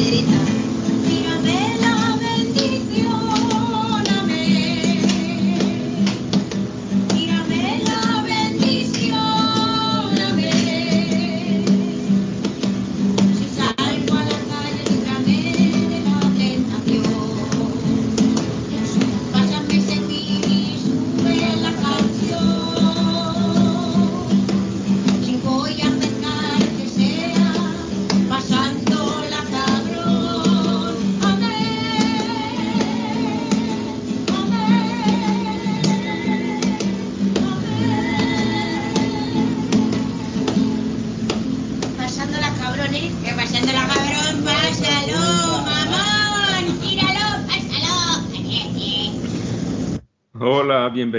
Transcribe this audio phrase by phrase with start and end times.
[0.00, 0.49] let it.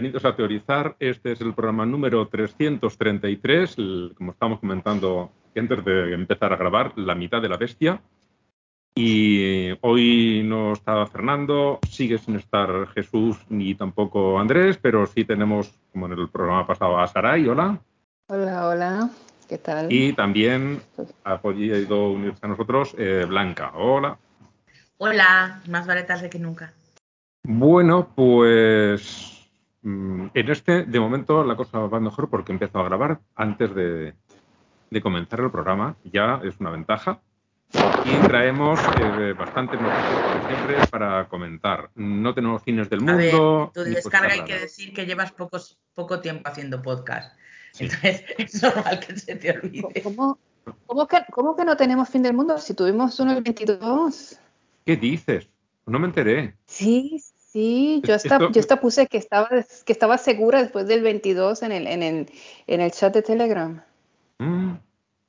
[0.02, 0.96] Bienvenidos a Teorizar.
[1.00, 6.98] Este es el programa número 333, el- como estamos comentando antes de empezar a grabar,
[6.98, 8.02] la mitad de la bestia.
[8.96, 15.72] Y hoy no está Fernando, sigue sin estar Jesús ni tampoco Andrés, pero sí tenemos,
[15.92, 17.78] como en el programa pasado, a Saray, hola.
[18.26, 19.10] Hola, hola,
[19.48, 19.86] ¿qué tal?
[19.94, 20.82] Y también
[21.24, 24.18] ha podido unirse a nosotros eh, Blanca, hola.
[24.98, 26.74] Hola, más vale tarde que nunca.
[27.44, 29.31] Bueno, pues
[29.84, 34.14] en este, de momento, la cosa va mejor porque he empezado a grabar antes de,
[34.90, 35.96] de comenzar el programa.
[36.04, 37.20] Ya es una ventaja.
[38.04, 41.90] Y traemos eh, bastantes noticias, como siempre, para comentar.
[41.96, 43.72] No tenemos fines del A ver, mundo.
[43.74, 47.38] tu descarga hay que decir que llevas pocos, poco tiempo haciendo podcast.
[47.72, 47.86] Sí.
[47.86, 50.02] Entonces, es normal que se te olvide.
[50.04, 50.38] ¿Cómo,
[50.86, 54.38] cómo que, cómo que no tenemos fin del mundo si tuvimos uno el 22?
[54.86, 55.50] ¿Qué dices?
[55.86, 56.56] No me enteré.
[56.66, 61.02] Sí, sí, yo hasta, Esto- yo hasta puse que estaba, que estaba segura después del
[61.02, 62.30] 22 en el, en el,
[62.68, 63.82] en el chat de Telegram.
[64.40, 64.74] Mm,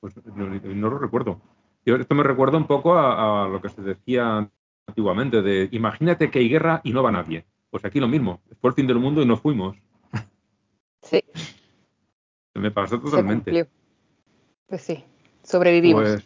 [0.00, 1.40] pues no, no lo recuerdo.
[1.84, 4.48] Yo, esto me recuerda un poco a, a lo que se decía
[4.86, 7.44] antiguamente, de imagínate que hay guerra y no va nadie.
[7.70, 9.76] Pues aquí lo mismo, fue el fin del mundo y no fuimos.
[11.02, 11.20] Sí,
[12.54, 13.68] Me pasó se totalmente.
[14.66, 15.04] Pues sí,
[15.42, 16.02] sobrevivimos.
[16.02, 16.24] Pues,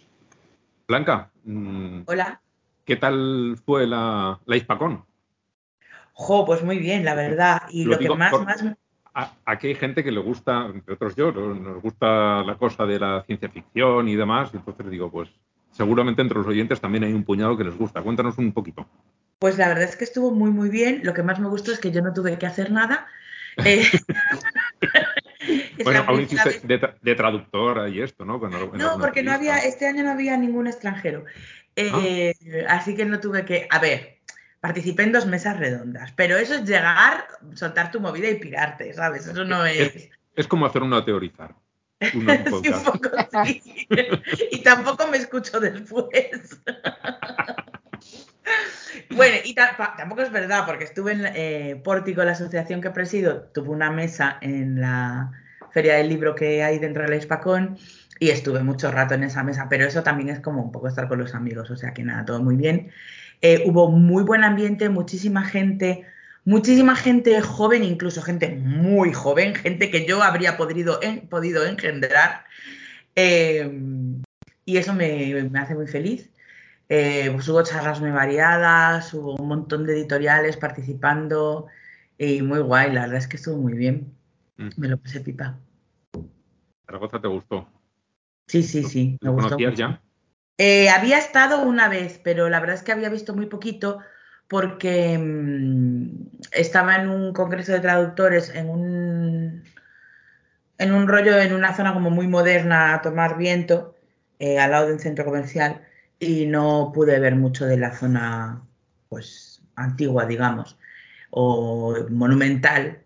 [0.86, 2.40] Blanca, mm, Hola.
[2.84, 5.04] ¿qué tal fue la, la Hispacón?
[6.18, 7.62] Jo, pues muy bien, la verdad.
[7.70, 8.64] Y Lo lo, que más, por- más.
[9.44, 11.54] Aquí hay gente que le gusta, entre otros yo, ¿no?
[11.54, 15.28] nos gusta la cosa de la ciencia ficción y demás, y entonces digo, pues
[15.72, 18.00] seguramente entre los oyentes también hay un puñado que les gusta.
[18.02, 18.86] Cuéntanos un poquito.
[19.38, 21.00] Pues la verdad es que estuvo muy, muy bien.
[21.02, 23.06] Lo que más me gustó es que yo no tuve que hacer nada.
[23.64, 23.84] Eh,
[25.84, 28.38] bueno, aún hiciste de, tra- de traductora y esto, ¿no?
[28.74, 31.24] No, porque no había, este año no había ningún extranjero.
[31.74, 32.34] Eh,
[32.68, 33.66] Así que no tuve que.
[33.70, 34.15] A ver,
[34.60, 39.26] participé en dos mesas redondas, pero eso es llegar, soltar tu movida y pirarte, ¿sabes?
[39.26, 40.10] Eso no es.
[40.34, 41.54] Es como hacer una teorizar.
[42.14, 42.26] Un
[42.62, 43.10] Sí, un poco
[43.44, 43.86] sí.
[44.50, 46.60] Y tampoco me escucho después.
[49.10, 53.72] Bueno, y tampoco es verdad, porque estuve en eh, Pórtico, la asociación que presido, tuvo
[53.72, 55.32] una mesa en la
[55.70, 57.78] feria del libro que hay dentro de la Hispacón
[58.18, 61.08] y estuve mucho rato en esa mesa, pero eso también es como un poco estar
[61.08, 62.90] con los amigos, o sea que nada, todo muy bien.
[63.42, 66.06] Eh, hubo muy buen ambiente, muchísima gente,
[66.44, 72.44] muchísima gente joven, incluso gente muy joven, gente que yo habría podido, en- podido engendrar.
[73.14, 73.70] Eh,
[74.64, 76.30] y eso me, me hace muy feliz.
[76.88, 81.66] Eh, pues hubo charlas muy variadas, hubo un montón de editoriales participando
[82.16, 84.12] y muy guay, la verdad es que estuvo muy bien.
[84.56, 84.68] Mm.
[84.76, 85.58] Me lo pasé pipa.
[86.86, 87.68] Zaragoza te gustó.
[88.46, 90.00] Sí, sí, sí, me ¿Lo gustó conocías ya?
[90.58, 94.00] Eh, había estado una vez, pero la verdad es que había visto muy poquito
[94.48, 99.64] porque mm, estaba en un congreso de traductores en un,
[100.78, 103.96] en un rollo, en una zona como muy moderna a tomar viento,
[104.38, 105.82] eh, al lado de un centro comercial,
[106.18, 108.62] y no pude ver mucho de la zona
[109.08, 110.78] pues antigua, digamos,
[111.30, 113.02] o monumental.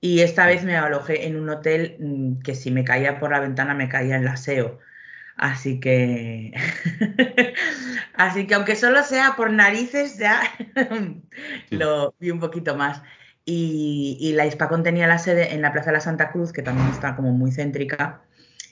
[0.00, 3.40] Y esta vez me alojé en un hotel mm, que si me caía por la
[3.40, 4.78] ventana me caía en la SEO.
[5.36, 6.52] Así que,
[8.14, 10.40] así que aunque solo sea por narices, ya
[11.70, 13.02] lo vi un poquito más.
[13.44, 16.62] Y, y la Hispacón tenía la sede en la Plaza de la Santa Cruz, que
[16.62, 18.22] también está como muy céntrica.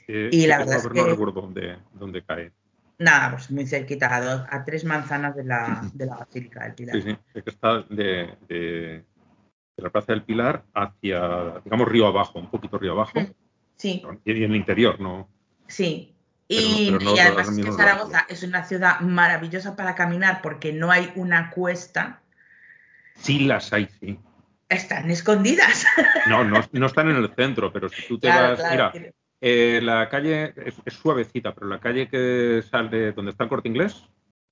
[0.09, 2.53] Eh, Y la verdad es que- no recuerdo dónde, dónde cae.
[2.99, 6.75] Nada, pues muy cerquita, a, dos- a tres manzanas de la, de la Basílica del
[6.75, 6.97] Pilar.
[6.97, 9.05] Sí, sí, es que está de, de-
[9.77, 13.13] de la Plaza del Pilar hacia, digamos, río abajo, un poquito río abajo,
[13.77, 15.29] Sí, y en el interior, ¿no?
[15.67, 16.13] sí.
[16.49, 19.95] Pero no- Y, pero no y además es que Zaragoza es una ciudad maravillosa para
[19.95, 22.23] caminar porque no hay una cuesta,
[23.15, 24.19] Sí las hay, sí.
[24.69, 25.87] están escondidas.
[26.29, 29.13] No, no, no están en el centro, pero si tú te Claro, vas, claro, mira,
[29.41, 33.69] eh, la calle es, es suavecita, pero la calle que sale donde está el corte
[33.69, 34.05] inglés,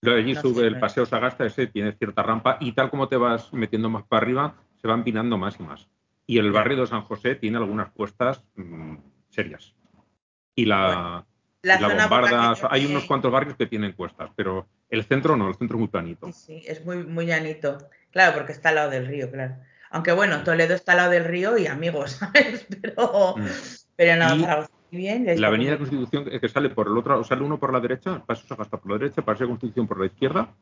[0.02, 3.52] allí No sube el paseo Sagasta, ese tiene cierta rampa y tal como te vas
[3.52, 4.54] metiendo más para arriba,
[4.84, 5.88] se va empinando más y más.
[6.26, 8.96] Y el barrio de San José tiene algunas cuestas mm,
[9.30, 9.74] serias.
[10.54, 11.24] Y la,
[11.62, 15.48] La y la bombarda, hay unos cuantos barrios que tienen cuestas, pero el centro no,
[15.48, 16.30] el centro es muy planito.
[16.32, 17.78] Sí, sí, es muy, muy llanito.
[18.12, 19.56] Claro, porque está al lado del río, claro.
[19.90, 22.66] Aunque bueno, Toledo está al lado del río y amigos, ¿sabes?
[22.82, 23.46] Pero, Mm.
[23.96, 25.40] pero no, Zaragoza bien.
[25.40, 25.78] La avenida bien.
[25.78, 28.98] Constitución que sale por el otro, sale uno por la derecha, paso Sagasta por la
[28.98, 30.54] derecha, paseo Constitución por la izquierda,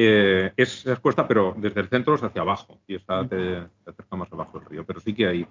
[0.00, 3.36] eh, es, es cuesta, pero desde el centro es hacia abajo y está te,
[3.84, 4.86] te acerca más abajo del río.
[4.86, 5.46] Pero sí que hay,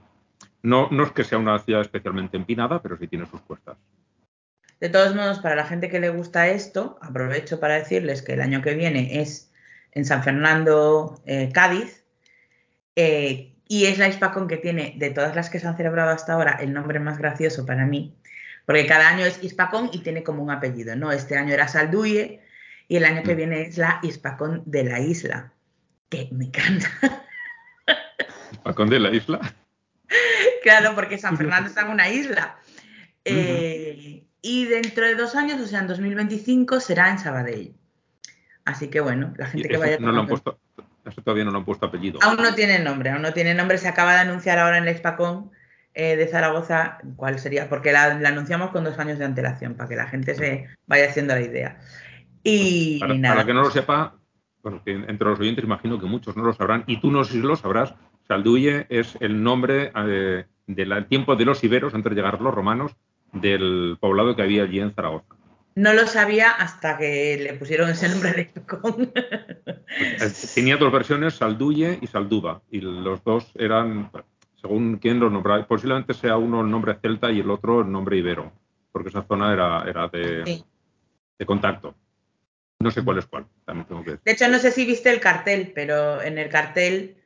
[0.64, 3.78] no, no es que sea una ciudad especialmente empinada, pero sí tiene sus cuestas.
[4.80, 8.42] De todos modos, para la gente que le gusta esto, aprovecho para decirles que el
[8.42, 9.52] año que viene es
[9.92, 12.06] en San Fernando, eh, Cádiz,
[12.96, 16.34] eh, y es la Hispacón que tiene, de todas las que se han celebrado hasta
[16.34, 18.16] ahora, el nombre más gracioso para mí,
[18.66, 21.12] porque cada año es Hispacón y tiene como un apellido, ¿no?
[21.12, 22.47] Este año era Salduye
[22.88, 23.38] y el año que Mm.
[23.38, 25.51] viene es la Hispacón de la isla,
[26.10, 26.89] que me encanta.
[28.63, 29.39] Balcón de la isla.
[30.63, 32.57] Claro, porque San Fernando está en una isla.
[33.25, 37.74] Eh, y dentro de dos años, o sea, en 2025, será en Sabadell.
[38.66, 40.60] Así que bueno, la gente que vaya no lo han puesto,
[41.06, 42.19] eso todavía no lo han puesto apellido.
[42.22, 43.78] Aún no tiene nombre, aún no tiene nombre.
[43.78, 45.51] Se acaba de anunciar ahora en la Expacón
[45.94, 49.88] eh, de Zaragoza cuál sería, porque la, la anunciamos con dos años de antelación, para
[49.89, 51.80] que la gente se vaya haciendo la idea.
[52.50, 53.36] Y, Para, y nada.
[53.36, 54.16] para que no lo sepa,
[54.64, 57.34] bueno, que entre los oyentes imagino que muchos no lo sabrán, y tú no sé
[57.34, 57.94] si lo sabrás,
[58.28, 62.94] Salduye es el nombre eh, del tiempo de los iberos, antes de llegar los romanos,
[63.34, 65.36] del poblado que había allí en Zaragoza.
[65.76, 69.12] No lo sabía hasta que le pusieron ese nombre de Expacón.
[69.16, 74.10] Eh, Tenía dos versiones, Salduye y Salduba, y los dos eran,
[74.56, 78.18] según quién los nombraba, posiblemente sea uno el nombre celta y el otro el nombre
[78.18, 78.52] ibero,
[78.92, 80.66] porque esa zona era, era de, Sí.
[81.40, 81.94] de contacto.
[82.79, 84.24] No sé cuál es cuál, también tengo que decir.
[84.24, 87.18] De hecho, no sé si viste el cartel, pero en el cartel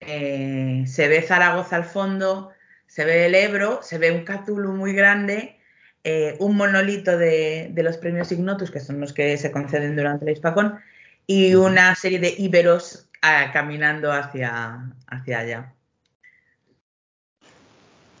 [0.00, 2.50] eh, se ve Zaragoza al fondo,
[2.86, 5.60] se ve el Ebro, se ve un Cthulhu muy grande,
[6.02, 10.24] eh, un monolito de, de los premios Ignotus, que son los que se conceden durante
[10.24, 10.80] el Hispacón,
[11.26, 15.72] y una serie de íberos ah, caminando hacia, hacia allá.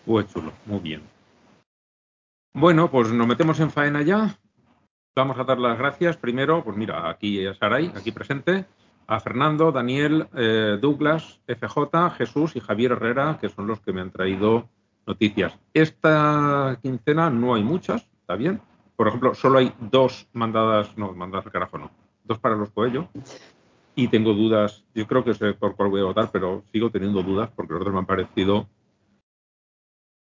[0.04, 1.02] Pues chulo, muy bien.
[2.52, 4.38] Bueno, pues nos metemos en faena ya.
[5.16, 8.66] Vamos a dar las gracias primero, pues mira, aquí a Saray, aquí presente,
[9.06, 14.02] a Fernando, Daniel, eh, Douglas, FJ, Jesús y Javier Herrera, que son los que me
[14.02, 14.68] han traído
[15.06, 15.58] noticias.
[15.72, 18.60] Esta quincena no hay muchas, ¿está bien?
[18.94, 21.90] Por ejemplo, solo hay dos mandadas, no, mandadas al carajo no,
[22.24, 23.08] dos para los Coello.
[23.94, 27.22] Y tengo dudas, yo creo que sé por cuál voy a votar, pero sigo teniendo
[27.22, 28.68] dudas porque los otros me han parecido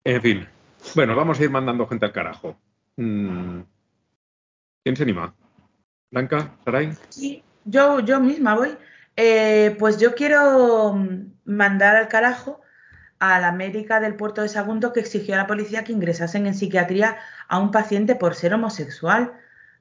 [0.06, 0.48] en fin.
[0.96, 2.58] Bueno, vamos a ir mandando gente al carajo.
[2.98, 3.62] Mm,
[4.84, 5.34] ¿Quién se anima?
[6.12, 6.56] ¿Blanca?
[6.66, 6.94] ¿Saray?
[7.10, 8.78] Sí, yo, yo misma voy.
[9.16, 12.62] Eh, pues yo quiero mm, mandar al carajo
[13.20, 16.54] a la médica del puerto de Sagunto que exigió a la policía que ingresasen en
[16.54, 19.34] psiquiatría a un paciente por ser homosexual.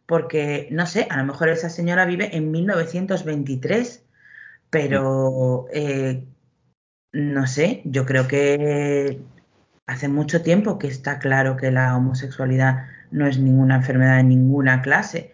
[0.07, 4.05] Porque, no sé, a lo mejor esa señora vive en 1923,
[4.71, 6.27] pero eh,
[7.13, 9.21] no sé, yo creo que
[9.87, 14.83] hace mucho tiempo que está claro que la homosexualidad no es ninguna enfermedad de ninguna
[14.83, 15.33] clase.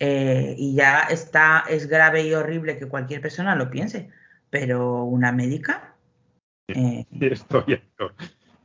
[0.00, 4.10] Eh, y ya está, es grave y horrible que cualquier persona lo piense,
[4.50, 5.94] pero una médica.
[6.68, 7.80] eh, Estoy.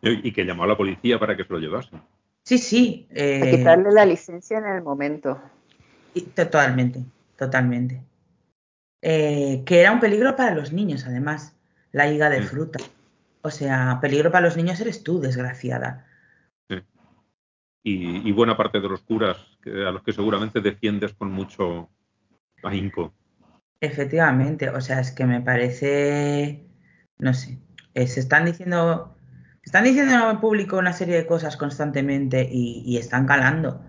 [0.01, 1.89] Y que llamó a la policía para que se lo llevase.
[2.43, 3.07] sí, sí.
[3.11, 5.41] A eh, quitarle la licencia en el momento.
[6.13, 7.03] y- totalmente,
[7.37, 8.03] totalmente.
[9.01, 11.55] Eh, que era un peligro para los niños, además,
[11.91, 12.43] la higa de Mm.
[12.43, 12.79] fruta.
[13.41, 16.05] O sea, peligro para los niños eres tú, desgraciada.
[17.83, 21.89] Y, y buena parte de los curas, que- a los que seguramente defiendes con mucho
[22.63, 23.13] ahínco.
[23.79, 26.65] Efectivamente, o sea, es que me parece,
[27.19, 27.59] no sé,
[27.93, 29.17] eh, se están diciendo,
[29.61, 33.83] están diciendo en público una serie de cosas constantemente y, y están calando.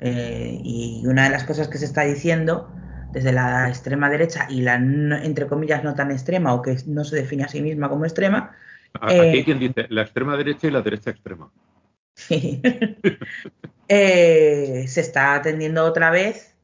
[0.00, 2.70] Eh, y una de las cosas que se está diciendo
[3.10, 7.04] desde la extrema derecha y la, no- entre comillas, no tan extrema o que no
[7.04, 8.54] se define a sí misma como extrema,
[9.06, 11.50] Eh, Aquí hay quien dice la extrema derecha y la derecha extrema.
[12.18, 12.60] Sí.
[13.90, 16.54] Eh, se está tendiendo otra vez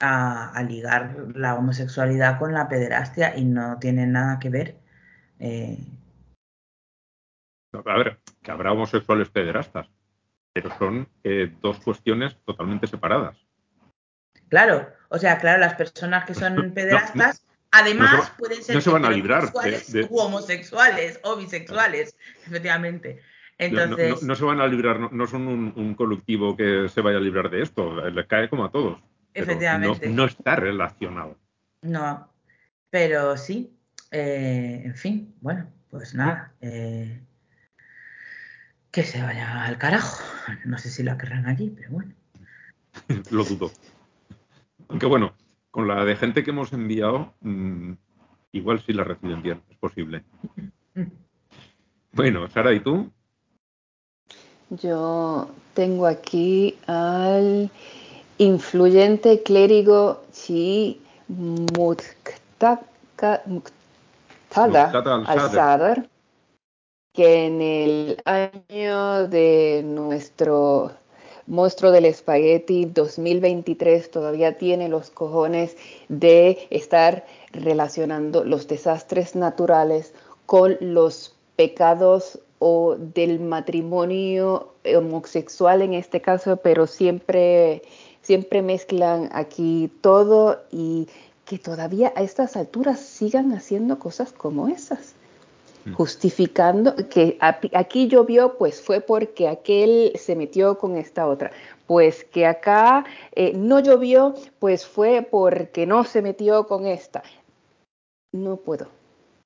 [0.00, 4.76] a, a ligar la homosexualidad con la pederastia y no tiene nada que ver.
[5.38, 5.78] Eh,
[7.72, 9.88] A ver, que habrá homosexuales pederastas,
[10.52, 13.36] pero son eh, dos cuestiones totalmente separadas.
[14.48, 18.74] claro, o sea, claro, las personas que son pederastas, además no se va- pueden ser
[18.74, 23.20] no se van a librar de- heterosexuales de- u homosexuales o bisexuales, efectivamente.
[23.58, 26.88] No- Entonces, no, no se van a librar, no, no son un, un colectivo que
[26.88, 28.98] se vaya a librar de esto, les cae como a todos.
[29.32, 30.08] pero Efectivamente.
[30.08, 31.38] No, no está relacionado.
[31.82, 32.28] No,
[32.90, 33.76] pero sí,
[34.10, 37.20] eh, en fin, bueno, pues nada, eh,
[38.90, 40.22] que se vaya al carajo.
[40.64, 42.12] No sé si la querrán allí, pero bueno.
[43.30, 43.70] Lo dudo.
[44.88, 45.34] Aunque bueno,
[45.70, 47.92] con la de gente que hemos enviado, mm,
[48.52, 50.24] igual sí la reciben bien, es posible.
[52.12, 53.12] Bueno, Sara, ¿y tú?
[54.70, 57.70] Yo tengo aquí al
[58.38, 62.82] influyente clérigo Chi Muqtada
[65.26, 66.08] al-Sadr,
[67.12, 70.92] que en el año de nuestro
[71.46, 75.76] monstruo del espagueti 2023 todavía tiene los cojones
[76.08, 80.14] de estar relacionando los desastres naturales
[80.46, 87.82] con los pecados o del matrimonio homosexual en este caso, pero siempre,
[88.22, 91.06] siempre mezclan aquí todo y
[91.44, 95.14] que todavía a estas alturas sigan haciendo cosas como esas
[95.92, 101.50] justificando que aquí llovió, pues fue porque aquel se metió con esta otra.
[101.86, 107.22] Pues que acá eh, no llovió, pues fue porque no se metió con esta.
[108.32, 108.88] No puedo,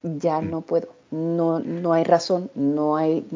[0.02, 3.26] ya no puedo, no, no hay razón, no hay,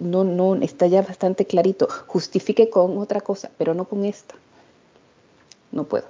[0.00, 1.88] no, no, está ya bastante clarito.
[2.06, 4.34] Justifique con otra cosa, pero no con esta.
[5.72, 6.06] No puedo.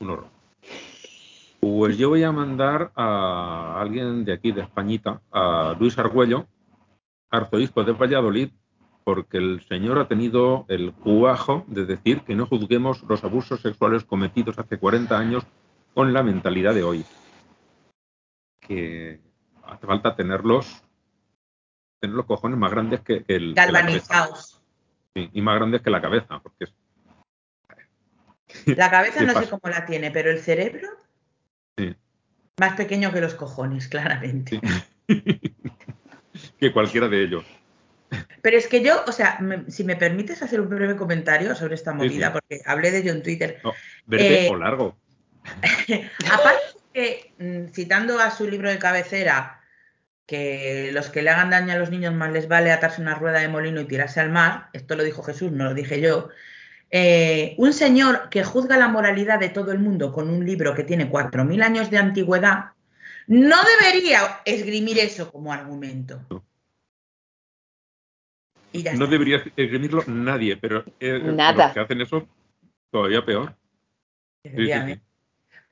[0.00, 0.26] Un horror.
[1.60, 6.46] Pues yo voy a mandar a alguien de aquí, de Españita, a Luis Argüello,
[7.30, 8.50] arzobispo de Valladolid,
[9.02, 14.04] porque el señor ha tenido el cuajo de decir que no juzguemos los abusos sexuales
[14.04, 15.44] cometidos hace 40 años
[15.94, 17.04] con la mentalidad de hoy.
[18.68, 19.20] Que
[19.64, 20.82] hace falta tenerlos,
[22.00, 23.54] tener los cojones más grandes que, que el.
[23.54, 24.62] Galvanizados.
[25.14, 26.74] Sí, y más grandes que la cabeza, porque es.
[28.76, 30.88] La cabeza ¿Qué no sé cómo la tiene, pero el cerebro
[31.76, 31.94] Sí.
[32.58, 34.60] más pequeño que los cojones, claramente.
[35.08, 35.24] Sí.
[36.60, 37.44] que cualquiera de ellos.
[38.42, 41.74] Pero es que yo, o sea, me- si me permites hacer un breve comentario sobre
[41.74, 42.32] esta Sí, movida, sí.
[42.32, 43.60] porque hablé de ello en Twitter.
[43.62, 43.72] No,
[44.06, 44.96] verde Eh, o largo.
[46.32, 49.60] Aparte que, mm, citando a su libro de cabecera,
[50.26, 53.40] que los que le hagan daño a los niños más les vale atarse una rueda
[53.40, 56.28] de molino y tirarse al mar, esto lo dijo Jesús, no lo dije yo,
[56.90, 60.84] eh, un señor que juzga la moralidad de todo el mundo con un libro que
[60.84, 62.72] tiene 4.000 años de antigüedad,
[63.26, 66.20] no debería esgrimir eso como argumento.
[68.72, 71.66] Y ya No debería esgrimirlo nadie, pero eh, Nada.
[71.66, 72.28] los que hacen eso,
[72.90, 73.54] todavía peor.
[74.44, 75.00] Sí, sí, sí.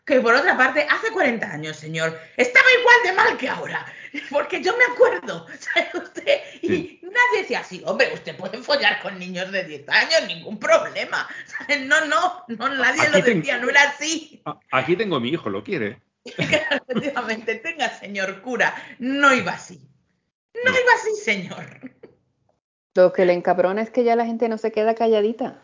[0.06, 3.84] Que por otra parte, hace 40 años, señor, estaba igual de mal que ahora.
[4.30, 6.38] Porque yo me acuerdo, ¿sabe usted?
[6.62, 7.00] Y Sí.
[7.02, 11.28] nadie decía así, hombre, usted puede follar con niños de 10 años, ningún problema.
[11.46, 11.80] ¿Sabe?
[11.80, 14.42] No, no, no, nadie Aquí lo decía, no era así.
[14.70, 16.00] Aquí tengo a mi hijo, ¿lo quiere?
[16.24, 19.80] Efectivamente, tenga, señor cura, no iba así.
[20.64, 20.78] No No.
[20.78, 21.90] iba así, señor.
[22.94, 25.60] Lo que le encabrona es que ya la gente no se queda calladita.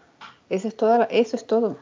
[0.50, 1.06] Eso es todo.
[1.10, 1.78] Eso es todo.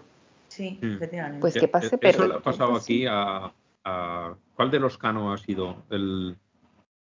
[0.51, 0.95] Sí, Mm.
[0.97, 1.41] efectivamente.
[1.41, 3.53] Pues Eh, que pase, eh, pero Eso le ha pasado aquí a,
[3.85, 5.85] a- ¿Cuál de los Cano ha sido?
[5.91, 6.37] El,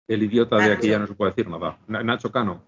[0.08, 1.78] el idiota de aquí ya no se puede decir nada.
[1.88, 2.64] Na- Nacho Cano.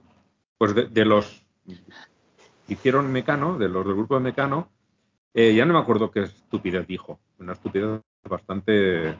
[0.57, 4.69] Pues de, de los que hicieron Mecano, de los del grupo de Mecano,
[5.33, 7.19] eh, ya no me acuerdo qué estupidez dijo.
[7.39, 9.17] Una estupidez bastante.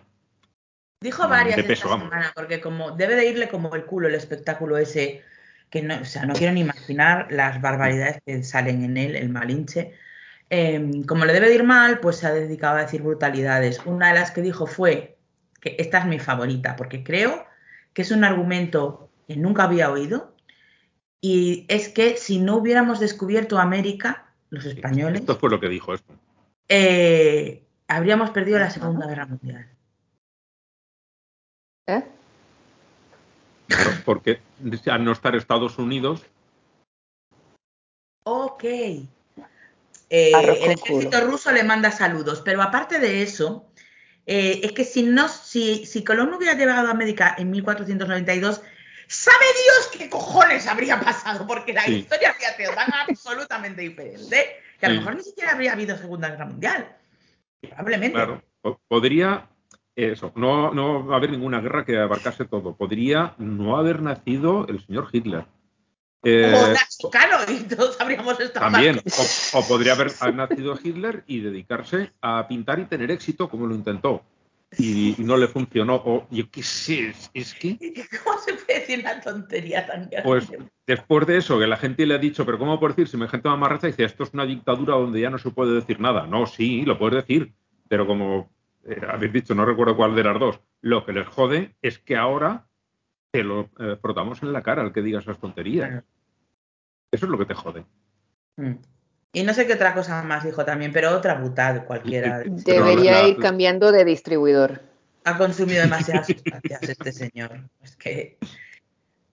[1.01, 2.09] Dijo varias de esta peso, vamos.
[2.09, 5.23] semana, porque como debe de irle como el culo el espectáculo ese,
[5.69, 9.29] que no, o sea, no quiero ni imaginar las barbaridades que salen en él, el
[9.29, 9.93] malinche.
[10.49, 13.85] Eh, como le debe de ir mal, pues se ha dedicado a decir brutalidades.
[13.85, 15.17] Una de las que dijo fue,
[15.61, 17.45] que esta es mi favorita, porque creo
[17.93, 20.33] que es un argumento que nunca había oído,
[21.21, 25.93] y es que si no hubiéramos descubierto América, los españoles, Esto fue lo que dijo
[25.93, 26.13] esto.
[26.67, 29.69] eh, habríamos perdido la Segunda Guerra Mundial.
[31.87, 32.03] ¿Eh?
[33.67, 34.39] Claro, porque
[34.87, 36.25] al no estar Estados Unidos,
[38.23, 38.63] Ok.
[40.09, 41.21] Eh, el ejército culo.
[41.31, 43.71] ruso le manda saludos, pero aparte de eso,
[44.25, 48.61] eh, es que si, no, si, si Colón no hubiera llegado a América en 1492,
[49.07, 51.45] ¿sabe Dios qué cojones habría pasado?
[51.47, 51.95] Porque la Sí.
[51.97, 54.47] historia habría sido tan absolutamente diferente
[54.79, 54.99] que a lo Sí.
[54.99, 56.95] mejor ni siquiera habría habido Segunda Guerra Mundial.
[57.61, 58.13] Probablemente.
[58.15, 59.47] claro, po- podría.
[59.95, 62.73] Eso, no, no va a haber ninguna guerra que abarcase todo.
[62.77, 65.43] Podría no haber nacido el señor Hitler.
[66.23, 71.39] Eh, o Cano, y todos habríamos estado También, o, o podría haber nacido Hitler y
[71.39, 74.23] dedicarse a pintar y tener éxito como lo intentó.
[74.77, 75.95] y, no le funcionó.
[75.95, 77.77] O yo qué sé, es, que.
[78.23, 80.21] ¿Cómo se puede decir una tontería tan grande?
[80.23, 80.51] Pues
[80.85, 83.07] después de eso, que la gente le ha dicho, pero ¿cómo puedo decir?
[83.07, 85.99] Si me gente mamarracha, dice, esto es una dictadura donde ya no se puede decir
[85.99, 86.27] nada.
[86.27, 87.53] No, sí, lo puedes decir,
[87.87, 88.51] pero como
[88.85, 92.15] eh, habéis dicho, no recuerdo cuál de las dos, lo que les jode es que
[92.15, 92.67] ahora
[93.31, 96.03] te lo eh, frotamos en la cara al que diga esas tonterías.
[97.11, 97.85] Eso es lo que te jode.
[98.57, 98.73] Mm.
[99.31, 102.43] Y no sé qué otra cosa más dijo también, pero otra brutal cualquiera.
[102.45, 104.81] Debería ir cambiando de distribuidor.
[105.23, 107.69] Ha consumido demasiadas sustancias este señor.
[107.81, 108.39] Es que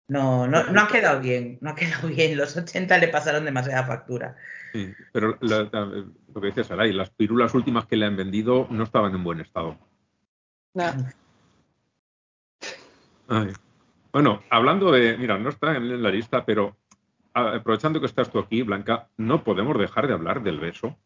[0.08, 2.36] no, no, no ha quedado bien, no ha quedado bien.
[2.36, 4.36] Los 80 le pasaron demasiada factura.
[4.72, 9.14] Sí, pero lo que dice Saray, las pirulas últimas que le han vendido no estaban
[9.14, 9.78] en buen estado.
[10.74, 10.84] No.
[14.16, 16.74] Bueno, hablando de, mira, no está en la lista, pero
[17.34, 20.96] aprovechando que estás tú aquí, Blanca, no podemos dejar de hablar del beso.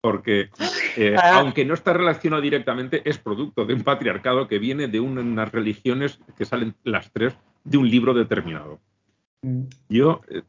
[0.00, 0.50] Porque,
[0.96, 1.38] eh, ah.
[1.38, 6.18] aunque no está relacionado directamente, es producto de un patriarcado que viene de unas religiones
[6.36, 8.80] que salen las tres de un libro determinado.
[9.42, 9.62] Mm.
[9.90, 10.42] Yo, eh,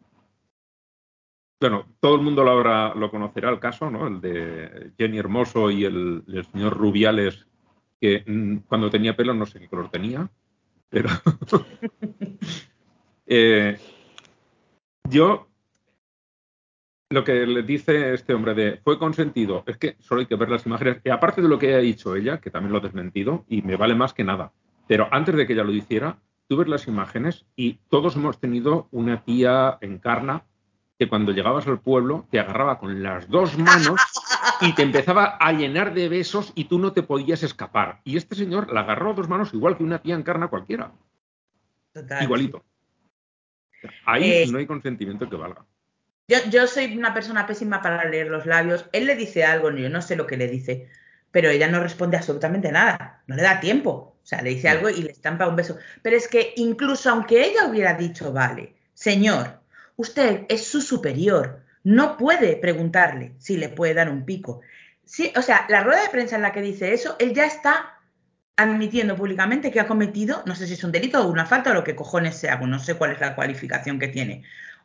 [1.61, 4.07] bueno, todo el mundo lo, habrá, lo conocerá el caso, ¿no?
[4.07, 7.45] El de Jenny Hermoso y el, el señor Rubiales,
[8.01, 10.27] que mm, cuando tenía pelo no sé qué color tenía,
[10.89, 11.09] pero
[13.25, 13.77] eh,
[15.09, 15.47] yo,
[17.09, 20.49] lo que le dice este hombre de fue consentido, es que solo hay que ver
[20.49, 23.45] las imágenes, y aparte de lo que ha dicho ella, que también lo ha desmentido,
[23.47, 24.51] y me vale más que nada,
[24.87, 28.87] pero antes de que ella lo hiciera, tú ves las imágenes y todos hemos tenido
[28.91, 30.45] una tía encarna
[30.97, 34.01] que cuando llegabas al pueblo te agarraba con las dos manos
[34.61, 38.01] y te empezaba a llenar de besos y tú no te podías escapar.
[38.03, 40.91] Y este señor la agarró a dos manos igual que una tía encarna cualquiera.
[42.21, 42.63] Igualito.
[44.05, 45.65] Ahí eh, no hay consentimiento que valga.
[46.27, 48.85] Yo, soy una persona pésima para leer los labios.
[48.91, 50.87] Él le dice algo, yo no sé lo que le dice,
[51.31, 53.23] pero ella no responde absolutamente nada.
[53.25, 54.17] No le da tiempo.
[54.21, 55.77] O sea, le dice algo y le estampa un beso.
[56.03, 59.59] Pero es que incluso aunque ella hubiera dicho, vale, señor,
[59.95, 64.61] usted es su superior, no puede preguntarle si le puede dar un pico.
[65.05, 67.99] Sí, o sea, la rueda de prensa en la que dice eso, él ya está
[68.57, 71.73] admitiendo públicamente que ha cometido, no sé si es un delito o una falta o
[71.73, 74.43] lo que cojones sea, no sé cuál es la cualificación que tiene.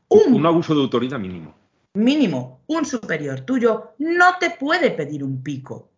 [0.09, 1.55] Un, abuso de autoridad mínimo.
[1.95, 5.91] Mínimo, un superior tuyo no te puede pedir un pico.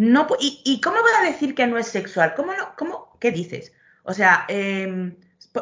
[0.00, 2.34] No, y, cómo va a decir que no es sexual?
[2.34, 2.74] ¿Cómo no?
[2.76, 3.16] ¿Cómo?
[3.20, 3.72] ¿Qué dices?
[4.02, 5.16] O sea, em,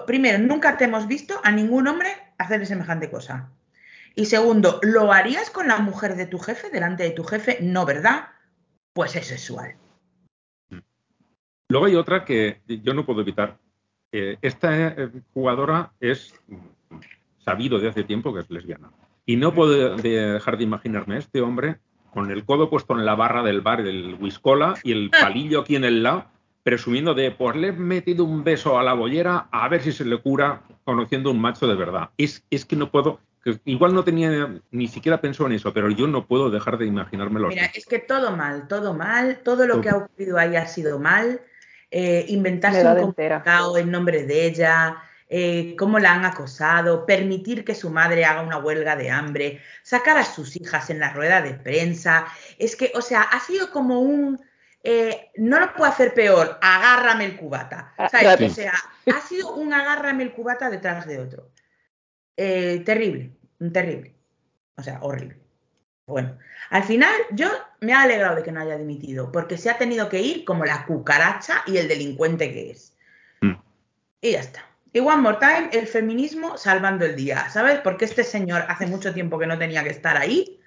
[0.07, 3.51] primero, nunca te hemos visto a ningún hombre hacer semejante cosa.
[4.19, 7.59] Y segundo, ¿lo harías con la mujer de tu jefe, delante de tu jefe?
[7.63, 8.31] No, ¿verdad?
[8.93, 9.77] Pues es sexual.
[11.69, 13.59] Luego hay otra que yo no puedo evitar.
[14.11, 16.35] esta eh, jugadora es
[17.45, 18.91] sabido de hace tiempo que es lesbiana.
[19.25, 21.79] Y no puedo dejar de imaginarme a este hombre
[22.13, 25.77] con el codo puesto en la barra del bar del Wiscola y el palillo aquí
[25.77, 26.25] en el lado,
[26.65, 30.05] presumiendo de, pues le he metido un beso a la bollera a ver si se
[30.05, 32.11] le cura conociendo un macho de verdad.
[32.17, 33.21] Es, es que no puedo,
[33.65, 37.49] igual no tenía, ni siquiera pensó en eso, pero yo no puedo dejar de imaginármelo.
[37.49, 40.99] Mira, es que todo mal, todo mal, todo lo que ha ocurrido ahí ha sido
[40.99, 41.41] mal
[41.91, 47.75] eh, inventarse un comunicado en nombre de ella, eh, cómo la han acosado, permitir que
[47.75, 51.55] su madre haga una huelga de hambre, sacar a sus hijas en la rueda de
[51.55, 52.27] prensa.
[52.59, 54.39] Es que, o sea, ha sido como un...
[54.85, 57.95] Eh, no lo puedo hacer peor, agárrame el cubata.
[57.97, 58.75] Ah, o sea,
[59.07, 61.51] ha sido un agárrame el cubata detrás de otro.
[62.37, 63.33] terrible,
[63.73, 64.15] terrible.
[64.77, 65.37] O sea, horrible.
[66.07, 66.39] Bueno,
[66.71, 70.09] al final yo me he alegrado de que no haya dimitido, porque se ha tenido
[70.09, 72.95] que ir como la cucaracha y el delincuente que es.
[73.43, 73.55] Mm.
[74.23, 74.65] Y ya está.
[74.93, 77.81] Y one more time, el feminismo salvando el día, ¿sabes?
[77.81, 80.59] Porque este señor hace mucho tiempo que no tenía que estar ahí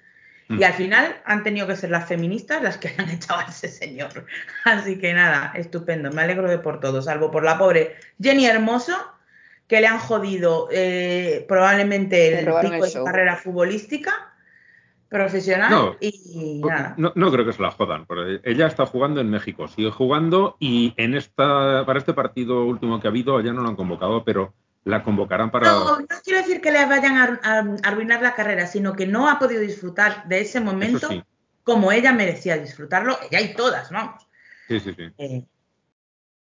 [0.52, 0.64] y mm.
[0.64, 4.26] al final han tenido que ser las feministas las que han echado a ese señor.
[4.66, 8.96] Así que nada, estupendo, me alegro de por todo, salvo por la pobre Jenny Hermoso,
[9.72, 14.34] que le han jodido eh, probablemente el pico de su carrera futbolística
[15.08, 16.94] profesional no, y nada.
[16.98, 20.94] No, creo que se la jodan, porque ella está jugando en México, sigue jugando y
[20.98, 24.54] en esta para este partido último que ha habido, ya no lo han convocado, pero
[24.84, 25.72] la convocarán para...
[25.72, 29.40] No, no quiero decir que le vayan a, arruinar la carrera, sino que no ha
[29.40, 31.08] podido disfrutar de ese momento
[31.64, 34.28] como ella merecía disfrutarlo, ella y todas, vamos.
[34.68, 35.04] Sí, sí, sí.
[35.18, 35.46] Eh,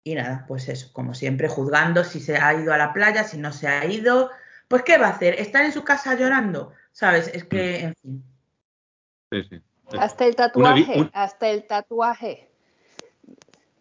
[0.04, 3.38] y nada, pues eso, como siempre, juzgando si se ha ido a la playa, si
[3.38, 4.30] no se ha ido,
[4.68, 5.34] pues ¿qué va a hacer?
[5.40, 6.72] ¿Estar en su casa llorando?
[6.92, 7.28] ¿Sabes?
[7.28, 9.62] Es que, en fin.
[9.98, 12.50] Hasta el tatuaje, hasta el tatuaje.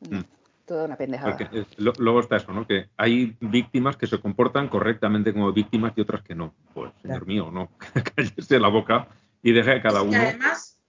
[0.10, 0.22] Mm.
[0.66, 1.38] Toda una pendejada.
[1.78, 2.66] luego está eso, ¿no?
[2.66, 6.54] Que hay víctimas que se comportan correctamente como víctimas y otras que no.
[6.74, 7.70] Pues, señor mío, no.
[8.16, 9.10] Cállese la boca
[9.42, 10.18] y deje a cada uno.
[10.18, 10.80] además,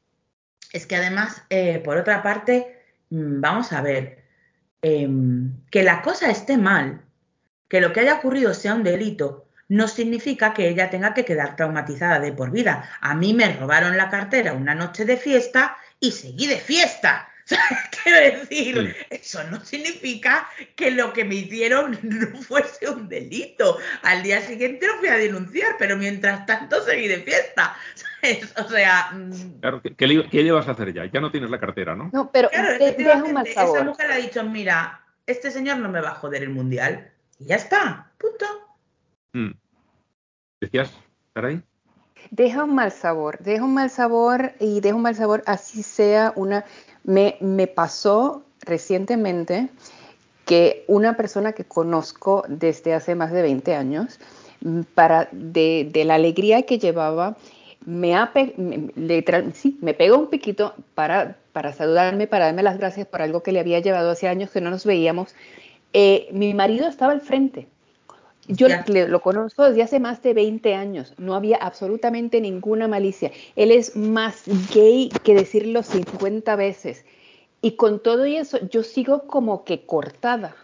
[0.72, 4.23] es que además, eh, por otra parte, mm, vamos a ver,
[4.84, 7.00] em, que la cosa esté mal,
[7.68, 11.56] que lo que haya ocurrido sea un delito, no significa que ella tenga que quedar
[11.56, 12.90] traumatizada de por vida.
[13.00, 17.28] A mí me robaron la cartera una noche de fiesta y seguí de fiesta.
[18.02, 23.78] Quiero decir, eso no significa que lo que me hicieron no fuese un delito.
[24.02, 27.76] Al día siguiente lo fui a denunciar, pero mientras tanto seguí de fiesta.
[28.56, 29.10] O sea.
[29.12, 29.60] Mm.
[29.60, 31.04] Claro, ¿qué, le, vas a hacer ya?
[31.04, 32.08] Ya no tienes la cartera, ¿no?
[32.10, 36.42] No, pero claro, esa mujer ha dicho: Mira, este señor no me va a joder
[36.42, 37.12] el mundial.
[37.38, 38.46] Y ya está, punto.
[39.34, 39.50] Mm.
[40.58, 40.90] ¿Decías,
[41.34, 41.62] Caray?
[42.30, 46.32] Deja un mal sabor, deja un mal sabor y deja un mal sabor así sea
[46.36, 46.64] una
[47.04, 49.68] me, pasó recientemente
[50.44, 54.18] que una persona que conozco desde hace más de 20 años,
[54.60, 57.36] mm, para, de, la alegría que llevaba,
[57.86, 58.14] me,
[59.52, 63.52] sí, me pegó un piquito para, para saludarme, para darme las gracias por algo que
[63.52, 65.34] le había llevado hace años que no nos veíamos.
[65.92, 67.68] Eh, mi marido estaba al frente.
[68.48, 73.32] Yo lo conozco desde hace más de 20 años, no había absolutamente ninguna malicia.
[73.56, 77.04] Él es más gay que decirlo 50 veces.
[77.62, 80.54] Y con todo eso, yo sigo como que cortada,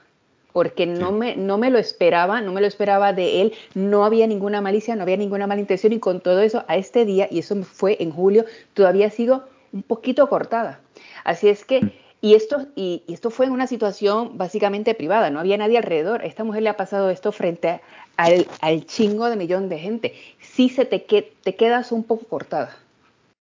[0.52, 4.26] porque no, me, no me lo esperaba, no me lo esperaba de él, no había
[4.26, 7.38] ninguna malicia, no había ninguna mala intención, y con todo eso, a este día, y
[7.38, 10.80] eso fue en julio, todavía sigo un poquito cortada.
[11.24, 11.92] Así es que mm.
[12.20, 16.22] Y esto, y, esto fue en una situación básicamente privada, no había nadie alrededor.
[16.22, 17.80] A esta mujer le ha pasado esto frente
[18.16, 20.14] al, al chingo de millón de gente.
[20.40, 22.76] Sí se te, te quedas un poco cortada.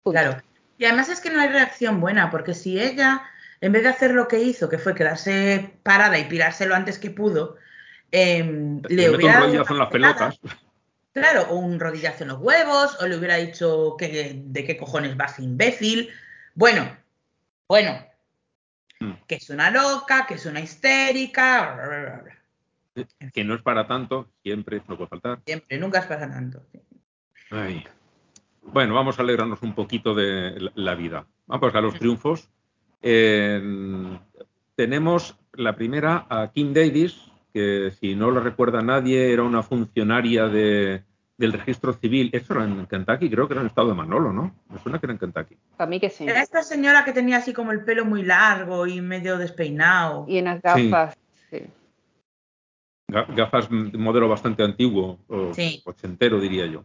[0.04, 0.40] Claro.
[0.78, 3.22] Y además es que no hay reacción buena, porque si ella,
[3.60, 7.00] en vez de hacer lo que hizo, que fue quedarse parada y pirarse lo antes
[7.00, 7.56] que pudo,
[8.12, 9.38] eh, le hubiera...
[9.38, 10.40] Un rodillazo en las pelotas.
[11.12, 15.16] Claro, o un rodillazo en los huevos, o le hubiera dicho que, de qué cojones
[15.16, 16.10] vas imbécil.
[16.54, 16.96] Bueno,
[17.66, 18.07] bueno,
[19.00, 19.12] Mm.
[19.26, 22.24] que es una loca, que es una histérica.
[23.32, 25.40] Que no es para tanto, siempre no puede faltar.
[25.46, 26.62] Siempre, nunca es para tanto.
[28.62, 31.26] Bueno, vamos a alegrarnos un poquito de la vida.
[31.46, 32.50] Vamos a los triunfos.
[34.74, 40.48] tenemos la primera a Kim Davis, que si no lo recuerda nadie, era una funcionaria
[40.48, 41.04] de,
[41.38, 42.30] del registro civil.
[42.32, 44.54] Eso era en Kentucky, creo que era en el estado de Manolo, ¿no?
[44.68, 45.56] Me suena que era en Kentucky.
[45.76, 46.24] Para mí que sí.
[46.24, 50.26] Era esta señora que tenía así como el pelo muy largo y medio despeinado.
[50.28, 51.16] Y unas gafas.
[51.48, 51.62] Sí.
[53.08, 55.52] Gafas de modelo bastante antiguo, o
[55.84, 56.84] ochentero diría yo.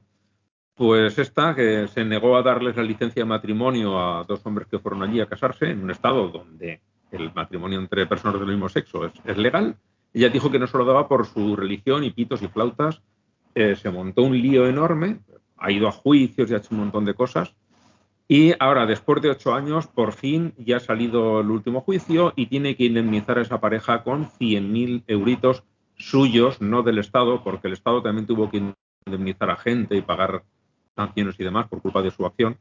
[0.75, 4.79] Pues esta que se negó a darles la licencia de matrimonio a dos hombres que
[4.79, 6.79] fueron allí a casarse en un estado donde
[7.11, 9.75] el matrimonio entre personas del mismo sexo es, es legal.
[10.13, 13.01] Ella dijo que no se lo daba por su religión y pitos y flautas
[13.55, 15.19] eh, se montó un lío enorme,
[15.57, 17.55] ha ido a juicios y ha hecho un montón de cosas.
[18.27, 22.47] Y ahora, después de ocho años, por fin ya ha salido el último juicio y
[22.47, 25.63] tiene que indemnizar a esa pareja con 100.000 euritos
[25.97, 28.73] suyos, no del Estado, porque el Estado también tuvo que
[29.05, 30.43] indemnizar a gente y pagar
[30.95, 32.57] sanciones y demás por culpa de su acción,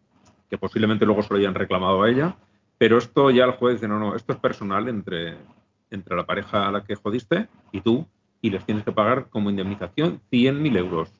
[0.50, 2.36] que posiblemente luego se lo hayan reclamado a ella.
[2.78, 5.36] Pero esto ya el juez dice, no, no, esto es personal entre,
[5.90, 8.06] entre la pareja a la que jodiste y tú,
[8.42, 11.12] y les tienes que pagar como indemnización 100.000 euros,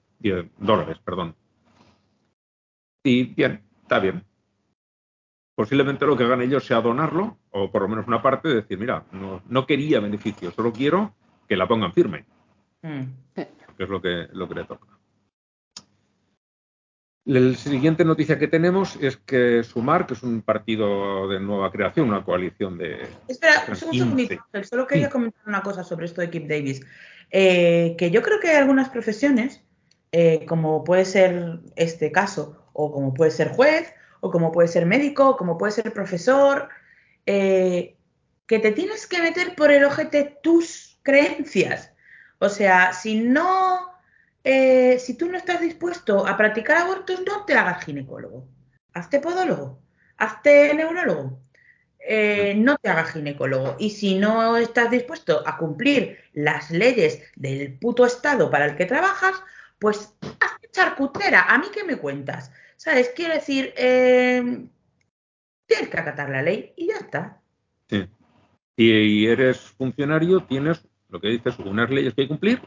[0.59, 1.35] dólares, perdón.
[3.05, 4.25] Y bien, está bien.
[5.55, 8.79] Posiblemente lo que hagan ellos sea donarlo, o por lo menos una parte, de decir,
[8.79, 11.15] mira, no, quería beneficio, solo quiero
[11.49, 12.25] que la pongan firme.
[12.83, 13.03] Mm.
[13.35, 14.87] Que es lo que, lo que le toca.
[17.25, 22.09] La siguiente noticia que tenemos es que Sumar, que es un partido de nueva creación,
[22.09, 23.07] una coalición de.
[23.29, 24.45] Espera, un segundito.
[24.69, 26.85] Solo quería comentar una cosa sobre esto de Kip Davis.
[27.33, 29.63] Eh, que yo creo que hay algunas profesiones,
[30.13, 34.85] eh, como puede ser este caso, o como puede ser juez, o como puede ser
[34.85, 36.69] médico, o como puede ser profesor,
[37.25, 37.97] eh,
[38.47, 41.93] que te tienes que meter por el ojete tus creencias.
[42.39, 43.91] O sea, si no
[44.45, 48.49] si tú no estás dispuesto a practicar abortos, no te hagas ginecólogo.
[48.93, 49.81] Hazte podólogo,
[50.19, 51.42] hazte neurólogo.
[52.07, 53.77] Eh, no te hagas ginecólogo.
[53.79, 58.87] Y si no estás dispuesto a cumplir las leyes del puto Estado para el que
[58.87, 59.43] trabajas,
[59.79, 61.47] pues hazte charcutera.
[61.49, 62.53] ¿A mí qué me cuentas?
[62.77, 63.13] ¿Sabes?
[63.15, 64.67] Quiero decir, eh,
[65.67, 67.41] tienes que acatar la ley y ya está.
[67.89, 68.09] Sí.
[68.77, 72.61] Si eres funcionario, tienes lo que dices, unas leyes que cumplir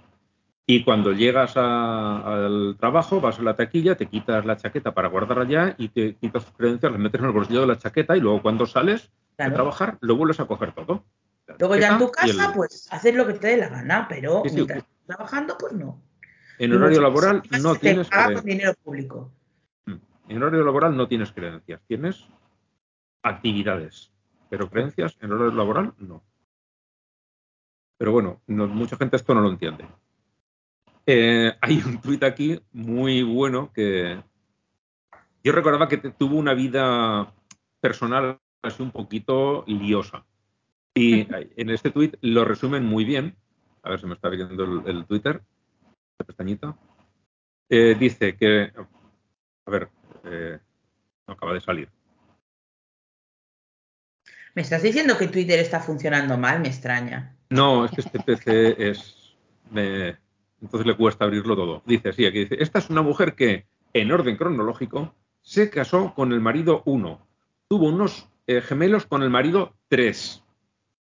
[0.68, 5.44] y cuando llegas al trabajo, vas a la taquilla, te quitas la chaqueta para guardarla
[5.44, 8.20] allá y te quitas tus credencias, las metes en el bolsillo de la chaqueta y
[8.20, 11.04] luego cuando sales a trabajar, lo vuelves a coger todo.
[11.60, 14.80] Luego ya en tu casa, pues haces lo que te dé la gana, pero mientras
[14.80, 16.02] estás trabajando, pues no.
[16.58, 18.44] En horario laboral no tienes credencias.
[18.44, 19.32] dinero público.
[19.86, 19.96] Mm.
[20.30, 22.28] En horario laboral no tienes credencias, tienes
[23.24, 24.12] actividades,
[24.50, 26.24] pero creencias en horario laboral no.
[27.98, 29.86] Pero bueno, mucha gente esto no lo entiende.
[31.06, 34.22] Eh, hay un tuit aquí muy bueno que
[35.44, 37.32] yo recordaba que tuvo una vida
[37.80, 40.26] personal así un poquito liosa.
[40.94, 43.36] Y en este tuit lo resumen muy bien.
[43.84, 45.42] A ver si me está viendo el, Twitter,
[46.18, 46.76] la pestañita.
[47.70, 48.72] Eh, dice que,
[49.66, 49.90] a ver,
[50.24, 50.60] eh,
[51.28, 51.90] acaba de salir.
[54.56, 56.62] ¿Me estás diciendo que Twitter está funcionando mal?
[56.62, 57.36] Me extraña.
[57.50, 59.36] No, es que este PC es...
[59.76, 61.84] entonces le cuesta abrirlo todo.
[61.86, 66.32] Dice así, aquí dice, esta es una mujer que, en orden cronológico, se casó con
[66.32, 67.28] el marido 1,
[67.68, 70.44] tuvo unos eh, gemelos con el marido 3,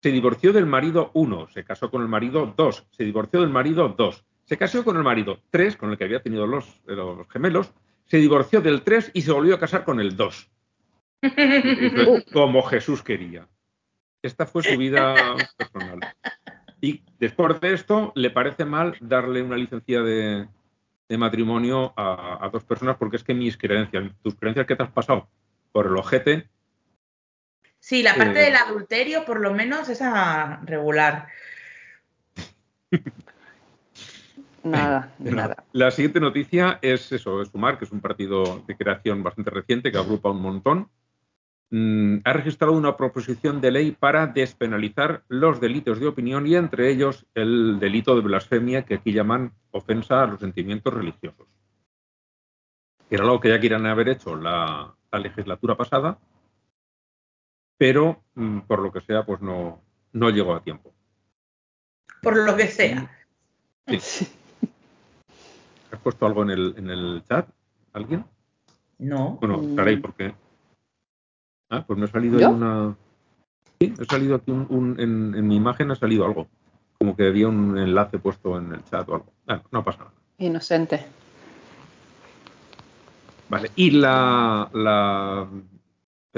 [0.01, 3.89] se divorció del marido 1, se casó con el marido 2, se divorció del marido
[3.89, 7.73] 2, se casó con el marido 3, con el que había tenido los, los gemelos,
[8.05, 10.49] se divorció del 3 y se volvió a casar con el 2.
[12.33, 13.47] Como Jesús quería.
[14.21, 15.15] Esta fue su vida
[15.57, 15.99] personal.
[16.81, 20.47] Y después de esto, le parece mal darle una licencia de,
[21.17, 25.27] matrimonio a, dos personas porque es que mis creencias, tus creencias que te has pasado
[25.71, 26.49] por el ojete.
[27.87, 31.29] Sí, la parte del adulterio, por lo menos, es a regular.
[34.61, 35.63] Nada, nada.
[35.71, 39.89] La siguiente noticia es eso, es Sumar, que es un partido de creación bastante reciente
[39.89, 40.89] que agrupa un montón.
[41.69, 46.89] Mm, ha registrado una proposición de ley para despenalizar los delitos de opinión y entre
[46.89, 51.47] ellos el delito de blasfemia que aquí llaman ofensa a los sentimientos religiosos.
[53.09, 56.17] Era algo que ya querían haber hecho la, legislatura pasada,
[57.77, 59.81] pero mm, por lo que sea, pues no,
[60.13, 60.93] no llegó a tiempo.
[62.21, 63.11] Por lo que sea.
[63.99, 64.27] Sí.
[65.91, 67.47] ¿Has puesto algo en el, en el chat?
[67.93, 68.25] ¿Alguien?
[68.97, 69.37] No.
[69.39, 70.33] Bueno, estaré porque
[71.69, 72.95] Ah, pues me ha salido una.
[73.79, 76.47] Sí, ha salido aquí un, en, mi imagen ha salido algo.
[76.97, 79.33] Como que había un enlace puesto en el chat o algo.
[79.47, 80.11] Ah, no pasa nada.
[80.39, 81.05] Inocente.
[83.49, 85.47] Vale, y la, la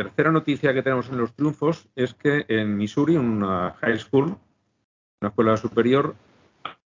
[0.04, 4.38] tercera noticia que tenemos en los triunfos es que en Missouri, una high school,
[5.20, 6.16] una escuela superior,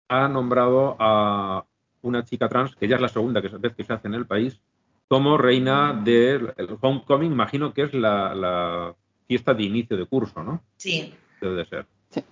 [0.08, 1.66] ha nombrado a
[2.02, 4.60] una chica trans, que ya es la segunda vez que se hace en el país,
[5.08, 8.96] como reina del homecoming, imagino que es la,
[9.28, 10.64] fiesta de inicio de curso, ¿no?
[10.78, 11.14] Sí.
[11.42, 11.86] Debe de ser.
[12.10, 12.24] Sí.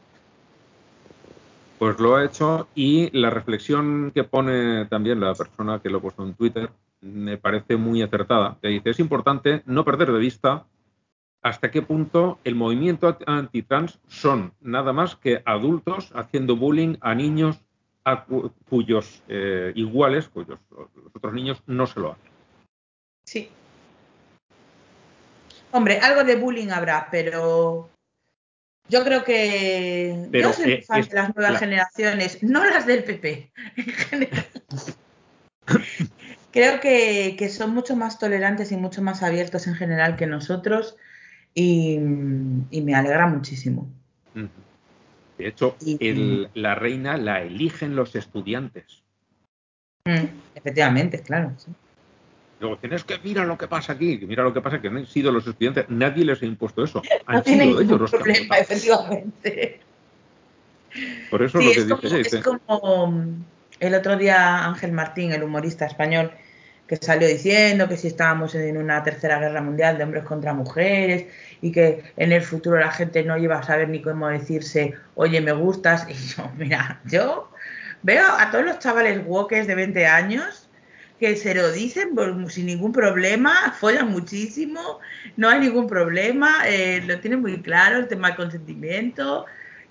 [1.77, 6.01] Pues lo ha hecho y la reflexión que pone también la persona que lo ha
[6.01, 6.71] puesto en Twitter
[7.03, 8.57] me parece muy acertada.
[8.61, 10.65] Que dice, es importante no perder de vista
[11.41, 17.59] hasta qué punto el movimiento antitrans son nada más que adultos haciendo bullying a niños
[18.05, 18.25] a
[18.69, 22.31] cuyos eh, iguales, cuyos los otros niños no se lo hacen.
[23.25, 23.49] Sí.
[25.71, 27.89] Hombre, algo de bullying habrá, pero
[28.89, 33.51] yo creo que yo soy fan de las nuevas generaciones, no las del PP.
[36.53, 40.95] creo que, son mucho más tolerantes y mucho más abiertos en general que nosotros
[41.53, 43.89] y, me alegra muchísimo.
[45.37, 45.75] De hecho,
[46.53, 49.01] la reina la eligen los estudiantes.
[50.05, 51.53] Mm, efectivamente, claro.
[51.57, 51.71] Sí.
[52.59, 54.99] Luego tienes que mira lo que pasa aquí, que mira lo que pasa que no
[54.99, 57.01] han sido los estudiantes, nadie les ha impuesto eso.
[57.25, 59.81] Han sido ellos los problema, efectivamente.
[61.29, 63.43] Por eso lo que dice, es como mm,
[63.79, 66.31] el otro día Ángel Martín, el humorista español,
[66.99, 71.25] que salió diciendo que si estábamos en una tercera guerra mundial de hombres contra mujeres
[71.61, 75.41] y que en el futuro la gente no iba a saber ni cómo decirse, oye,
[75.41, 76.05] me gustas.
[76.09, 77.49] Y yo, mira, yo
[78.03, 80.69] veo a todos los chavales woques de 20 años
[81.19, 82.09] que se lo dicen
[82.49, 84.99] sin ningún problema, follan muchísimo,
[85.37, 89.45] no hay ningún problema, eh, lo tienen muy claro el tema del consentimiento,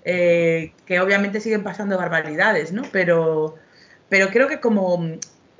[0.05, 2.83] eh, que obviamente siguen pasando barbaridades, ¿no?
[2.91, 3.55] Pero,
[4.09, 5.17] pero creo que como,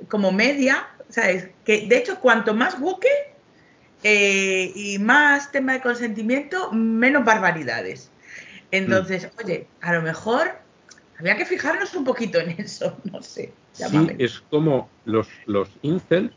[0.08, 1.48] como media, ¿sabes?
[1.64, 3.08] Que de hecho cuanto más buque
[4.02, 8.10] eh, y más tema de consentimiento, menos barbaridades.
[8.72, 9.44] Entonces, mm.
[9.44, 10.58] oye, a lo mejor
[11.20, 13.52] había que fijarnos un poquito en eso, no sé.
[13.72, 16.32] Sí, es como los, los incels,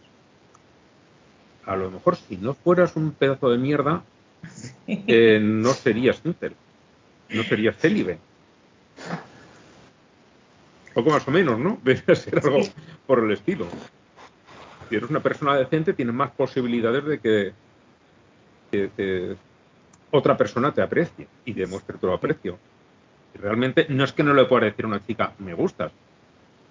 [1.65, 4.03] a lo mejor si no fueras un pedazo de mierda,
[4.85, 6.53] eh, no serías incel,
[7.29, 8.19] no serías célibe.
[10.93, 11.79] Poco más o menos, ¿no?
[11.83, 12.61] Debe ser algo
[13.07, 13.67] por el estilo.
[14.89, 17.54] Si eres una persona decente, tienes más posibilidades de que,
[20.12, 22.58] otra persona te aprecie y demuestre tu aprecio.
[23.34, 25.91] Y realmente no es que no le pueda decir a una chica, me gustas,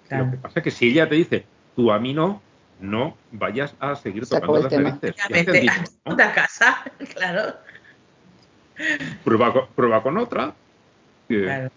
[0.09, 2.41] lo que pasa es que si ella te dice, tú a mí no,
[2.79, 5.15] no vayas a seguir tocando las narices.
[6.05, 6.15] ¿no?
[6.15, 6.83] casa,
[7.15, 7.55] claro.
[9.23, 10.55] Prueba, con- prueba con otra.
[11.27, 11.69] que Claro.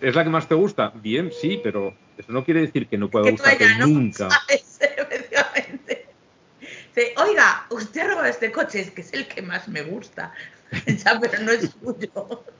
[0.00, 0.92] ¿Es la que más te gusta?
[0.96, 4.30] Bien, sí, pero eso no quiere decir que no pueda Que gustarte no nunca.
[4.48, 6.06] sabes, efectivamente.
[6.60, 10.32] Dice, oiga, usted ha robado este coche, es que es el que más me gusta.
[10.86, 12.44] ya, pero no es suyo.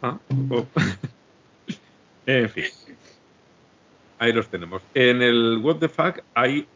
[0.00, 0.18] Ah,
[0.50, 0.66] oh.
[2.26, 2.64] en fin.
[4.18, 4.82] Ahí los tenemos.
[4.94, 6.66] En el What the Fuck hay.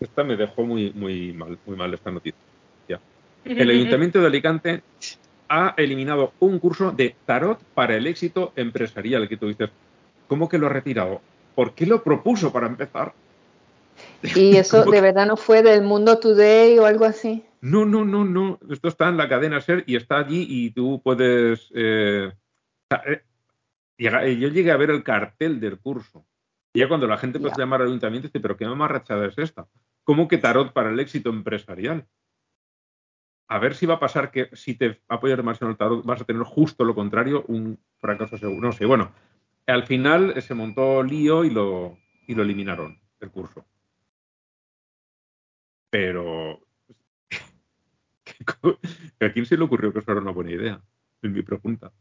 [0.00, 2.38] Esta me dejó muy, muy mal, muy mal esta noticia.
[3.44, 4.82] El Ayuntamiento de Alicante
[5.48, 9.28] ha eliminado un curso de tarot para el éxito empresarial.
[9.28, 9.70] Que tú dices,
[10.32, 11.20] ¿cómo que lo ha retirado?
[11.54, 13.12] ¿Por qué lo propuso para empezar?
[14.34, 17.44] Y eso ¿Cómo de verdad no fue del Mundo Today o algo así.
[17.60, 18.58] No, no, no, no.
[18.70, 21.70] Esto está en la cadena SER y está allí y tú puedes.
[21.74, 22.32] eh,
[23.06, 23.22] eh,
[23.98, 26.24] llega- yo llegué a ver el cartel del curso.
[26.72, 27.62] Y ya cuando la gente empezó Ya.
[27.64, 29.68] a llamar al ayuntamiento, dice, pero qué mamarrachada es esta.
[30.02, 32.06] ¿Cómo que tarot para el éxito empresarial?
[33.48, 36.22] A ver si va a pasar que si te apoyas demasiado en el tarot vas
[36.22, 38.62] a tener justo lo contrario, un fracaso seguro.
[38.68, 39.12] No sé, bueno,
[39.66, 43.64] al final eh, se montó lío y lo, y lo eliminaron, el curso.
[45.90, 46.60] Pero
[49.20, 50.80] ¿A quién se le ocurrió que eso era una buena idea?
[51.22, 51.92] Es mi pregunta.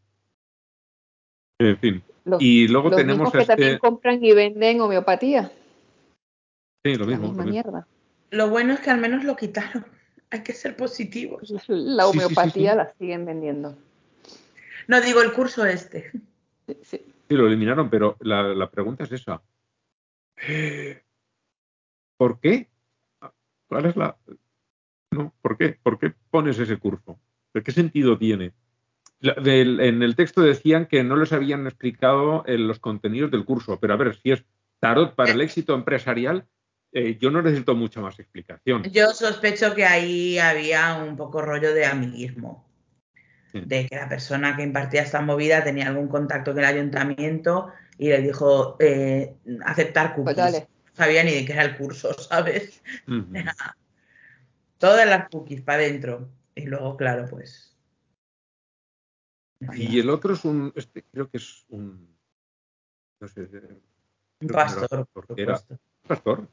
[1.59, 2.03] En fin.
[2.25, 3.47] Los, Y luego los tenemos mismos que este.
[3.55, 5.51] también compran y venden homeopatía.
[6.83, 7.27] Sí, lo La mismo.
[7.27, 7.51] misma lo mismo.
[7.51, 7.87] mierda.
[8.31, 9.85] Lo bueno es que al menos lo quitaron.
[10.31, 11.49] Hay que ser positivos.
[11.49, 12.77] La Sí, sí, sí, homeopatía sí.
[12.77, 13.77] la siguen vendiendo.
[14.87, 16.11] No digo el curso este.
[17.31, 19.41] Sí, lo eliminaron, pero la, la pregunta es esa.
[20.49, 21.01] Eh,
[22.17, 22.67] ¿Por qué?
[23.69, 24.17] ¿Cuál es la.?
[25.11, 25.77] No, ¿por qué?
[25.81, 27.21] ¿Por qué pones ese curso?
[27.53, 28.51] ¿De qué sentido tiene?
[29.21, 33.45] La- del- en el texto decían que no les habían explicado eh, los contenidos del
[33.45, 34.43] curso, pero a ver, si es
[34.81, 36.45] tarot para el éxito empresarial,
[36.91, 38.83] eh, yo no necesito mucha más explicación.
[38.91, 42.69] Yo sospecho que ahí había un poco rollo de amiguismo.
[43.51, 43.61] Sí.
[43.65, 48.07] De que la persona que impartía esta movida tenía algún contacto con el ayuntamiento y
[48.09, 49.35] le dijo eh,
[49.65, 50.53] aceptar Pues cookies.
[50.53, 50.67] dale.
[50.85, 52.81] No sabía ni de qué era el curso, ¿sabes?
[54.77, 56.29] Todas las cookies para adentro.
[56.55, 57.75] Y luego, claro, pues.
[59.75, 62.15] Y el otro es un, este creo que es un,
[63.19, 63.41] no sé,
[64.41, 65.77] Un pastor, era- supuesto.
[66.07, 66.47] pastor,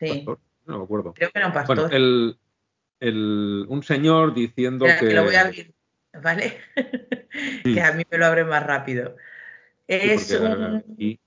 [0.00, 1.12] Sí, pastor, no me acuerdo.
[1.14, 1.76] creo que era un pastor.
[1.76, 2.38] Bueno, el,
[3.00, 5.74] el- un señor diciendo Espera, que, que lo voy a abrir,
[6.20, 6.58] ¿vale?
[7.64, 7.74] Sí.
[7.74, 9.16] que a mí me lo abre más rápido.
[9.88, 10.76] Es un.
[10.76, 11.18] aquí-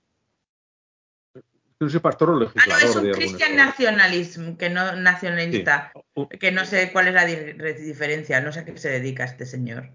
[1.80, 5.92] no sé, pastor o Ah, no, es un Christian nationalism, que no nacionalista,
[6.40, 9.26] que no sé cuál es la di- re- diferencia, no sé a qué se dedica
[9.26, 9.90] este señor.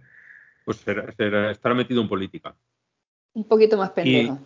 [0.64, 2.54] Pues será- será- estará metido en política.
[3.32, 4.38] Un poquito más pendejo.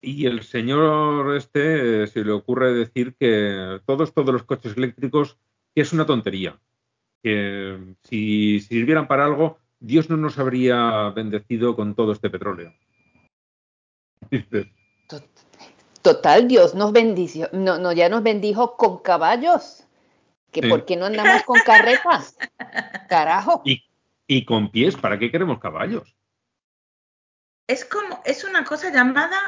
[0.00, 5.36] Y el señor este eh, se le ocurre decir que todos, todos los coches eléctricos,
[5.74, 6.58] que es una tontería.
[7.22, 12.74] Que si sirvieran para algo, Dios no nos habría bendecido con todo este petróleo.
[16.02, 17.48] Total, Dios nos bendició.
[17.52, 19.84] No, no, ya nos bendijo con caballos.
[20.50, 20.68] Que Sí.
[20.68, 22.36] por qué no andamos con carretas.
[23.08, 23.62] Carajo.
[23.64, 23.84] y,
[24.26, 26.14] y con pies, ¿para qué queremos caballos?
[27.68, 29.38] Es como, es una cosa llamada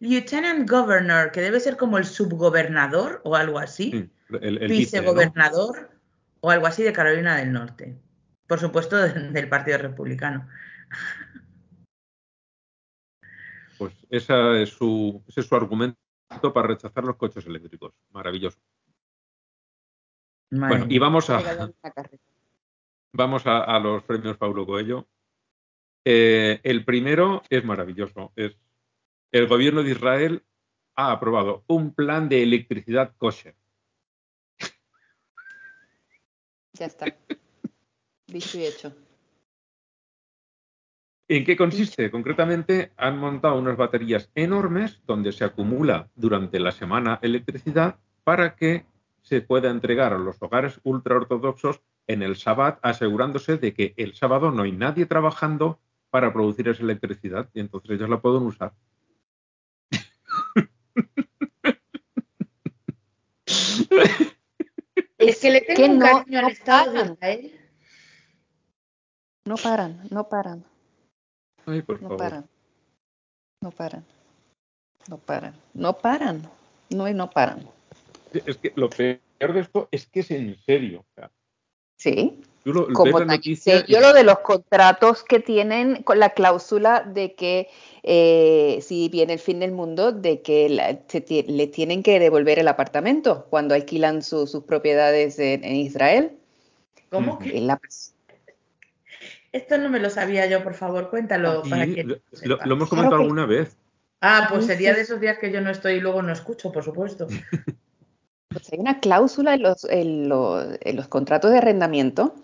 [0.00, 4.96] Lieutenant Governor, que debe ser como el subgobernador o algo así, Sí, el, el vice,
[4.96, 5.02] ¿no?
[5.02, 5.90] vicegobernador
[6.40, 7.96] o algo así de Carolina del Norte.
[8.46, 10.48] Por supuesto, de- del Partido Republicano.
[13.78, 15.98] Pues esa es su, ese es su argumento
[16.54, 17.92] para rechazar los coches eléctricos.
[18.10, 18.58] Maravilloso.
[20.50, 21.72] Madre Bueno, y vamos a.
[23.12, 25.08] Vamos a, a los premios Paulo Coelho.
[26.04, 28.32] Eh, el primero es maravilloso.
[28.36, 28.56] Es
[29.32, 30.44] el gobierno de Israel
[30.94, 33.56] ha aprobado un plan de electricidad kosher.
[36.74, 37.06] Ya está.
[38.26, 38.92] Dicho y hecho.
[41.28, 42.10] ¿En qué consiste?
[42.10, 48.86] Concretamente, han montado unas baterías enormes donde se acumula durante la semana electricidad para que
[49.22, 54.52] se pueda entregar a los hogares ultraortodoxos en el Shabbat, asegurándose de que el sábado
[54.52, 58.72] no hay nadie trabajando para producir esa electricidad y entonces ellos la pueden usar.
[65.18, 67.12] Es que le tengo que un no- cariño no al Estado de pagan.
[67.14, 67.60] Israel.
[69.46, 70.64] No paran, no paran,
[71.66, 72.16] Ay, por no favor.
[72.18, 72.48] paran.
[73.62, 74.04] No paran.
[75.08, 75.54] No paran.
[75.72, 76.42] No paran.
[76.90, 77.66] No, y no paran.
[78.32, 79.18] Es que lo peor
[79.54, 81.00] de esto es que es en serio.
[81.00, 81.30] O sea,
[81.96, 82.42] Sí.
[82.64, 86.30] lo, Como la noticia sé yo y- lo de los contratos que tienen con la
[86.30, 87.68] cláusula de que
[88.02, 92.58] eh, si viene el fin del mundo, de que la- se le tienen que devolver
[92.58, 96.36] el apartamento cuando alquilan su- sus propiedades en, en Israel.
[97.10, 97.60] ¿Cómo que?
[97.60, 97.80] La-
[99.56, 103.16] Esto no me lo sabía yo, por favor, cuéntalo para que lo, hemos Claro comentado
[103.16, 103.76] que- alguna vez.
[104.20, 106.70] Ah, pues Sí, sería de esos días que yo no estoy y luego no escucho,
[106.72, 107.26] por supuesto.
[108.48, 112.34] Pues hay una cláusula en los, en los, en los contratos de arrendamiento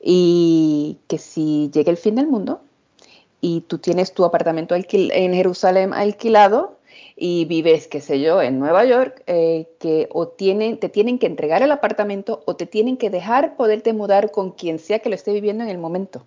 [0.00, 2.62] y que si llega el fin del mundo
[3.40, 6.78] y tú tienes tu apartamento alquil- en Jerusalén alquilado
[7.14, 11.26] y vives, qué sé yo, en Nueva York, eh, que o tienen, te tienen que
[11.26, 15.14] entregar el apartamento o te tienen que dejar poderte mudar con quien sea que lo
[15.14, 16.24] esté viviendo en el momento.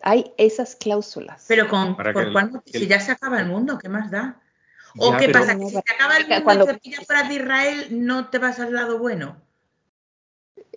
[0.00, 1.44] Hay esas cláusulas.
[1.48, 2.62] Pero con, ¿por el- cuál motivo?
[2.72, 4.40] que Si ya se acaba el mundo, ¿qué más da?
[4.98, 5.56] ¿O Ya, qué pero- pasa?
[5.58, 8.38] Que si se acaba el mundo cuando- y te pillas fuera de Israel, ¿no te
[8.38, 9.36] vas al lado bueno?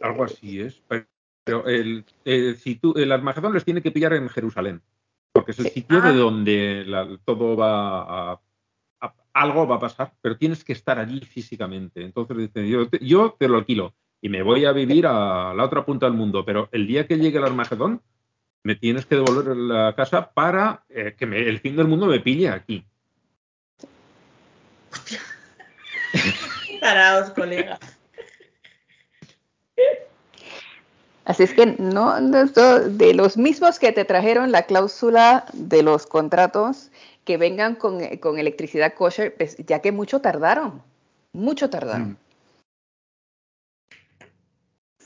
[0.01, 0.82] Algo así es.
[0.88, 1.05] Pero,
[1.43, 4.82] pero el, el- si tú, el Armagedón les tiene que pillar en Jerusalén,
[5.32, 5.72] porque es el Sí.
[5.72, 6.11] sitio Ah.
[6.11, 10.97] de donde la- todo va a, a- Algo va a pasar, pero tienes que estar
[10.99, 12.03] allí físicamente.
[12.03, 15.63] Entonces dicen, yo te, yo te lo alquilo y me voy a vivir a la
[15.63, 18.01] otra punta del mundo, pero el día que llegue el Armagedón,
[18.64, 22.20] me tienes que devolver la casa para eh, que me- el fin del mundo me
[22.20, 22.86] pille aquí.
[26.82, 27.80] Taraos, colega.
[31.26, 36.07] Así es que no, no, de los mismos que te trajeron la cláusula de los
[36.07, 36.89] contratos
[37.24, 40.82] que vengan con, con electricidad kosher, pues, ya que mucho tardaron,
[41.32, 42.12] mucho tardaron.
[42.14, 42.18] Mm.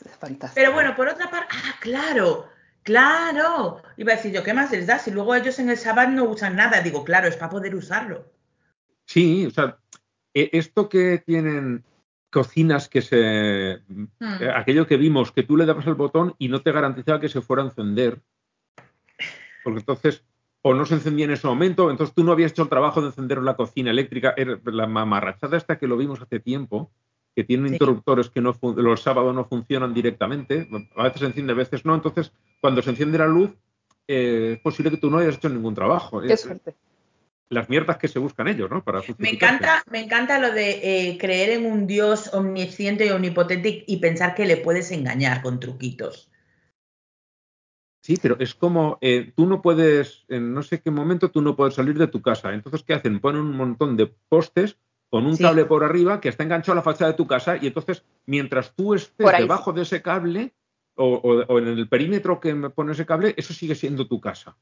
[0.05, 0.55] Es fantástico.
[0.55, 2.47] Pero bueno, por otra parte, ah, claro,
[2.83, 3.81] claro.
[3.97, 4.99] Iba a decir yo, ¿qué más les da?
[4.99, 8.25] Si luego ellos en el Shabbat no usan nada, digo, claro, es para poder usarlo.
[9.05, 9.77] Sí, o sea,
[10.33, 11.83] eh, esto que tienen
[12.29, 13.81] cocinas que se...
[13.87, 14.07] Hmm.
[14.41, 17.29] eh, aquello que vimos, que tú le dabas el botón y no te garantizaba que
[17.29, 18.21] se fuera a encender,
[19.63, 20.23] porque entonces
[20.65, 23.07] o no se encendía en ese momento, entonces tú no habías hecho el trabajo de
[23.07, 26.89] encender la cocina eléctrica, era la mamarrachada esta que lo vimos hace tiempo,
[27.35, 27.73] que tienen Sí.
[27.73, 31.95] interruptores que no los sábados no funcionan directamente, a veces se enciende, a veces no,
[31.95, 32.31] entonces
[32.61, 33.51] cuando se enciende la luz
[34.07, 36.21] eh, es posible que tú no hayas hecho ningún trabajo.
[36.21, 36.75] Qué Eh, suerte.
[37.49, 38.83] Las mierdas que se buscan ellos, ¿no?
[38.83, 43.83] Para Me encanta, me encanta lo de eh, creer en un Dios omnisciente y omnipotente
[43.85, 46.29] y pensar que le puedes engañar con truquitos.
[48.03, 51.55] Sí, pero es como eh, tú no puedes, en no sé qué momento, tú no
[51.55, 52.53] puedes salir de tu casa.
[52.53, 53.21] Entonces, ¿qué hacen?
[53.21, 54.77] Ponen un montón de postes
[55.13, 55.43] con un Sí.
[55.43, 58.73] cable por arriba que está enganchado a la fachada de tu casa y entonces, mientras
[58.73, 60.55] tú estés debajo de ese cable
[60.95, 64.19] o, o- o en el perímetro que me pone ese cable, eso sigue siendo tu
[64.19, 64.57] casa.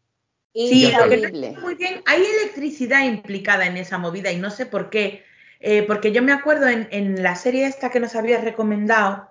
[0.54, 4.66] Sí, lo que no muy bien, hay electricidad implicada en esa movida y no sé
[4.66, 5.24] por qué.
[5.62, 9.30] Eh, porque yo me acuerdo en, en la serie esta que nos habías recomendado,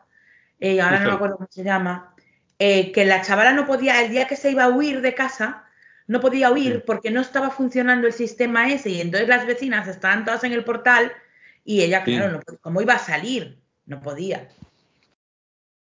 [0.58, 2.14] eh, ahora no me acuerdo cómo se llama,
[2.58, 5.66] eh, que la chavala no podía, el día que se iba a huir de casa,
[6.10, 6.82] no podía Sí.
[6.84, 10.64] porque no estaba funcionando el sistema ese y entonces las vecinas estaban todas en el
[10.64, 11.12] portal
[11.64, 12.16] y ella, Sí.
[12.16, 13.60] claro, no, ¿cómo iba a salir?
[13.86, 14.48] No podía.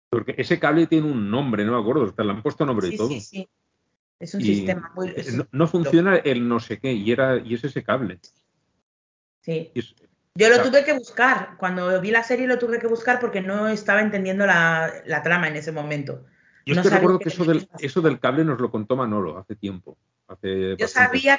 [0.08, 2.94] Porque ese cable tiene un nombre, no me acuerdo, hasta le han puesto nombre Sí,
[2.94, 3.08] y todo.
[3.08, 3.48] sí, sí.
[4.18, 5.08] Es un Y, sistema muy...
[5.10, 8.18] eh, es- no, no funciona el no sé qué, y era, y es ese cable.
[9.42, 9.72] sí.
[9.74, 9.94] Es-
[10.36, 10.70] Yo lo Claro.
[10.70, 11.56] tuve que buscar.
[11.58, 15.48] Cuando vi la serie lo tuve que buscar porque no estaba entendiendo la, la trama
[15.48, 16.24] en ese momento.
[16.66, 18.60] Yo es No que sabía recuerdo que que eso del, que eso del cable nos
[18.60, 19.96] lo contó Manolo hace tiempo.
[20.28, 21.38] Hace Yo sabía,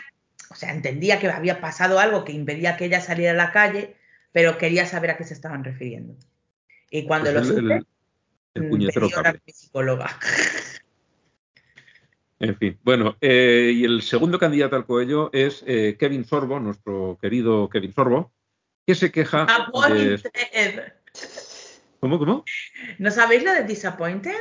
[0.49, 3.95] o sea, entendía que había pasado algo que impedía que ella saliera a la calle,
[4.31, 6.15] pero quería saber a qué se estaban refiriendo.
[6.91, 7.87] Y cuando Pues lo el, supe, el-
[8.55, 9.41] el mm, puñetero cable.
[9.45, 10.19] mi psicóloga.
[12.39, 17.17] En fin, bueno, eh, y el segundo candidato al cuello es eh, Kevin Sorbo, nuestro
[17.21, 18.33] querido Kevin Sorbo,
[18.85, 19.47] que se queja
[19.89, 20.11] de...
[20.17, 20.93] Disappointed.
[22.01, 22.43] ¿Cómo, cómo?
[22.99, 24.35] ¿No sabéis lo de Disappointed?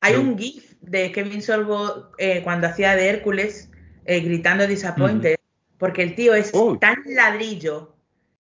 [0.00, 3.70] Hay un GIF de Kevin Sorbo eh, cuando hacía de Hércules
[4.06, 5.36] eh, gritando Disappointed,
[5.78, 6.78] porque el tío es Oh.
[6.78, 7.94] tan ladrillo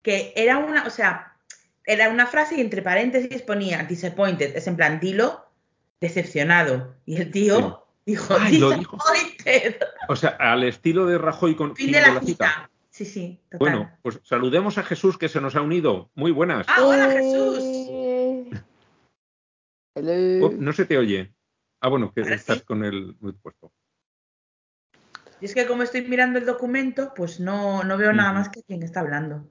[0.03, 1.37] que era una, o sea,
[1.87, 5.47] era una frase y entre paréntesis ponía Disappointed, es en plan, dilo,
[6.01, 6.95] decepcionado.
[7.07, 8.97] Y el tío dijo Ay, lo dijo.
[8.97, 9.77] Disappointed.
[10.09, 12.71] O sea, al estilo de Rajoy con Fin de la cita.
[12.91, 13.59] Sí, sí, total.
[13.59, 16.11] Bueno, pues saludemos a Jesús que se nos ha unido.
[16.15, 16.67] Muy buenas.
[16.69, 17.59] Ah, hola Jesús.
[17.61, 18.51] Eh,
[19.97, 20.47] hello.
[20.47, 21.34] Oh, no se te oye.
[21.85, 22.65] Ah, bueno, que estás sí.
[22.65, 23.71] con el mute puesto.
[25.39, 28.63] Y es que como estoy mirando el documento, pues no, no veo nada más que
[28.63, 29.47] quién está hablando.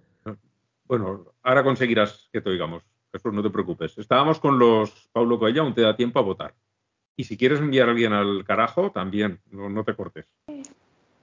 [0.85, 2.81] Bueno, ahora conseguirás que te oigamos.
[3.11, 3.95] Jesús, no te preocupes.
[3.99, 6.55] Estábamos con los Paulo Coelho, aún te da tiempo a votar.
[7.15, 10.25] Y si quieres enviar a alguien al carajo, también, no, no te cortes.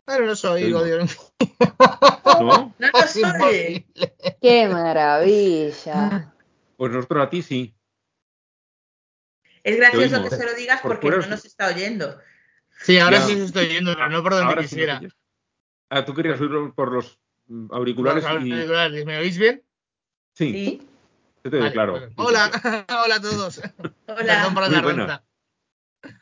[0.05, 0.85] Pero no soy, oigo.
[0.85, 1.33] Dios
[2.41, 2.73] ¿No?
[2.79, 3.85] No Es soy.
[4.41, 6.33] Qué maravilla.
[6.77, 7.75] Pues nosotros a ti sí.
[9.63, 11.31] Es gracioso que se lo digas Por porque no sí.
[11.31, 12.19] nos está oyendo.
[12.83, 13.27] Sí, ahora Ya.
[13.27, 14.99] sí os estoy yendo, pero no por donde Ahora sí quisiera.
[14.99, 15.13] oyes.
[15.91, 17.19] Ah, tú querías oírlo por los
[17.71, 18.53] auriculares Los y...
[18.53, 19.63] auriculares, ¿Me oís bien?
[20.35, 20.53] Sí.
[20.53, 20.89] Sí.
[21.43, 21.93] Se te Vale, claro.
[21.93, 22.13] bueno.
[22.17, 22.51] Hola,
[23.05, 23.61] hola a todos.
[24.07, 24.53] Hola.
[24.83, 25.21] Perdón.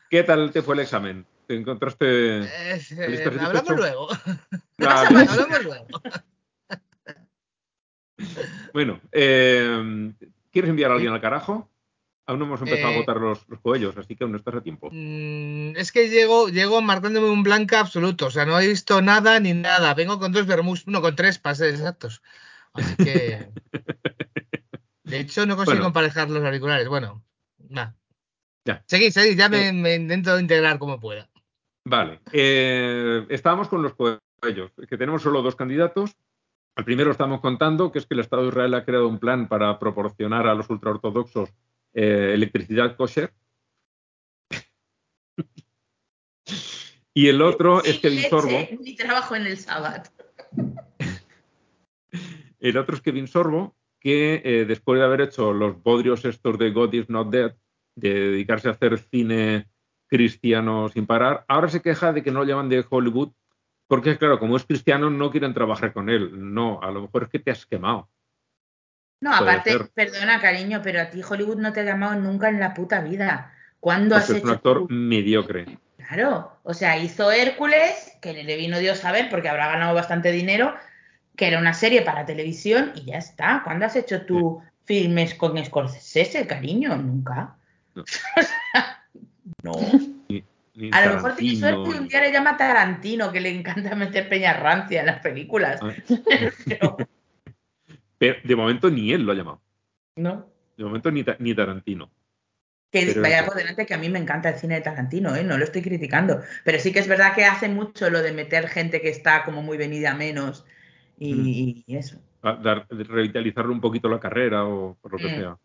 [0.09, 1.25] ¿Qué tal te fue el examen?
[1.47, 2.39] ¿Te encontraste...?
[2.39, 4.07] Eh, ¿Saliste eh, hablamos luego.
[4.77, 5.19] Vale.
[5.29, 5.87] hablamos luego.
[8.73, 10.11] Bueno, eh,
[10.51, 11.69] ¿quieres enviar a alguien al carajo?
[12.29, 14.53] Aún no hemos empezado a Eh, agotar los, los cuellos, así que aún no estás
[14.53, 14.89] a tiempo.
[14.91, 18.27] Mm, es que llego, llego marcándome un blanca absoluto.
[18.27, 19.95] O sea, no he visto nada ni nada.
[19.95, 22.21] Vengo con dos vermus, no, con tres pases exactos.
[22.73, 23.47] Así que.
[25.03, 25.87] De hecho, no consigo Bueno.
[25.87, 26.87] emparejar los auriculares.
[26.87, 27.23] Bueno,
[27.67, 27.95] nada.
[28.63, 28.83] Ya.
[28.85, 29.73] Seguid, seguid, ya me, Eh.
[29.73, 31.27] me intento integrar como pueda.
[31.85, 36.15] Vale, eh, estábamos con los cuellos, que tenemos solo dos candidatos.
[36.75, 39.47] Al primero estamos contando que es que el Estado de Israel ha creado un plan
[39.47, 41.49] para proporcionar a los ultraortodoxos
[41.93, 43.33] eh, electricidad kosher.
[47.13, 48.67] y el otro es Sin Kevin leche Sorbo.
[48.81, 50.03] Ni trabajo en el sábado.
[52.59, 56.71] El otro es Kevin Sorbo, que eh, después de haber hecho los bodrios estos de
[56.71, 57.55] God is not dead,
[57.95, 59.67] de dedicarse a hacer cine
[60.07, 63.31] cristiano sin parar, ahora se queja de que no lo llaman de Hollywood,
[63.87, 66.53] porque claro, como es cristiano no quieren trabajar con él.
[66.53, 68.09] No, a lo mejor es que te has quemado.
[69.21, 69.89] No, aparte, ser.
[69.89, 73.53] perdona, cariño, pero a ti Hollywood no te ha llamado nunca en la puta vida.
[73.79, 75.77] ¿Cuándo has Porque es hecho un actor mediocre.
[75.97, 80.31] Claro, o sea, hizo Hércules, que le vino Dios a ver porque habrá ganado bastante
[80.31, 80.73] dinero,
[81.35, 83.61] que era una serie para televisión y ya está.
[83.63, 86.95] ¿Cuándo has hecho tú filmes con Scorsese, cariño?
[86.97, 87.55] Nunca.
[87.95, 88.03] No.
[89.63, 89.71] no.
[90.27, 93.95] Ni A lo mejor tiene suerte y un día le llama Tarantino, que le encanta
[93.95, 95.79] meter peña rancia en las películas.
[95.83, 95.93] Ah.
[96.65, 96.97] Pero,
[98.19, 99.61] Pero de momento ni él lo ha llamado.
[100.15, 100.47] no.
[100.77, 102.09] De momento ni, Ta- ni Tarantino.
[102.89, 105.43] Que Pero vaya por delante que a mí me encanta el cine de Tarantino, ¿eh?
[105.43, 106.41] no lo estoy criticando.
[106.63, 109.61] Pero sí que es verdad que hace mucho lo de meter gente que está como
[109.61, 110.65] muy venida menos
[111.17, 112.21] y, y eso.
[112.41, 115.35] A dar- revitalizarle un poquito la carrera o por lo que Mm.
[115.39, 115.57] sea.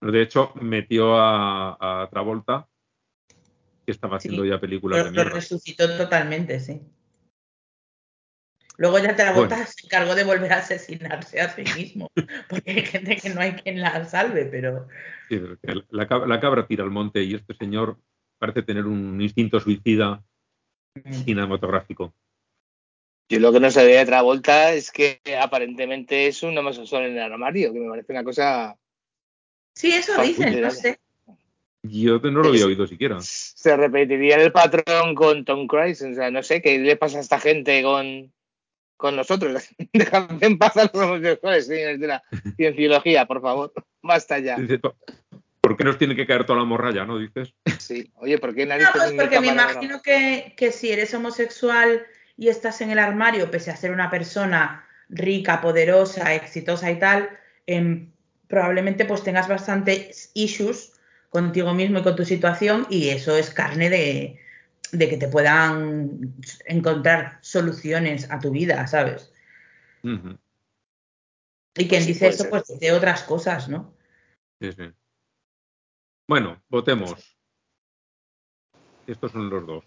[0.00, 2.66] Pero de hecho, metió a, a Travolta,
[3.84, 4.48] que estaba haciendo Sí.
[4.48, 6.80] ya películas Lo, de lo resucitó totalmente, sí.
[8.78, 9.70] Luego ya Travolta Bueno.
[9.70, 12.10] se encargó de volver a asesinarse a sí mismo,
[12.48, 14.86] porque hay gente que no hay quien la salve, pero
[15.28, 17.98] Sí, pero que la, la cabra tira al monte y este señor
[18.38, 20.22] parece tener un instinto suicida
[21.24, 22.14] cinematográfico.
[23.28, 27.32] Yo lo que no sabía de Travolta es que aparentemente es un homosexual en el
[27.32, 28.76] armario, que me parece una cosa.
[29.74, 31.00] sí, eso dicen, no sé.
[31.82, 33.18] Yo no lo había oído siquiera.
[33.20, 36.02] Se repetiría el patrón con Tom Cruise.
[36.02, 38.32] O sea, no sé qué le pasa a esta gente con,
[38.96, 39.68] con nosotros.
[39.92, 42.22] Dejadme en paz a los homosexuales, señores de la
[42.56, 43.72] cienciología, por favor.
[44.02, 44.56] Basta ya.
[45.60, 47.18] ¿Por qué nos tiene que caer toda la morralla, no?
[47.18, 47.54] Dices.
[47.78, 48.10] Sí.
[48.16, 52.80] Oye, ¿por qué No, pues porque me imagino que, que si eres homosexual y estás
[52.80, 57.30] en el armario, pese a ser una persona rica, poderosa, exitosa y tal,
[57.66, 58.10] em,
[58.48, 60.92] probablemente pues tengas bastantes issues
[61.30, 64.40] contigo mismo y con tu situación y eso es carne de,
[64.92, 66.34] de que te puedan
[66.66, 69.32] encontrar soluciones a tu vida, ¿sabes?
[70.02, 72.50] Y quien Sí, dice eso, ser.
[72.50, 73.94] pues dice otras cosas, ¿no?
[74.60, 74.92] sí, sí.
[76.28, 77.36] Bueno, votemos.
[79.06, 79.84] Estos son los dos.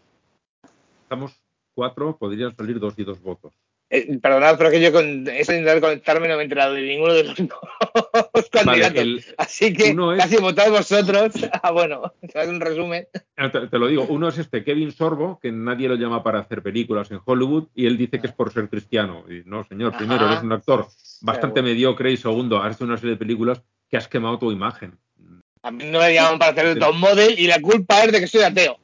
[1.03, 1.41] Estamos
[1.73, 3.53] cuatro, podrían salir dos y dos votos.
[3.91, 6.83] Eh, perdonad, pero que yo con eso de intentar conectarme no me he enterado de
[6.83, 8.65] ninguno de los dos candidatos.
[8.93, 11.33] Vale, el- Así que es- casi votad vosotros.
[11.63, 13.07] Ah, bueno, es un resumen.
[13.35, 16.39] Ah, Te, te lo digo, uno es este Kevin Sorbo, que nadie lo llama para
[16.39, 19.25] hacer películas en Hollywood, y él dice que es por ser cristiano.
[19.27, 20.87] Y no, señor, primero, eres un actor
[21.21, 21.73] bastante bueno.
[21.73, 24.97] mediocre, y segundo, has hecho una serie de películas que has quemado tu imagen.
[25.63, 28.19] A mí no me llaman para hacer de top model y la culpa es de
[28.21, 28.77] que soy ateo.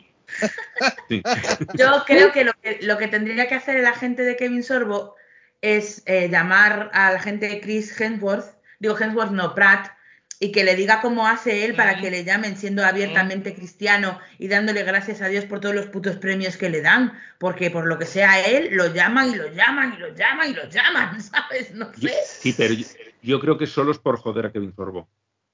[1.07, 1.21] Sí.
[1.75, 5.15] Yo creo que lo, que lo que tendría que hacer el agente de Kevin Sorbo
[5.61, 9.95] es eh, llamar a la gente de Chris Hemsworth, digo Hemsworth no, Pratt,
[10.39, 14.47] y que le diga cómo hace él para que le llamen siendo abiertamente cristiano y
[14.49, 17.97] dándole gracias a Dios por todos los putos premios que le dan, porque por lo
[17.97, 21.73] que sea él, lo llaman y lo llaman y lo llaman y lo llaman, ¿sabes?
[21.73, 22.13] No sé.
[22.25, 22.85] sí, pero yo,
[23.21, 25.07] yo creo que solo es por joder a Kevin Sorbo.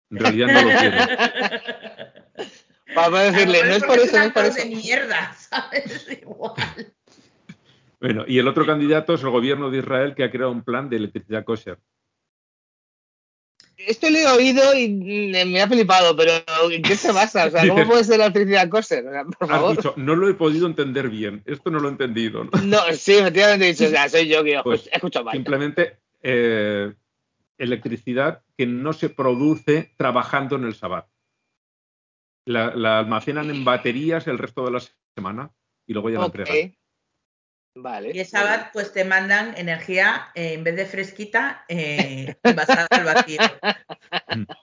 [0.10, 0.98] En realidad no lo quiere.
[2.96, 4.58] Para A decirle, no es por eso, no es por eso.
[4.58, 6.08] de mierda, ¿sabes?
[6.22, 6.94] Igual.
[8.00, 10.90] Bueno, y el otro candidato es el gobierno de Israel, que ha creado un plan
[10.90, 11.78] de electricidad kosher.
[13.78, 16.32] Esto lo he oído y mm, me ha flipado, pero
[16.72, 17.46] ¿en qué se basa?
[17.46, 18.70] O sea, ¿cómo puede ser la electricidad?
[18.72, 19.76] O sea, por Has favor.
[19.76, 21.42] dicho, no lo he podido entender bien.
[21.46, 22.44] Esto no lo he entendido.
[22.44, 22.52] ¿no?
[22.64, 25.34] No, sí, efectivamente he dicho, o sea, soy yo que Pues, he escuchado mal.
[25.34, 26.94] Simplemente eh,
[27.58, 31.08] electricidad que no se produce trabajando en el Sabbat.
[32.52, 34.82] La, la almacenan en baterías el resto de la
[35.16, 35.52] semana
[35.88, 36.36] y luego ya la Ok.
[36.40, 36.76] entregan.
[37.76, 38.12] Vale.
[38.14, 43.06] Y el Shabbat, pues te mandan energía, eh, en vez de fresquita, eh, envasada al
[43.06, 43.40] vacío.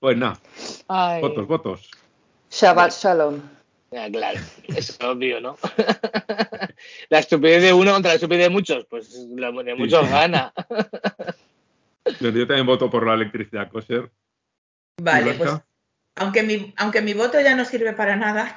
[0.00, 0.38] Pues nada,
[0.86, 1.20] Ay.
[1.20, 1.90] votos, votos.
[2.50, 3.42] Shabbat Shalom.
[3.90, 4.38] Ah, claro,
[4.68, 5.56] es obvio, ¿no?
[7.08, 10.12] la estupidez de uno contra la estupidez de muchos, pues la de muchos sí.
[10.12, 10.52] gana.
[12.20, 14.08] Yo también voto por la electricidad kosher.
[15.02, 15.50] Vale, pues
[16.18, 18.56] aunque mi, aunque mi voto ya no sirve para nada,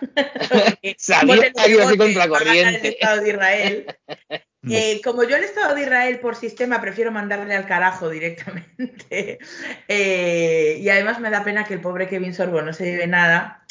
[0.97, 2.79] Sabía que iba contracorriente.
[2.79, 3.85] el Estado de Israel.
[4.69, 9.39] Eh, como yo el Estado de Israel por sistema prefiero mandarle al carajo directamente
[9.87, 13.65] eh, y además me da pena que el pobre Kevin Sorbo no se lleve nada,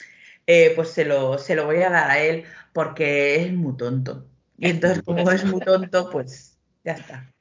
[0.49, 4.27] eh, pues se lo, se lo voy a dar a él porque es muy tonto.
[4.59, 7.33] Y entonces como es muy tonto, pues ya está.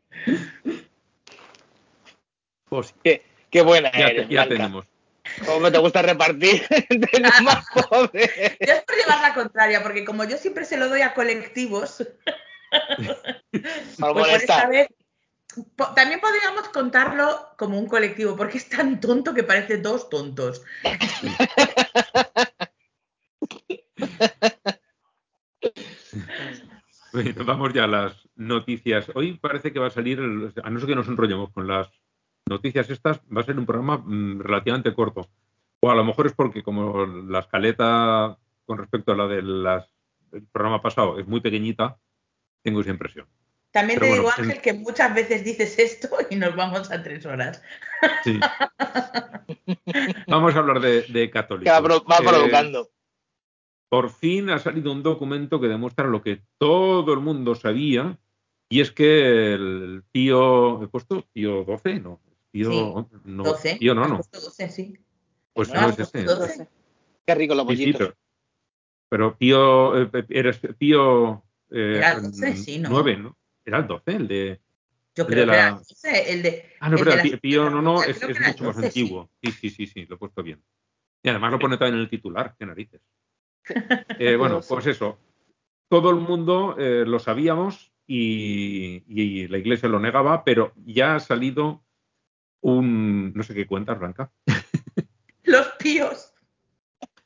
[2.70, 4.86] Pues Qué, qué buena ya, eres, te- ya tenemos.
[5.46, 8.32] ¿Cómo te gusta repartir entre los más pobres?
[8.60, 12.06] Yo es por llevar la contraria, porque como yo siempre se lo doy a colectivos,
[13.52, 14.40] Pues por molestar.
[14.42, 14.88] esta vez,
[15.76, 20.62] po- también podríamos contarlo como un colectivo, porque es tan tonto que parece dos tontos.
[27.12, 29.08] Bueno, vamos ya a las noticias.
[29.16, 31.88] Hoy parece que va a salir, el- a no ser que nos enrollemos con las
[32.50, 35.30] noticias estas, va a ser un programa mm, relativamente corto.
[35.80, 39.66] O a lo mejor es porque como la escaleta con respecto a la del
[40.52, 41.98] programa pasado es muy pequeñita,
[42.62, 43.26] tengo esa impresión.
[43.72, 46.92] También Pero te bueno, digo, en- Ángel, que muchas veces dices esto y nos vamos
[46.92, 47.62] a tres horas.
[48.24, 48.40] Sí.
[50.28, 51.72] Vamos a hablar de, de católicos.
[51.74, 52.90] va Eh, provocando.
[53.90, 58.18] por fin ha salido un documento que demuestra lo que todo el mundo sabía,
[58.70, 62.00] y es que el tío, ¿he puesto tío 12?
[62.00, 62.20] No,
[62.52, 63.76] tío Sí, no, 12.
[63.78, 64.98] tío no, ¿Has no, puesto 12, sí.
[65.54, 66.26] pues ¿No no es puesto ese.
[66.26, 66.68] 12?
[67.26, 68.00] Qué rico los Sí, sí, bollitos.
[68.00, 68.18] pero,
[69.10, 72.90] pero tío, eh, eres tío eh, Era el 12, sí, ¿no?
[72.90, 73.38] 9, ¿no?
[73.66, 74.62] Era el 12, el de...
[75.16, 76.66] Yo El creo de que la- era el 12, el de.
[76.80, 79.00] Ah, no, pero el tío no, no, es, es mucho más 12, sí.
[79.02, 79.30] antiguo.
[79.44, 80.64] Sí, sí, sí, sí, lo he puesto bien.
[81.22, 83.02] Y además lo pone también en el titular, qué narices.
[84.20, 85.18] Eh, bueno, pues eso.
[85.90, 91.20] Todo el mundo eh, lo sabíamos y, y la iglesia lo negaba, pero ya ha
[91.20, 91.84] salido
[92.62, 93.34] un.
[93.34, 94.32] No sé qué cuentas, Blanca.
[95.44, 96.34] Los tíos.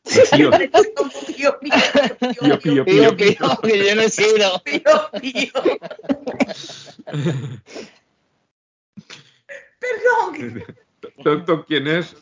[0.04, 0.70] Pío, pío,
[2.60, 3.38] Pío, pío, que
[3.86, 4.60] yo no he sido.
[4.66, 4.82] pío,
[5.22, 5.54] pío.
[9.80, 10.64] Perdón.
[11.24, 12.18] Tonto, ¿quién es?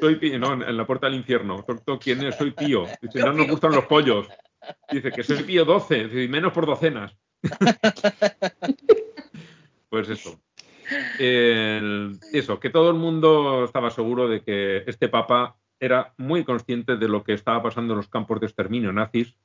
[0.00, 0.38] Soy Pío.
[0.38, 1.62] No, en la puerta del infierno.
[1.62, 2.36] Tonto, ¿quién es?
[2.36, 2.86] Soy Pío.
[3.00, 4.28] Dice, no nos gustan los pollos.
[4.90, 7.16] Dice que soy Pío 12, dice, menos por docenas.
[9.88, 10.40] Pues eso.
[11.18, 16.96] El- eso, que todo el mundo estaba seguro de que este papa era muy consciente
[16.96, 19.36] de lo que estaba pasando en los campos de exterminio nazis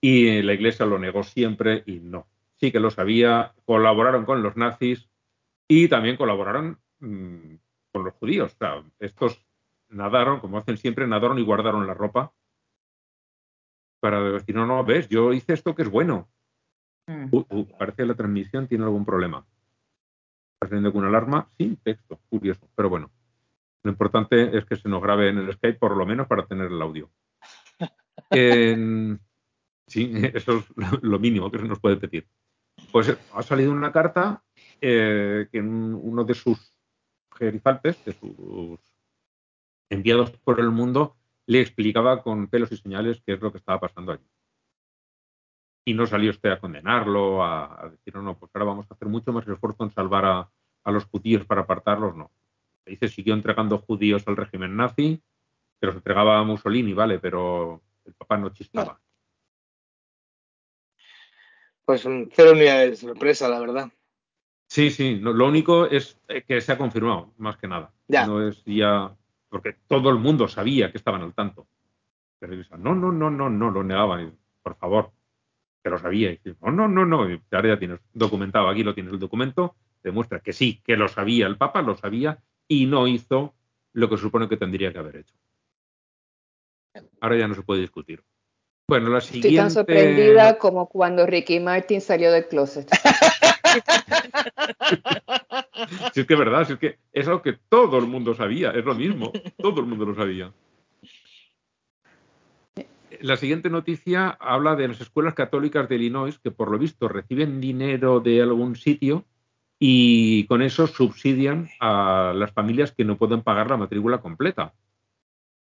[0.00, 2.26] y la iglesia lo negó siempre y no.
[2.56, 5.08] Sí que lo sabía, colaboraron con los nazis
[5.68, 7.54] y también colaboraron mm,
[7.92, 8.52] con los judíos.
[8.54, 9.44] O sea, estos
[9.88, 12.32] nadaron, como hacen siempre, nadaron y guardaron la ropa
[14.00, 16.28] para decir, no, no, ves, yo hice esto que es bueno.
[17.06, 17.26] Mm.
[17.30, 19.46] Uh, uh, parece que la transmisión tiene algún problema.
[20.62, 23.10] Saliendo con una alarma sin texto, curioso, pero bueno.
[23.82, 26.70] Lo importante es que se nos grabe en el Skype, por lo menos para tener
[26.70, 27.10] el audio.
[29.90, 30.64] Sí, eso es
[31.02, 32.28] lo- mínimo que se nos puede pedir.
[32.92, 34.44] Pues eh, ha salido una carta
[34.80, 36.58] eh, que en uno de sus
[37.36, 38.78] gerifaltes, de sus
[39.90, 43.80] enviados por el mundo, le explicaba con pelos y señales qué es lo que estaba
[43.80, 44.24] pasando allí
[45.84, 48.94] y no salió usted a condenarlo, a, a decir, no, no, pues ahora vamos a
[48.94, 50.50] hacer mucho más esfuerzo en salvar a,
[50.84, 52.30] a los judíos para apartarlos, no.
[52.86, 55.22] Ahí se siguió entregando judíos al régimen nazi,
[55.80, 59.00] que los entregaba a Mussolini, vale, pero el papá no chispaba.
[61.84, 63.90] Pues mm, cero unidades de sorpresa, la verdad.
[64.68, 67.92] Sí, sí, no, lo único es eh, que se ha confirmado, más que nada.
[68.06, 68.26] Ya.
[68.26, 69.16] No es ya,
[69.48, 71.66] porque todo el mundo sabía que estaban al tanto.
[72.38, 75.12] Pero no, no, no, no, no, lo negaban, por favor,
[75.82, 76.32] que lo sabía.
[76.32, 79.74] Y no, no, no, no, y ahora ya tienes documentado, aquí lo tienes el documento,
[80.02, 83.54] demuestra que sí, que lo sabía el Papa, lo sabía, y no hizo
[83.92, 85.34] lo que se supone que tendría que haber hecho.
[87.20, 88.22] Ahora ya no se puede discutir.
[88.88, 89.48] Bueno, la siguiente...
[89.48, 92.90] Estoy tan sorprendida como cuando Ricky Martin salió del closet.
[96.12, 98.70] Si es que es verdad, si es que es algo que todo el mundo sabía,
[98.70, 100.52] es lo mismo, todo el mundo lo sabía.
[103.20, 107.60] La siguiente noticia habla de las escuelas católicas de Illinois que por lo visto reciben
[107.60, 109.26] dinero de algún sitio
[109.78, 114.72] y con eso subsidian a las familias que no pueden pagar la matrícula completa.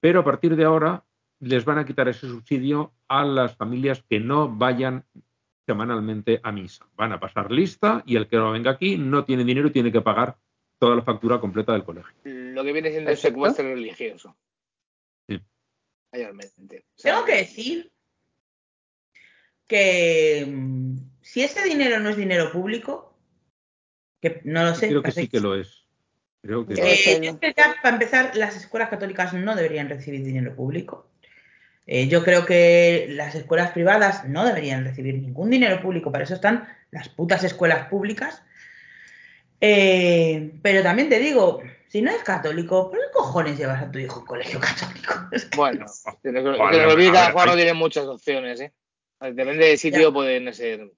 [0.01, 1.05] Pero a partir de ahora
[1.41, 5.05] les van a quitar ese subsidio a las familias que no vayan
[5.65, 6.87] semanalmente a misa.
[6.97, 9.93] Van a pasar lista y el que no venga aquí no tiene dinero y tiene
[9.93, 10.37] que pagar
[10.79, 12.15] toda la factura completa del colegio.
[12.25, 14.37] Lo que viene siendo el secuestro religioso.
[16.13, 16.19] Sí.
[16.19, 16.85] Mayormente.
[16.97, 17.93] O sea, Tengo que decir
[19.67, 23.17] que mm, si ese dinero no es dinero público,
[24.21, 24.89] que no lo sé.
[24.89, 25.85] Creo que sí que lo es.
[26.43, 30.25] Creo que Eh, yo creo que ya, para empezar, las escuelas católicas no deberían recibir
[30.25, 31.11] dinero público.
[31.87, 36.13] Eh, yo creo que las escuelas privadas no deberían recibir ningún dinero público.
[36.13, 38.43] Para eso están las putas escuelas públicas.
[39.61, 43.99] Eh, pero también te digo, si no eres católico, ¿por qué cojones llevas a tu
[43.99, 45.15] hijo a un colegio católico?
[45.33, 45.87] Es Bueno,
[46.23, 48.61] que nos- que Vale, nos olvide a que cada ver, jugador hay- tiene muchas opciones,
[48.61, 48.73] ¿eh?
[49.21, 50.13] Depende del sitio, Ya.
[50.15, 50.93] pueden ser.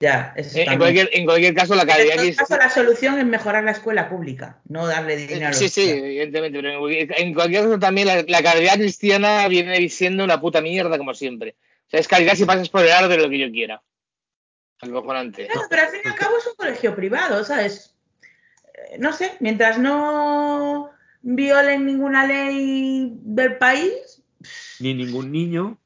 [0.00, 2.56] ya, eso En, está en cualquier, en cualquier caso, la En caridad todo que caso,
[2.56, 6.58] la solución es mejorar la escuela pública, no darle dinero a los Sí, sí, evidentemente,
[6.58, 10.60] pero en cualquier- en cualquier caso también la, la caridad cristiana viene siendo una puta
[10.60, 11.56] mierda, como siempre.
[11.86, 13.82] O sea, es caridad si pasas por el aro de lo que yo quiera.
[14.80, 15.46] Acojonante.
[15.46, 17.96] Claro, pero al fin y al cabo es un colegio privado, ¿sabes?
[18.98, 20.90] No sé, mientras no
[21.22, 24.22] violen ninguna ley del país,
[24.80, 25.78] ni ningún niño.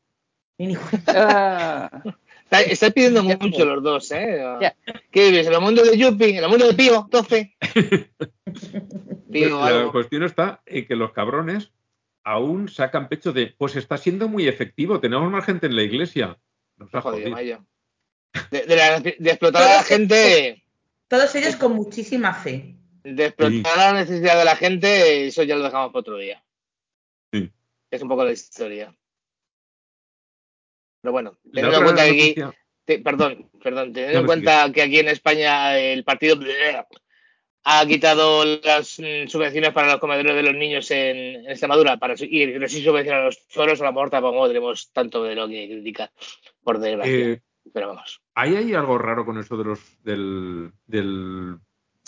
[0.58, 2.02] ni ningún- Ah,
[2.44, 4.38] Está- Estáis pidiendo mucho los dos, ¿eh?
[4.60, 4.76] Ya.
[5.10, 5.46] ¿Qué vives?
[5.46, 6.36] ¿En el mundo de Yuppie?
[6.36, 7.08] ¿En el mundo de Pío?
[7.10, 7.56] 12.
[9.32, 9.92] Pío, la algo.
[9.92, 11.72] cuestión está en que los cabrones
[12.24, 16.38] aún sacan pecho de, pues está siendo muy efectivo, tenemos más gente en la iglesia.
[16.76, 17.36] Nos ha Joder, jodido.
[17.36, 17.64] vaya.
[18.50, 20.62] De, de la- de explotar a la gente,
[21.08, 22.76] Todos ellos con muchísima fe.
[23.04, 26.42] De explotar la necesidad de la gente, eso ya lo dejamos para otro día.
[27.32, 27.50] Sí.
[27.90, 28.94] Es un poco la historia.
[31.00, 32.34] Pero bueno, teniendo en cuenta que aquí,
[32.84, 36.38] te- perdón, perdón, teniendo No, en no, cuenta que aquí en España el partido
[37.64, 42.14] ha quitado las mm, subvenciones para los comedores de los niños en, en Extremadura para,
[42.18, 45.48] y les sí subvenciona a los toros a la muerte, tampoco tenemos tanto de lo
[45.48, 46.10] que criticar,
[46.62, 47.12] por desgracia.
[47.14, 47.42] eh,
[47.72, 48.20] Pero vamos.
[48.34, 51.56] ¿Hay ahí algo raro con eso de los del, del-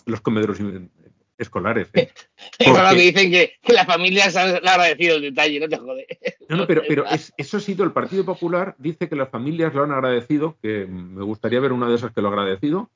[0.06, 0.90] los comederos in-
[1.38, 1.88] escolares?
[1.94, 2.12] eh?
[2.64, 5.68] Porque- que dicen que, que la familia se ha le ha agradecido el detalle, no
[5.68, 6.06] te jode.
[6.48, 9.74] No, no, pero, pero es- eso ha sido el Partido Popular, dice que las familias
[9.74, 12.90] lo han agradecido, que me gustaría ver una de esas que lo ha agradecido.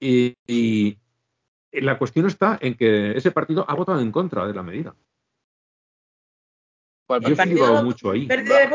[0.00, 0.98] Y, y
[1.72, 4.96] la cuestión está en que ese partido ha votado en contra de la medida.
[7.06, 8.26] Pues, Yo he Partido mucho ahí.
[8.26, 8.68] Verde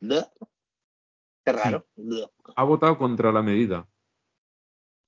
[0.00, 0.24] de.
[1.44, 1.86] Qué raro.
[2.56, 3.86] Ha votado contra la medida.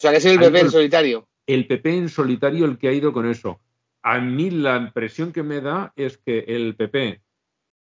[0.03, 1.29] O sea, que es el PP en solitario.
[1.47, 3.61] El PP en solitario el que ha ido con eso.
[4.03, 7.23] A mí la impresión que me da es que el PP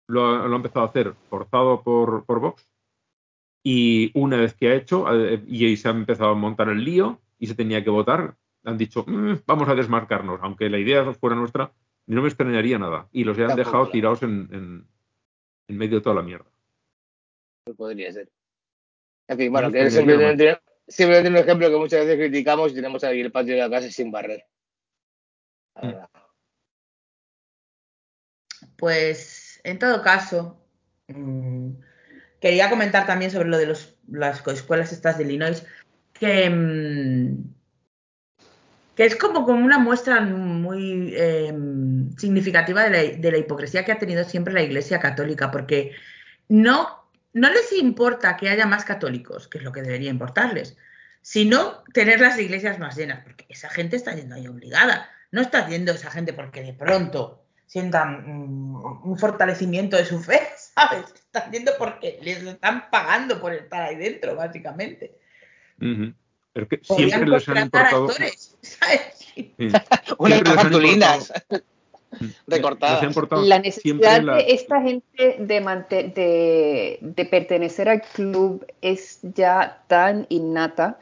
[0.10, 2.68] lo ha, lo ha empezado a hacer forzado por, por Vox
[3.64, 6.84] y una vez que ha hecho eh, y ahí se ha empezado a montar el
[6.84, 8.36] lío y se tenía que votar,
[8.66, 11.72] han dicho "Mm, vamos a desmarcarnos, aunque la idea fuera nuestra,
[12.08, 13.08] no me extrañaría nada.
[13.14, 14.88] Y los han Tampoco, dejado tirados en, en-
[15.70, 16.52] en medio de toda la mierda.
[17.78, 18.30] Podría ser.
[19.30, 22.76] En fin, bueno, No que extrañaría simplemente, simplemente un ejemplo que muchas veces criticamos y
[22.76, 24.46] tenemos ahí el patio de la casa sin barrer.
[25.76, 26.06] La Mm.
[28.78, 30.62] Pues, en todo caso,
[31.08, 31.72] mm,
[32.40, 35.66] quería comentar también sobre lo de los, las escuelas estas de Illinois,
[36.14, 37.54] que, mm,
[38.96, 41.54] que es como, como una muestra muy eh,
[42.18, 45.92] significativa de la, de la hipocresía que ha tenido siempre la Iglesia Católica, porque
[46.50, 47.03] no,
[47.34, 50.78] no les importa que haya más católicos, que es lo que debería importarles,
[51.22, 55.68] sino tener las iglesias más llenas, porque esa gente está yendo ahí obligada, no está
[55.68, 60.42] yendo esa gente porque de pronto sientan mm, un fortalecimiento de su fe,
[60.76, 61.06] ¿sabes?
[61.14, 65.18] Están yendo porque les están pagando por estar ahí dentro, básicamente.
[65.80, 68.06] Que siempre les han importado.
[68.06, 69.02] actores, ¿sabes?
[69.18, 69.56] Sí.
[69.58, 69.82] Unas
[70.18, 71.34] Siempre les han cartulinas
[73.02, 78.66] ha importado La necesidad la- de esta gente de, mante- de, de pertenecer al club
[78.82, 80.98] es ya tan innata.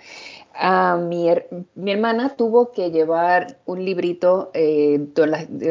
[0.54, 5.00] Ah, mi, her- mi hermana tuvo que llevar un librito eh,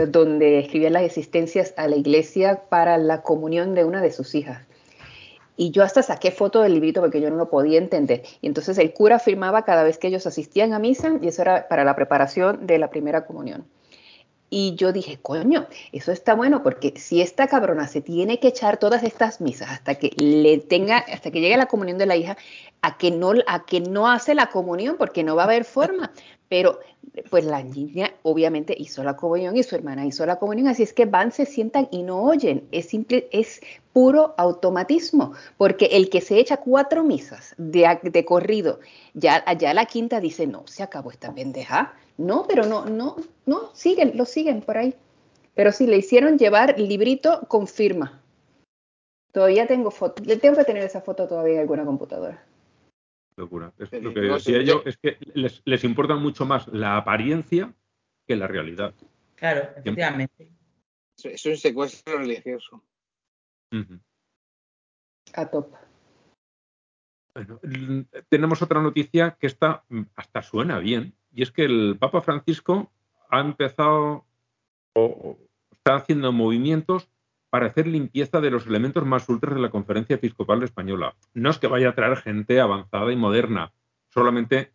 [0.08, 4.66] donde escribía las existencias a la iglesia para la comunión de una de sus hijas.
[5.56, 8.22] Y yo hasta saqué foto del librito porque yo no lo podía entender.
[8.40, 11.68] Y entonces el cura firmaba cada vez que ellos asistían a misa y eso era
[11.68, 13.66] para la preparación de la primera comunión.
[14.50, 18.78] Y yo dije, coño, eso está bueno porque si esta cabrona se tiene que echar
[18.78, 22.36] todas estas misas hasta que le tenga, hasta que llegue la comunión de la hija,
[22.82, 26.10] a que no, a que no hace la comunión porque no va a haber forma.
[26.50, 26.80] Pero
[27.30, 30.92] pues la niña obviamente hizo la comunión y su hermana hizo la comunión, así es
[30.92, 32.66] que van, se sientan y no oyen.
[32.72, 33.60] Es simple, es
[33.92, 38.80] puro automatismo, porque el que se echa cuatro misas de, de corrido,
[39.14, 41.94] ya, ya la quinta dice, no, se acabó esta pendeja.
[42.18, 44.94] No, pero no, no, no, siguen, lo siguen por ahí.
[45.54, 48.20] Pero sí, le hicieron llevar librito con firma.
[49.32, 52.44] Todavía tengo foto, tengo que tener esa foto todavía en alguna computadora.
[53.40, 53.72] Locura.
[53.78, 57.74] Es lo que no decía yo es que les, les importa mucho más la apariencia
[58.26, 58.94] que la realidad.
[59.34, 60.52] Claro, efectivamente.
[61.16, 62.82] Es- un secuestro religioso.
[65.34, 65.74] A top.
[67.34, 67.60] Bueno,
[68.28, 72.90] tenemos otra noticia que está mm, hasta suena bien, y es que el Papa Francisco
[73.28, 74.26] ha empezado
[74.94, 75.38] o, o
[75.72, 77.08] está haciendo movimientos
[77.50, 81.14] para hacer limpieza de los elementos más ultras de la Conferencia Episcopal Española.
[81.34, 83.72] No es que vaya a traer gente avanzada y moderna,
[84.08, 84.72] solamente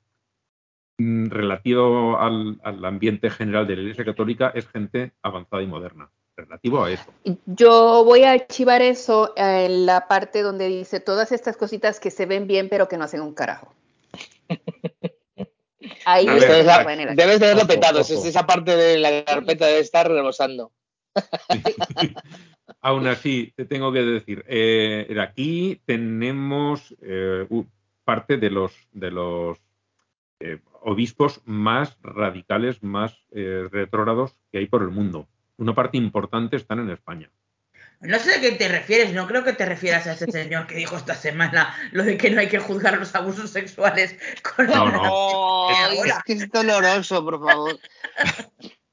[0.97, 6.11] mm, relativo al, al ambiente general de la Iglesia Católica es gente avanzada y moderna,
[6.35, 7.05] relativo a eso.
[7.45, 12.25] Yo voy a archivar eso en la parte donde dice todas estas cositas que se
[12.25, 13.73] ven bien pero que no hacen un carajo.
[16.05, 17.99] Ahí A es ver, donde Debes, tenerlo petado.
[17.99, 20.71] Esa parte de la carpeta debe estar rebosando.
[22.85, 27.47] Aún así, te tengo que decir, eh, aquí tenemos eh,
[28.03, 29.57] parte de los, de los
[30.39, 35.27] eh, obispos más radicales, más eh, retrógrados que hay por el mundo.
[35.57, 37.31] Una parte importante están en España.
[38.01, 40.75] No sé a qué te refieres, no creo que te refieras a ese señor que
[40.75, 44.91] dijo esta semana lo de que no hay que juzgar los abusos sexuales con No,
[44.91, 45.69] no.
[45.75, 47.79] Ay, es que es doloroso, por favor.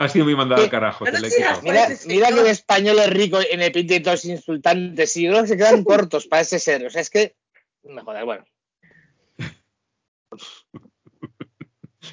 [0.00, 1.60] Ha sido muy mandada al carajo, No quitado.
[1.60, 6.40] Mira, que el español es rico en epítetos insultantes y que se quedan cortos para
[6.40, 6.86] ese ser.
[6.86, 7.36] O sea, es que.
[7.82, 8.44] Me jodas, bueno.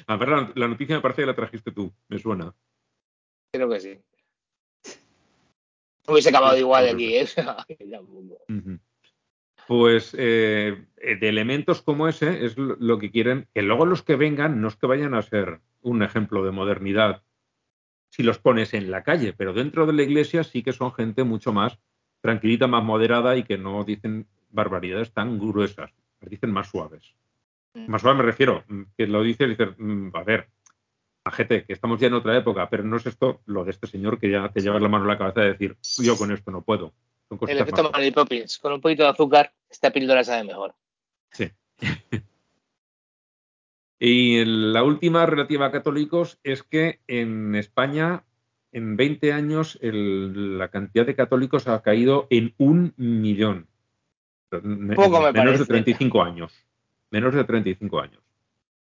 [0.06, 2.54] A ver, la, la noticia me parece que la trajiste tú, me suena.
[3.50, 3.98] Creo que sí.
[6.06, 7.26] Hubiese acabado igual de aquí, ¿eh?
[9.66, 14.16] Pues eh, de elementos como ese es lo lo que quieren, que luego los que
[14.16, 17.22] vengan no es que vayan a ser un ejemplo de modernidad
[18.18, 21.22] si los pones en la calle, pero dentro de la iglesia sí que son gente
[21.22, 21.78] mucho más
[22.20, 27.14] tranquilita, más moderada y que no dicen barbaridades tan gruesas, las dicen más suaves.
[27.86, 30.48] Más suaves me refiero, mm, que lo dice y dices, mm, a ver,
[31.30, 34.18] gente, que estamos ya en otra época, pero no es esto lo de este señor
[34.18, 36.62] que ya te lleva la mano en la cabeza de decir, yo con esto no
[36.62, 36.92] puedo.
[37.46, 38.58] El efecto Mary Poppins.
[38.58, 40.74] Con un poquito de azúcar, esta píldora sabe mejor.
[41.30, 41.48] Sí.
[44.00, 48.24] y la última relativa a católicos es que en España,
[48.72, 53.66] en 20 años, el- la cantidad de católicos ha caído en un millón.
[54.50, 55.64] Poco me menos de parece.
[55.66, 56.52] 35 años.
[57.10, 58.22] Menos de 35 años.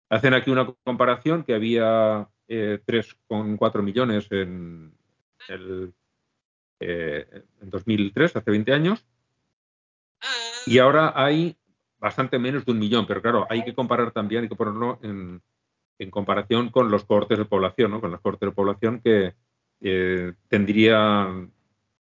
[0.09, 4.93] Hacen aquí una comparación que había eh, 3,4 millones en,
[5.49, 5.93] el,
[6.79, 9.05] eh, en 2003, hace 20 años,
[10.65, 11.57] y ahora hay
[11.99, 15.41] bastante menos de un millón, pero claro, hay que comparar también, hay que ponerlo en,
[16.11, 18.01] comparación con los cohortes de población, ¿no?
[18.01, 19.33] con los cohortes de población que
[19.81, 21.27] eh, tendría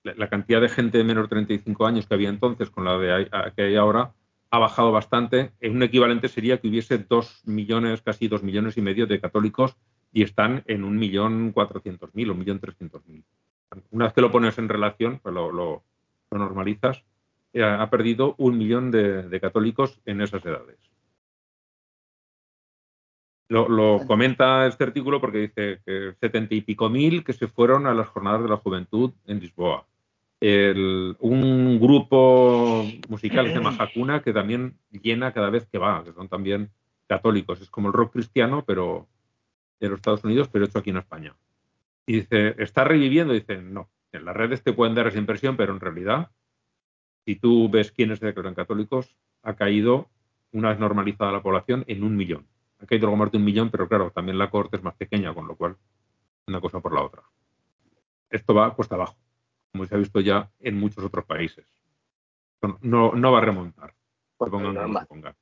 [0.03, 3.31] la, cantidad de gente de menos de 35 años que había entonces con la de
[3.57, 4.13] que hay ahora
[4.51, 5.53] ha bajado bastante.
[5.61, 9.77] En un equivalente sería que hubiese dos millones, casi dos millones y medio de católicos
[10.13, 13.25] y están en un millón cuatrocientos mil un millón trescientos mil.
[13.91, 15.83] Una vez que lo pones en relación, pues lo, lo-
[16.31, 17.05] normalizas,
[17.65, 20.79] ha perdido un millón de, de católicos en esas edades.
[23.49, 27.87] Lo, lo comenta este artículo porque dice que setenta y pico mil que se fueron
[27.87, 29.87] a las jornadas de la juventud en Lisboa.
[30.41, 36.03] El- un grupo musical que se llama Hakuna que también llena cada vez que va,
[36.03, 36.71] que son también
[37.07, 37.61] católicos.
[37.61, 39.07] Es como el rock cristiano, pero
[39.79, 41.37] de los Estados Unidos, pero hecho aquí en España.
[42.05, 43.33] Y dice, ¿está reviviendo?
[43.33, 43.89] Dice, no.
[44.13, 46.31] En las redes te pueden dar esa impresión, pero en realidad,
[47.27, 50.09] si tú ves quiénes se declaran católicos, ha caído,
[50.53, 52.47] una vez normalizada la población, en un millón.
[52.81, 55.35] Ha caído algo más de un millón, pero claro, también la corte es más pequeña,
[55.35, 55.77] con lo cual,
[56.47, 57.23] una cosa por la otra.
[58.31, 59.17] Esto va cuesta abajo,
[59.73, 61.67] como se ha visto ya en muchos otros países.
[62.81, 63.93] No, no va a remontar.
[64.37, 65.35] Pues pongan pongan.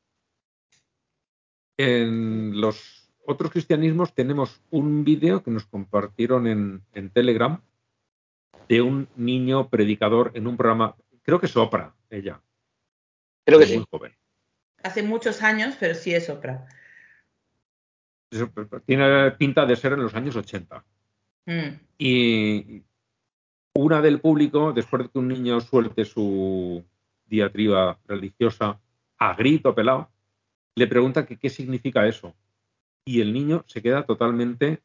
[1.76, 7.60] En los otros cristianismos tenemos un vídeo que nos compartieron en, en Telegram
[8.68, 12.40] de un niño predicador en un programa, creo que es Oprah, ella,
[13.44, 13.84] Creo que sí.
[13.90, 14.12] joven.
[14.82, 16.66] Hace muchos años, pero sí es Oprah.
[18.30, 18.50] Eso,
[18.86, 20.84] Tiene pinta de ser en los años 80.
[21.46, 21.68] Mm.
[21.98, 22.82] Y
[23.74, 26.84] una del público, después de que un niño suelte su
[27.26, 28.80] diatriba religiosa
[29.18, 30.10] a grito pelado,
[30.76, 32.34] le pregunta que qué significa eso.
[33.04, 34.82] Y el niño se queda totalmente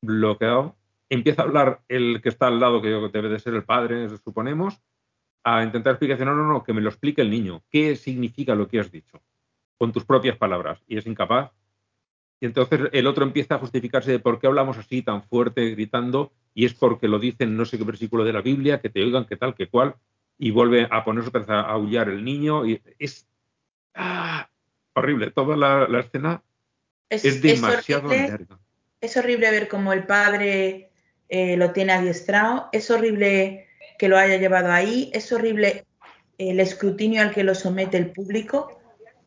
[0.00, 0.76] bloqueado.
[1.08, 4.80] Empieza a hablar el que está al lado, que debe de ser el padre, suponemos,
[5.44, 6.28] a intentar explicación.
[6.28, 7.62] No, no, no, que me lo explique el niño.
[7.70, 9.20] ¿Qué significa lo que has dicho?
[9.78, 10.82] Con tus propias palabras.
[10.86, 11.52] Y es incapaz.
[12.40, 16.32] Y entonces el otro empieza a justificarse de por qué hablamos así tan fuerte, gritando,
[16.54, 19.26] y es porque lo dicen no sé qué versículo de la Biblia, que te oigan,
[19.26, 19.96] que tal, que cual,
[20.38, 22.64] y vuelve a ponerse otra vez a aullar el niño.
[22.66, 23.26] Y es,
[23.94, 24.48] ah,
[24.94, 25.30] horrible.
[25.32, 26.42] Toda la, la escena
[27.10, 28.58] Es, es es demasiado horrible, larga.
[29.00, 30.90] es horrible ver cómo el padre
[31.28, 33.68] eh, lo tiene adiestrado, es horrible
[34.00, 35.84] que lo haya llevado ahí, es horrible
[36.38, 38.80] el escrutinio al que lo somete el público,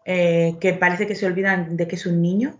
[0.03, 2.57] eh, que parece que se olvidan de que es un niño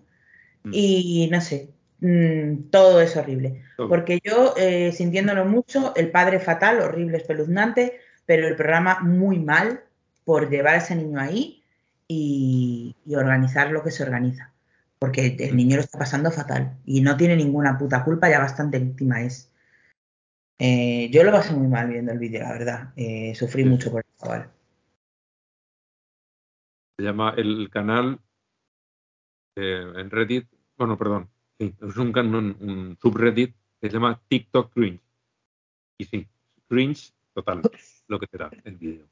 [0.65, 0.71] Mm.
[0.73, 1.69] y no sé,
[2.01, 3.63] mm, todo es horrible.
[3.77, 3.89] Todo.
[3.89, 9.81] Porque yo, eh, sintiéndolo mucho, el padre fatal, horrible, espeluznante, pero el programa muy mal
[10.23, 11.63] por llevar a ese niño ahí
[12.07, 14.51] y, y organizar lo que se organiza.
[14.99, 15.57] Porque el Mm.
[15.57, 19.49] niño lo está pasando fatal y no tiene ninguna puta culpa, ya bastante víctima es.
[20.65, 22.93] Eh, yo lo pasé muy mal viendo el vídeo, la verdad.
[22.95, 24.49] Eh, sufrí Sí, mucho por el chaval.
[26.97, 28.17] Se llama el canal
[29.57, 30.47] eh, en Reddit.
[30.77, 31.29] Bueno, perdón.
[31.59, 35.01] Sí, es un, un, un subreddit que se llama TikTok Cringe.
[35.97, 36.27] Y sí,
[36.69, 37.61] cringe total,
[38.07, 39.05] lo que será el vídeo.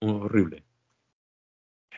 [0.00, 0.62] Horrible.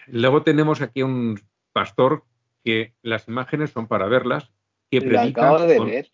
[0.07, 1.41] Luego tenemos aquí un
[1.73, 2.25] pastor
[2.63, 4.53] que las imágenes son para verlas,
[4.89, 6.13] que predica de con ver.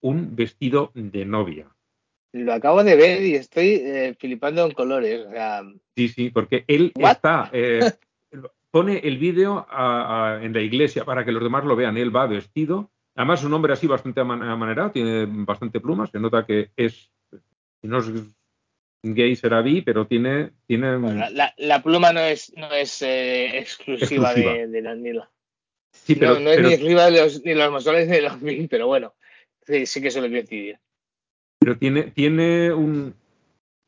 [0.00, 1.75] un vestido de novia.
[2.32, 5.26] Lo acabo de ver y estoy eh, flipando en colores.
[5.26, 5.62] O sea,
[5.96, 7.12] Sí, sí, porque él What?
[7.12, 7.80] está, eh,
[8.70, 9.66] pone el vídeo
[10.42, 11.96] en la iglesia para que los demás lo vean.
[11.96, 12.90] Él va vestido.
[13.14, 16.10] Además, es un hombre así bastante aman- amanerado, tiene bastante plumas.
[16.10, 17.10] Se nota que es,
[17.80, 18.10] si no es
[19.02, 20.50] gay, será bi, pero tiene.
[20.66, 24.52] tiene bueno, la, la- la pluma no es, no es eh, exclusiva, Exclusiva.
[24.52, 25.30] De, de la Nila.
[25.92, 28.22] sí, pero, no, no es pero- ni exclusiva de los, ni los homosexuales ni de
[28.22, 29.14] los bi, pero bueno,
[29.66, 30.78] sí, sí que suele coincidir.
[31.58, 33.14] Pero tiene, tiene un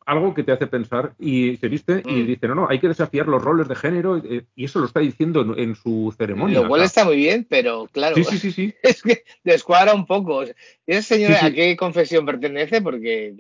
[0.07, 2.27] algo que te hace pensar y se viste y Mm.
[2.27, 5.01] dice, no, no, hay que desafiar los roles de género eh, y eso lo está
[5.01, 6.63] diciendo en, en su ceremonia.
[6.63, 6.87] Lo cual o sea.
[6.87, 8.75] está muy bien, pero claro, Sí, sí, sí, sí.
[8.83, 10.45] es que descuadra un poco.
[10.45, 10.51] ¿Y
[10.87, 11.47] esa señora Sí, sí.
[11.47, 12.81] a qué confesión pertenece?
[12.81, 13.35] Porque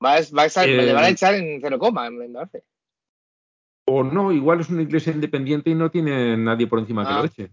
[0.00, 2.64] vas, vas a- le van a Eh, echar en cero coma, me parece.
[3.84, 7.18] O no, igual es una iglesia independiente y no tiene nadie por encima que Ah.
[7.18, 7.50] lo eche.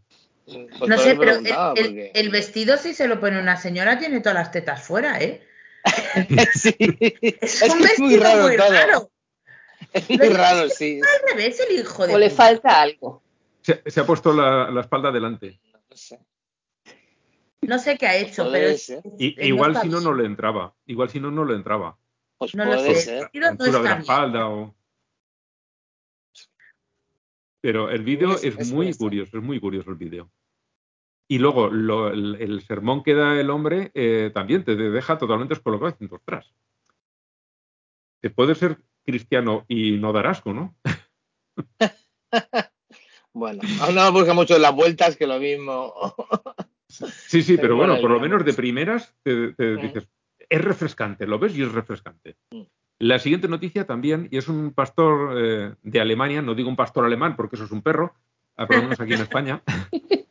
[0.80, 1.34] Pues no sé, pero
[2.14, 5.42] el vestido, si se lo pone una señora, tiene todas las tetas fuera, ¿eh?
[6.54, 6.76] sí.
[6.80, 9.12] Es, Es un que es muy raro muy raro.
[9.94, 11.00] Es muy raro, sí.
[11.02, 12.16] Al revés, el hijo de.
[12.16, 13.22] O le falta algo.
[13.62, 15.60] Se, se ha puesto la, la espalda delante.
[15.90, 16.20] No sé.
[17.62, 18.68] No sé qué ha hecho, Puede pero.
[18.70, 19.02] es- ser.
[19.18, 20.76] Y, es- e igual está si no, no le entraba.
[20.86, 21.98] Igual si no, no le entraba.
[22.38, 23.30] Pues No lo puede sé.
[23.34, 23.98] La no de la bien.
[24.00, 24.76] espalda o...
[27.62, 30.32] Pero el vídeo es muy curioso, es muy curioso el vídeo.
[31.28, 35.54] Y luego lo- el, el sermón que da el hombre eh, también te deja totalmente
[35.56, 36.54] descolocado diciendo, ostras,
[38.22, 40.76] que puede ser cristiano y no dar asco, ¿no?
[43.34, 45.94] Bueno, aún no busca mucho las vueltas que lo mismo.
[46.90, 50.08] Sí, sí, pero bueno, por lo menos de primeras te, te dices,
[50.50, 52.38] es refrescante, lo ves y es refrescante.
[52.50, 52.62] Mm.
[53.00, 57.04] La siguiente noticia también, y es un pastor eh, de Alemania, no digo un pastor
[57.06, 58.16] alemán porque eso es un perro,
[58.56, 59.62] ah, por lo menos aquí en España,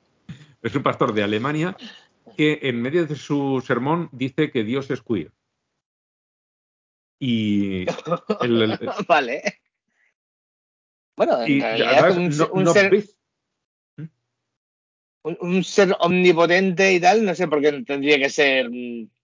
[0.69, 1.77] es un pastor de Alemania
[2.37, 5.33] que en medio de su sermón dice que Dios es queer.
[7.19, 7.87] Y,
[8.43, 9.61] el- el- vale.
[11.17, 13.05] Bueno, en y realidad además un, no- un no ser,
[15.23, 18.69] un, un ser omnipotente y tal, no sé por qué tendría que ser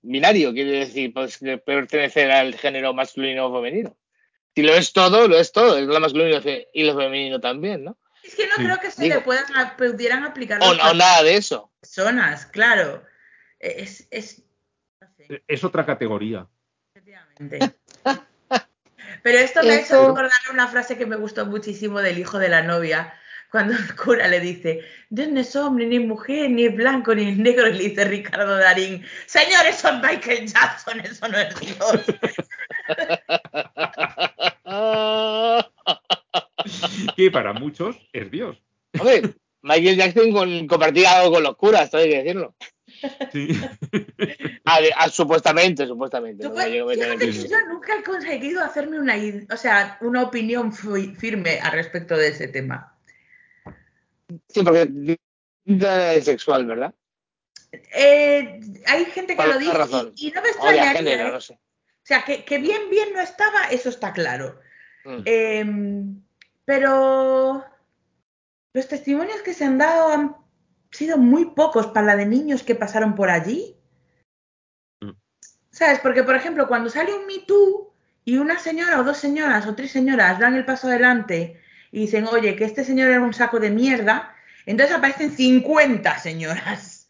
[0.01, 3.97] binario, quiere decir, pues que pertenecer al género masculino o femenino.
[4.55, 6.38] Si lo es todo, lo es todo, es lo masculino
[6.72, 7.99] y lo femenino también, ¿no?
[8.23, 8.64] Es que no Sí.
[8.64, 9.16] creo que se Digo.
[9.16, 9.45] le puedan,
[9.77, 11.70] pudieran aplicar O, nada de eso.
[11.81, 13.03] personas, claro.
[13.59, 14.07] Es.
[14.11, 14.43] es
[15.01, 16.47] no sé, es otra categoría.
[16.95, 17.75] efectivamente.
[19.23, 22.49] Pero esto me ha hecho recordar una frase que me gustó muchísimo del hijo de
[22.49, 23.12] la novia,
[23.51, 27.31] cuando el cura le dice, Dios no es hombre, ni mujer, ni es blanco, ni
[27.31, 31.55] es negro, y le dice Ricardo Darín, señor, eso es Michael Jackson, eso no es
[31.61, 32.03] Dios.
[37.16, 38.62] Que para muchos es Dios.
[38.99, 39.23] Hombre,
[39.62, 42.55] Michael Jackson con, compartía algo con los curas, hay que decirlo.
[43.33, 43.49] Sí.
[44.64, 46.45] Ah, ah, supuestamente, supuestamente.
[46.45, 46.87] No yo
[47.68, 49.16] nunca he conseguido hacerme una,
[49.53, 52.97] o sea, una opinión fi- firme al respecto de ese tema.
[54.49, 55.18] Sí, porque
[55.66, 56.95] es sexual, ¿verdad?
[57.73, 60.12] Eh, hay gente que lo dice razón.
[60.14, 60.93] y, y no me extrañaría.
[60.93, 61.33] género, ¿eh?
[61.33, 61.55] no sé.
[61.55, 64.61] O sea, que, que bien, bien no estaba, eso está claro.
[65.05, 65.23] Mm.
[65.25, 66.23] Em,
[66.65, 67.65] pero
[68.75, 70.37] los testimonios que se han dado han
[70.91, 73.77] sido muy pocos para la de niños que pasaron por allí.
[75.01, 75.11] Mm.
[75.71, 75.99] ¿Sabes?
[76.01, 77.93] Porque, por ejemplo, cuando sale un Me Too
[78.25, 81.61] y una señora o dos señoras o tres señoras dan el paso adelante
[81.91, 84.35] y dicen, oye, que este señor era un saco de mierda,
[84.65, 87.09] entonces aparecen 50 señoras.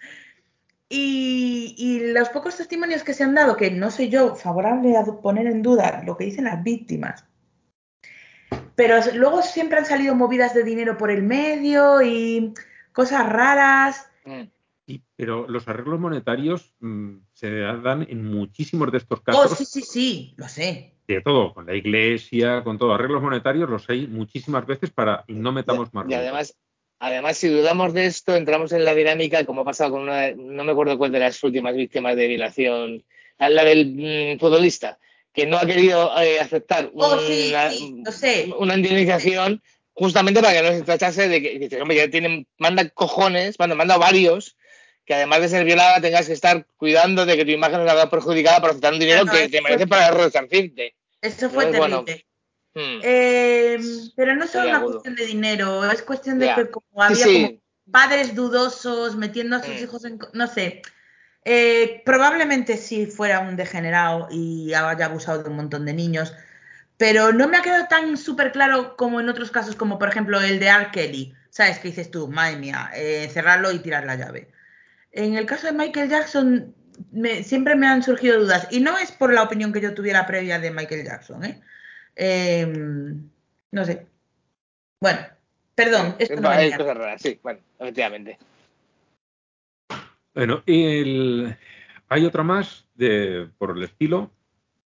[0.88, 5.04] Y, y los pocos testimonios que se han dado, que no soy yo favorable a
[5.04, 7.24] poner en duda lo que dicen las víctimas,
[8.74, 12.52] pero luego siempre han salido movidas de dinero por el medio y
[12.92, 14.10] cosas raras.
[14.24, 14.42] Mm.
[14.86, 19.58] Sí, pero los arreglos monetarios mm, se dan en muchísimos de estos Oh, casos.
[19.58, 20.94] sí, sí, sí, lo sé.
[21.06, 22.92] De todo, con la iglesia, con todo.
[22.94, 26.56] Arreglos monetarios los hay muchísimas veces para y no metamos más Y además,
[26.98, 30.64] además, si dudamos de esto, entramos en la dinámica, como ha pasado con una, no
[30.64, 33.04] me acuerdo cuál de las últimas víctimas de violación,
[33.38, 34.98] la del mm, futbolista,
[35.32, 38.52] que no ha querido eh, aceptar Oh, una, sí, lo sé.
[38.58, 39.62] una indemnización
[39.94, 43.96] justamente para que no se tachase de que, hombre, ya tienen, manda cojones, manda, manda
[43.96, 44.56] varios,
[45.04, 47.94] que además de ser violada tengas que estar cuidando de que tu imagen no se
[47.94, 50.94] vea perjudicada por aceptar un dinero no, que te fue- merece para resarcirte.
[51.20, 52.04] Eso fue bueno.
[52.04, 52.26] terrible.
[52.74, 53.00] Hmm.
[53.02, 53.78] Eh,
[54.16, 54.92] pero no es solo una agudo.
[54.92, 57.42] cuestión de dinero, es cuestión de que como había sí.
[57.46, 57.60] como
[57.92, 59.84] padres dudosos metiendo a sus Mm.
[59.84, 60.18] hijos en...
[60.32, 60.80] No sé.
[61.44, 66.34] Eh, probablemente sí fuera un degenerado y haya abusado de un montón de niños,
[66.96, 70.40] pero no me ha quedado tan súper claro como en otros casos, como por ejemplo
[70.40, 70.90] el de R.
[70.92, 71.34] Kelly.
[71.50, 71.78] ¿Sabes?
[71.80, 74.50] Que dices tú, madre mía, eh, cerrarlo y tirar la llave.
[75.10, 76.74] En el caso de Michael Jackson,
[77.10, 78.68] me- siempre me han surgido dudas.
[78.70, 81.60] Y no es por la opinión que yo tuviera previa de Michael Jackson, ¿eh?
[82.16, 82.66] Eh,
[83.70, 84.06] no sé.
[85.00, 85.20] Bueno,
[85.74, 86.78] perdón, esto no Hay venía.
[86.78, 88.38] cosas raras, sí, bueno, efectivamente.
[90.34, 91.56] Bueno, y el-
[92.08, 94.30] hay otra más de, por el estilo.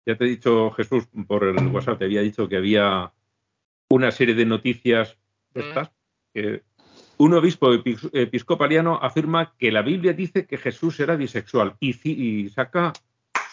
[0.06, 3.12] Ya te he dicho, Jesús, por el WhatsApp te había dicho que había
[3.88, 5.16] una serie de noticias
[5.54, 5.66] de Mm.
[5.68, 5.90] estas.
[6.32, 6.62] Que
[7.18, 12.48] un obispo epi- episcopaliano afirma que la Biblia dice que Jesús era bisexual y, y
[12.50, 12.92] saca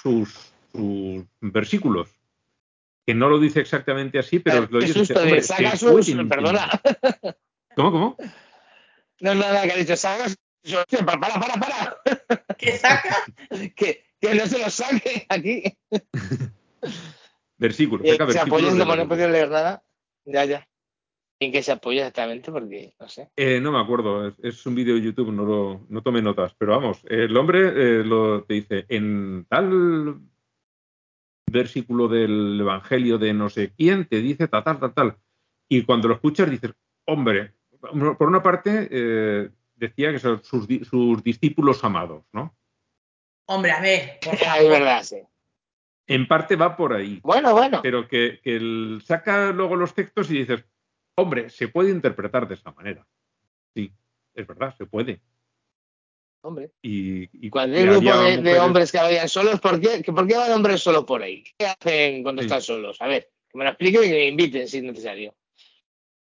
[0.02, 2.10] sus, sus versículos.
[3.06, 5.14] Que no lo dice exactamente así, pero lo Qué dice.
[5.18, 6.70] hombre, saca sus, perdona.
[7.76, 8.18] ¿Cómo, cómo?
[9.22, 10.26] No, nada, que ha dicho, saca
[10.64, 11.98] hostia, para, para, para, para.
[12.58, 13.18] ¿Qué saca?
[13.76, 15.64] que, que no se lo saque aquí.
[17.60, 19.84] Se apoya de como no he podido leer nada.
[20.26, 20.68] Ya, ya.
[21.40, 22.52] ¿En qué se apoya exactamente?
[22.52, 23.32] Porque, no sé.
[23.36, 26.54] Eh, no me acuerdo, es, es un vídeo de YouTube, no, lo, no tomé notas,
[26.56, 30.22] pero vamos, el hombre eh, lo, te dice, en tal
[31.52, 35.18] versículo del Evangelio de no sé quién, te dice tal, tal, tal, tal.
[35.68, 36.74] Y cuando lo escuchas dices,
[37.06, 39.50] hombre, por una parte eh,
[39.82, 42.56] decía que son sus, sus discípulos amados, ¿no?
[43.48, 44.20] Hombre, a ver,
[44.60, 45.18] Es verdad, sí.
[46.08, 47.82] En parte va por ahí, Bueno, bueno.
[47.82, 50.64] pero que, que el- saca luego los textos y dices,
[51.16, 53.06] hombre, se puede interpretar de esa manera.
[53.74, 53.92] Sí,
[54.34, 55.22] es verdad, se puede.
[56.44, 56.72] Hombre.
[56.82, 60.28] Y, y Cuando que hay un grupo de, hombres que vayan solos, ¿por qué, ¿por
[60.28, 61.44] qué van hombres solos por ahí?
[61.58, 62.48] ¿Qué hacen cuando Sí.
[62.48, 63.02] están solos?
[63.02, 65.36] A ver, que me lo expliquen y que me inviten si es necesario.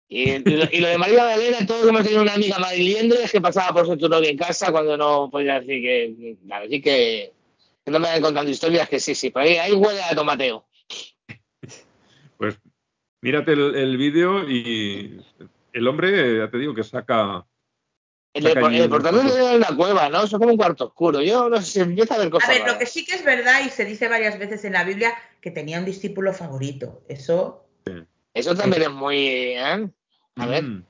[0.08, 3.40] Y, y lo, y lo de María Magdalena, todos hemos tenido una amiga madrileña que
[3.40, 6.36] pasaba por su turno en casa cuando no podía decir que.
[6.46, 7.32] Claro, sí que,
[7.84, 10.66] que no me vayan contando historias que sí, sí, por ahí, ahí huele a tomateo.
[12.36, 12.58] Pues
[13.22, 15.20] mírate el, el vídeo y
[15.72, 17.46] el hombre, ya te digo, que saca.
[18.34, 20.18] El, Saca el unas portal de una cueva, ¿no?
[20.24, 21.22] Eso es como un cuarto oscuro.
[21.22, 22.48] Yo no sé si empieza a ver A cosas.
[22.48, 25.14] ver, lo que sí que es verdad y se dice varias veces en la Biblia
[25.40, 27.04] que tenía un discípulo favorito.
[27.08, 27.63] Eso
[28.34, 29.16] Eso también es muy.
[29.56, 29.88] ¿eh?
[30.36, 30.62] A ver.
[30.64, 30.84] Mm,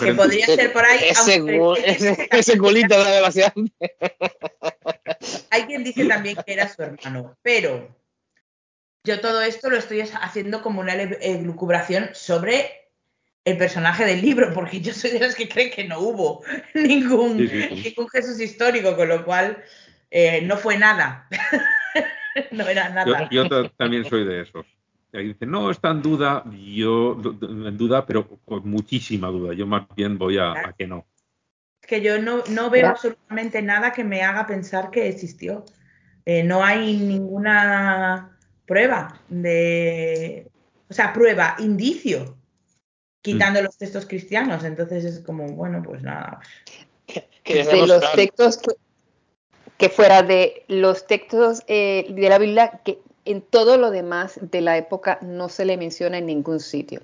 [0.00, 0.98] que podría ser por ahí.
[1.10, 3.52] Ese, aunque gu- hay quien ese, dice ese también- culito da demasiado.
[5.50, 7.88] Hay quien dice también que era su hermano, pero
[9.04, 12.90] yo todo esto lo estoy haciendo como una elucubración sobre
[13.44, 16.42] el personaje del libro, porque yo soy de los que creen que no hubo
[16.74, 17.74] ningún, Sí, sí, sí.
[17.88, 19.62] ningún Jesús histórico, con lo cual
[20.10, 21.28] eh, no fue nada.
[22.50, 23.28] no era nada.
[23.30, 24.66] yo ta- también soy de esos.
[25.16, 29.54] Y ahí dice, no, está en duda, yo en duda, pero con muchísima duda.
[29.54, 31.06] Yo más bien voy a, a que no.
[31.80, 35.64] Es que yo no, no veo absolutamente nada que me haga pensar que existió.
[36.26, 38.36] Eh, no hay ninguna
[38.66, 40.50] prueba de.
[40.90, 42.36] O sea, prueba, indicio,
[43.22, 44.64] quitando los textos cristianos.
[44.64, 46.40] Entonces es como, bueno, pues nada.
[47.06, 48.74] Que de los claro, textos que,
[49.78, 54.60] que fuera de los textos eh, de la Biblia que en todo lo demás de
[54.60, 57.00] la época no se le menciona en ningún sitio.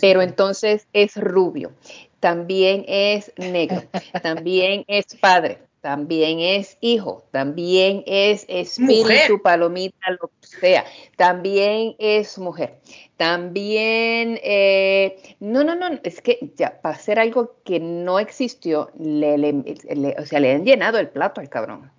[0.00, 1.72] Pero entonces es rubio,
[2.20, 3.82] también es negro,
[4.22, 9.42] también es padre, también es hijo, también es espíritu, Mujer.
[9.42, 10.84] palomita, lo que sea,
[11.16, 12.80] también es mujer,
[13.16, 19.38] también, eh, no, no, no, es que ya para hacer algo que no existió, le,
[19.38, 19.52] le-
[19.94, 21.90] le- o sea, le han llenado el plato al cabrón.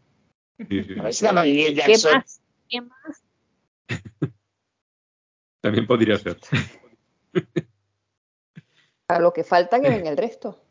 [0.69, 2.41] Sí, sí, ¿Qué más?
[2.69, 3.23] ¿Qué más?
[5.61, 6.37] También podría ser.
[9.09, 10.61] A lo que falta que venga el resto.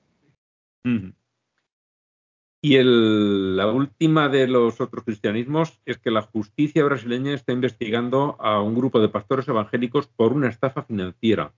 [2.63, 8.37] Y el- la última de los otros cristianismos es que la justicia brasileña está investigando
[8.41, 11.53] a un grupo de pastores evangélicos por una estafa financiera.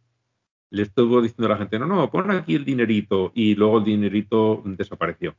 [0.70, 3.84] le estuvo diciendo a la gente, no, no, pon aquí el dinerito y luego el
[3.84, 5.34] dinerito desapareció.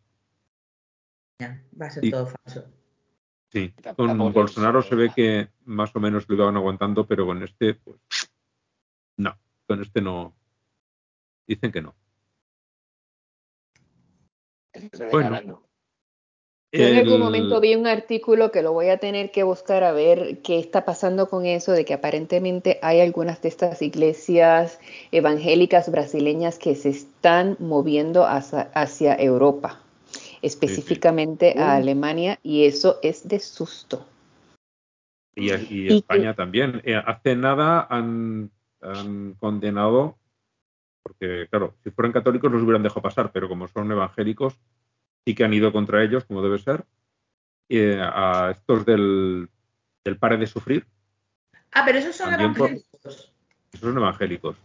[1.39, 2.65] Ya, va a ser todo falso.
[3.51, 7.73] Sí, con Bolsonaro se ve que más o menos lo iban aguantando, pero con este,
[7.73, 7.97] pues,
[9.17, 9.35] no,
[9.67, 10.35] con este no.
[11.47, 11.95] Dicen que no.
[15.11, 15.63] Bueno.
[16.71, 19.84] Yo en algún El- momento vi un artículo que lo voy a tener que buscar
[19.84, 24.80] a ver qué está pasando con eso, de que aparentemente hay algunas de estas iglesias
[25.11, 29.81] evangélicas brasileñas que se están moviendo hacia, hacia Europa,
[30.41, 31.76] específicamente a.
[31.76, 34.06] Alemania, y eso es de susto.
[35.36, 36.82] Y, y Y España también.
[36.84, 38.52] Eh, hace nada han,
[38.82, 40.18] han condenado,
[41.03, 44.60] porque claro, si fueran católicos los hubieran dejado pasar, pero como son evangélicos,
[45.26, 46.86] sí que han ido contra ellos, como debe ser,
[47.70, 49.49] eh, a estos del,
[50.03, 50.86] del pare de sufrir,
[51.72, 53.32] Ah, pero esos son También por- evangélicos.
[53.72, 54.57] esos son evangélicos.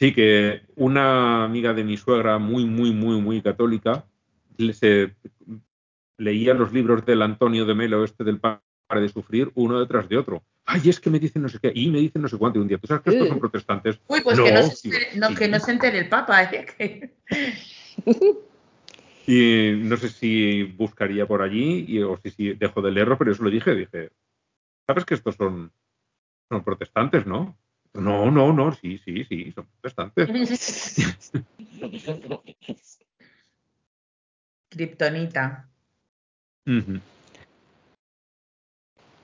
[0.00, 4.04] Sí, que una amiga de mi suegra, muy, muy, muy, muy católica,
[4.72, 5.14] se,
[6.18, 10.16] leía los libros del Antonio de Melo, este del pare de sufrir, uno detrás de
[10.16, 10.44] otro.
[10.64, 12.62] Ay, es que me dicen no sé qué, y me dicen no sé cuánto, y
[12.62, 14.00] un día, ¿tú sabes que estos son protestantes?
[14.08, 15.34] Uy, pues No, que, no se entere, no, sí.
[15.34, 16.42] que no se entere el Papa.
[16.44, 16.66] ¿eh?
[16.78, 18.46] Que-
[19.28, 23.32] Y no sé si buscaría por allí y, o si, si dejo de leerlo, pero
[23.32, 23.74] eso lo dije.
[23.74, 24.10] Dije,
[24.86, 25.72] ¿sabes que estos son,
[26.48, 27.58] son protestantes, no?
[27.92, 30.28] No, no, no, sí, sí, sí, son protestantes.
[34.76, 35.68] Kryptonita.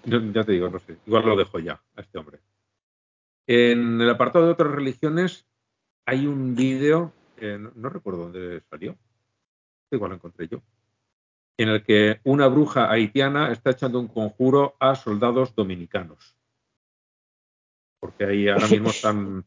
[0.05, 2.41] Yo- ya te digo, no sé, igual lo dejo ya a este hombre.
[3.47, 5.47] En el apartado de otras religiones
[6.07, 8.97] hay un vídeo, eh, no, no recuerdo dónde salió,
[9.91, 10.63] igual lo encontré yo,
[11.59, 16.35] en el que una bruja haitiana está echando un conjuro a soldados dominicanos.
[18.01, 19.45] Porque ahí ahora mismo están,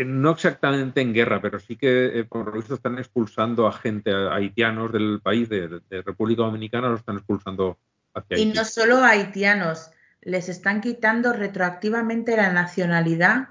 [0.00, 3.72] eh, no exactamente en guerra, pero sí que eh, por lo visto están expulsando a
[3.72, 7.78] gente, a haitianos del país, de, de República Dominicana, los están expulsando
[8.14, 9.90] hacia Y no solo a haitianos,
[10.22, 13.48] les están quitando retroactivamente la nacionalidad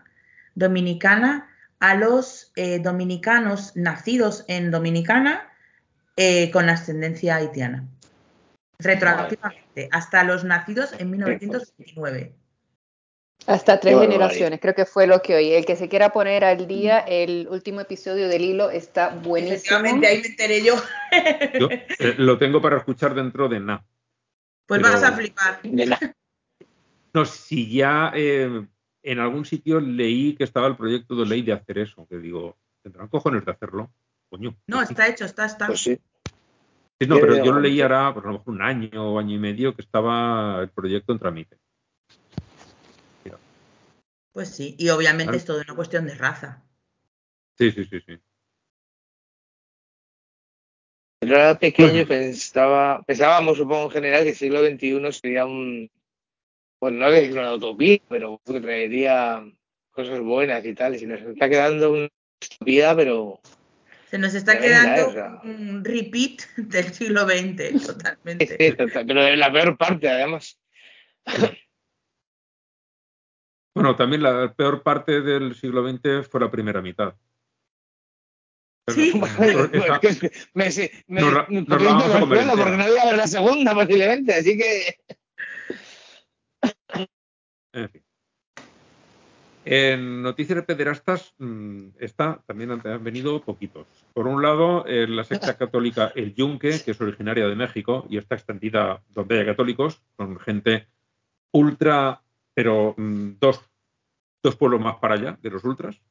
[0.56, 1.50] dominicana
[1.80, 5.50] a los eh, dominicanos nacidos en Dominicana
[6.16, 7.86] eh, con ascendencia haitiana.
[8.80, 12.34] Retroactivamente, hasta los nacidos en 1929.
[13.48, 14.12] Hasta tres Qué barbaridad.
[14.20, 15.52] generaciones, creo que fue lo que oí.
[15.54, 19.56] El que se quiera poner al día, el último episodio del hilo está buenísimo.
[19.56, 20.76] Efectivamente, ahí me enteré yo.
[21.60, 23.84] Yo eh, lo tengo para escuchar dentro de nada.
[24.68, 25.60] Pues Pero- vas a flipar.
[25.64, 25.98] De.
[27.14, 28.66] No, si ya eh,
[29.04, 32.58] en algún sitio leí que estaba el proyecto de ley de hacer eso, que digo,
[32.84, 33.92] tendrán cojones de hacerlo.
[34.30, 34.56] Coño.
[34.68, 35.68] No, Sí, está hecho, está, está.
[35.68, 36.00] Pues sí.
[37.00, 39.20] sí, no, pero Yo- yo lo leí ahora, por a lo mejor un año o
[39.20, 41.58] año y medio, que estaba el proyecto en trámite.
[44.32, 45.38] Pues sí, y obviamente Claro.
[45.38, 46.64] es todo una cuestión de raza.
[47.58, 48.18] Sí, sí, sí, sí.
[51.20, 52.08] Cuando era pequeño Bueno.
[52.08, 55.92] pensaba, pensábamos, supongo en general, que el siglo XXI sería un,
[56.80, 59.44] bueno, no es una utopía, pero que traería
[59.92, 62.10] cosas buenas y tal, y si nos está quedando una
[62.56, 63.40] utopía, pero
[64.10, 65.06] Se nos está Tremenda, quedando ¿eh?
[65.06, 68.58] O sea- un repeat del siglo XX, totalmente.
[69.08, 70.58] pero de la peor parte, además.
[73.74, 77.16] Bueno, también la peor parte del siglo XX fue la primera mitad.
[78.88, 79.14] Sí.
[80.54, 80.70] Me,
[81.08, 84.98] Nos la- vamos a comer porque no voy a ver la segunda posiblemente, así que
[87.74, 88.04] En fin.
[89.64, 93.86] En noticias de pederastas mm, está, también han, venido poquitos.
[94.14, 98.18] Por un lado, eh, la secta católica El Yunque, que es originaria de México y
[98.18, 100.88] está extendida donde haya católicos, son gente
[101.52, 102.22] ultra,
[102.54, 103.62] pero mm, dos,
[104.44, 106.02] dos pueblos más para allá de los ultras.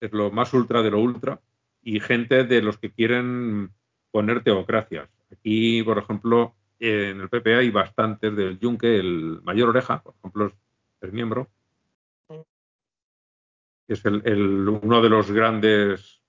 [0.00, 1.40] Es lo más ultra de lo ultra.
[1.82, 3.70] Y gente de los que quieren
[4.10, 5.08] poner teocracias.
[5.32, 10.52] Aquí, por ejemplo, en el PP hay bastantes del Yunque, el mayor oreja, por ejemplo,
[11.00, 11.48] es miembro,
[13.88, 16.22] es el, el- uno de los grandes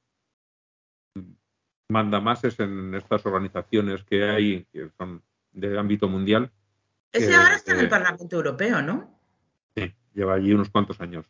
[1.90, 5.22] mandamases en estas organizaciones que hay, que son
[5.52, 6.52] de ámbito mundial.
[7.12, 9.19] Ese Eh, ahora está en el eh, Parlamento Europeo, ¿no?
[10.14, 11.26] Lleva allí unos cuantos años.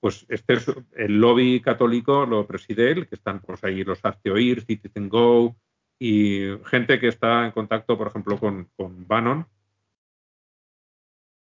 [0.00, 4.30] Pues este es el lobby católico, lo preside él, que están pues ahí los Hazte
[4.30, 5.56] Oír, Citizen Go
[5.98, 9.46] y gente que está en contacto, por ejemplo, con, con Bannon.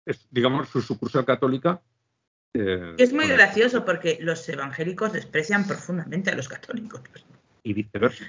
[0.06, 1.82] Es, digamos, su sucursal católica.
[2.54, 7.02] eh, Es muy gracioso porque los evangélicos desprecian profundamente a los católicos.
[7.64, 8.26] Y viceversa.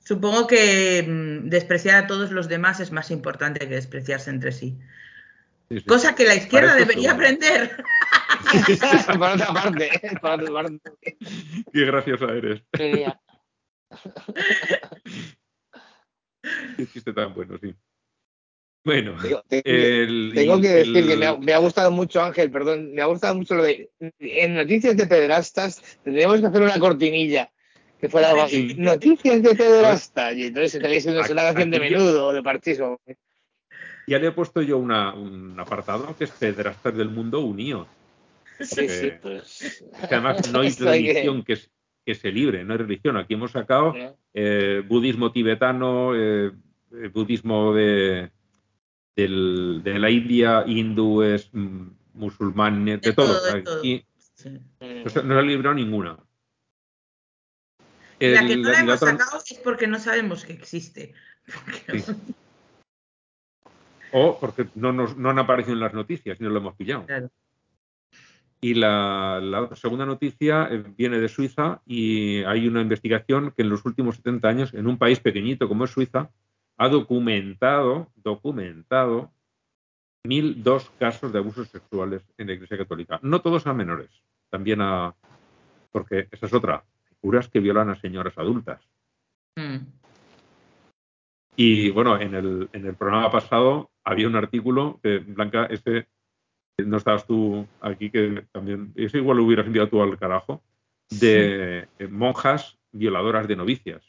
[0.00, 4.78] Supongo que mm, despreciar a todos los demás es más importante que despreciarse entre sí.
[5.68, 5.84] Sí, sí.
[5.84, 7.14] Cosa que la izquierda debería seguro.
[7.14, 7.84] aprender.
[9.18, 9.90] por otra parte,
[10.20, 11.16] por otra parte.
[11.72, 12.62] Qué graciosa eres.
[16.76, 17.74] Qué chiste tan bueno, sí.
[18.84, 22.22] Bueno, Tengo, tengo- el- tengo que el- decir que me ha, me ha gustado mucho,
[22.22, 23.90] Ángel, perdón, me ha gustado mucho lo de.
[24.20, 27.50] En noticias de pederastas tendríamos que hacer una cortinilla
[28.00, 28.68] que fuera algo así.
[28.70, 28.74] Sí.
[28.78, 30.36] Noticias de pederastas.
[30.36, 33.00] Y entonces estaría siendo una canción de menudo o de partismo.
[34.06, 37.88] Ya le he puesto yo una, un apartado que es Pedrastas del Mundo Unidos.
[38.60, 39.84] Sí, sí, pues.
[40.08, 41.70] Que además no hay religión que, es-
[42.04, 43.16] que se libre, no hay religión.
[43.16, 43.94] Aquí hemos sacado
[44.32, 46.52] eh, budismo tibetano, eh,
[47.12, 48.30] budismo de,
[49.16, 53.26] del- de la India, hindúes, mm, musulmanes, de, De todo.
[53.38, 53.78] todo, de todo.
[53.80, 54.04] Aquí
[54.34, 54.50] Sí.
[54.80, 56.18] No se, no se ha librado ninguna.
[58.18, 60.52] La que no la- la y la hemos otra- sacado es porque no sabemos que
[60.52, 61.12] existe.
[61.86, 62.12] Porque- Sí.
[64.12, 67.06] O porque no, nos, no han aparecido en las noticias y no lo hemos pillado.
[67.06, 67.30] Claro.
[68.60, 73.68] Y la, la segunda noticia eh, viene de Suiza y hay una investigación que en
[73.68, 76.30] los últimos 70 años, en un país pequeñito como es Suiza,
[76.78, 79.30] ha documentado, documentado
[80.24, 83.18] 1.002 casos de abusos sexuales en la Iglesia Católica.
[83.22, 84.10] No todos a menores,
[84.50, 85.14] también a...
[85.92, 86.84] Porque esa es otra.
[87.20, 88.80] Curas que violan a señoras adultas.
[89.56, 89.76] Mm.
[91.56, 96.06] Y bueno, en el, en el programa pasado había un artículo que, Blanca, ese
[96.78, 100.62] no estabas tú aquí, que también, ese igual lo hubieras enviado tú al carajo,
[101.10, 104.04] de eh, monjas violadoras de novicias.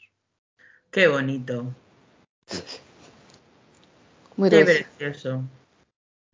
[0.90, 1.74] Qué bonito.
[4.36, 5.42] Muy Qué precioso.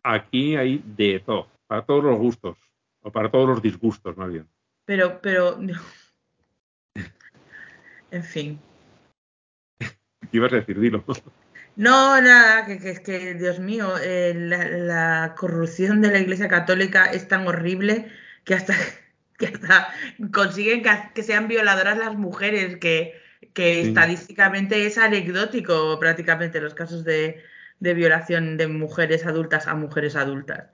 [0.03, 2.57] Aquí hay de todo, para todos los gustos,
[3.01, 4.47] o para todos los disgustos, más bien.
[4.85, 5.59] Pero, pero.
[8.11, 8.59] En fin.
[9.79, 10.79] ¿Qué ibas a decir?
[10.79, 11.03] Dilo.
[11.75, 16.47] No, nada, que, que es que, Dios mío, eh, la, la corrupción de la Iglesia
[16.47, 18.09] Católica es tan horrible
[18.45, 18.73] que hasta,
[19.37, 19.89] que hasta
[20.31, 23.19] consiguen que, que sean violadoras las mujeres, que,
[23.53, 23.87] que Sí.
[23.89, 27.43] estadísticamente es anecdótico prácticamente los casos de,
[27.79, 30.69] de violación de mujeres adultas a mujeres adultas.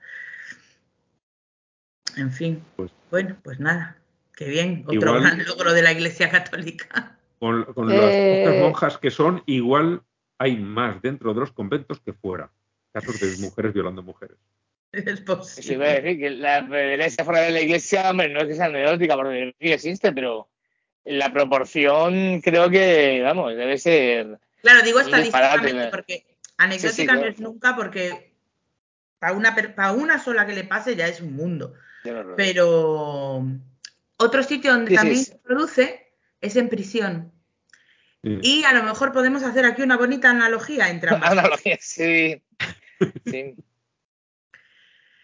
[2.16, 3.96] En fin, Pues- bueno, pues nada,
[4.36, 7.16] qué bien, otro Igual- gran logro de la Iglesia Católica.
[7.38, 7.96] Con, con Eh.
[7.96, 10.02] las pocas monjas que son, igual
[10.42, 12.50] hay más dentro de los conventos que fuera.
[12.92, 14.36] Casos de mujeres violando mujeres.
[14.92, 15.76] Es Sí, posible.
[15.78, 18.66] voy a decir que la pederastia fuera de la iglesia, hombre, no es que sea
[18.66, 20.48] anecdótica, porque sí existe, pero
[21.04, 24.38] la proporción creo que, vamos, debe ser.
[24.60, 26.26] Claro, digo estadísticamente porque
[26.58, 28.34] anecdótica Sí, sí, no es nunca porque
[29.18, 31.72] para una, per- para una sola que le pase ya es un mundo.
[32.36, 33.46] Pero
[34.18, 35.24] otro sitio donde Sí, sí, también sí.
[35.32, 37.31] se produce es en prisión.
[38.22, 38.38] Sí.
[38.42, 41.32] Y a lo mejor podemos hacer aquí una bonita analogía entre ambas.
[41.32, 42.42] Analogía, sí.
[43.24, 43.56] sí.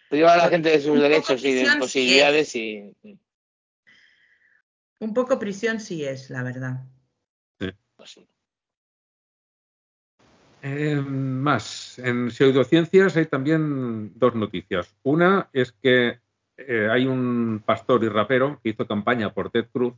[0.08, 2.96] Priva a la gente de sus Un poco derechos y de sí posibilidades y.
[5.00, 6.84] Un poco prisión sí es, la verdad.
[7.96, 8.28] pues sí.
[10.62, 14.92] Eh, más, en pseudociencias hay también dos noticias.
[15.04, 16.18] Una es que
[16.56, 19.94] eh, hay un pastor y rapero que hizo campaña por Ted Cruz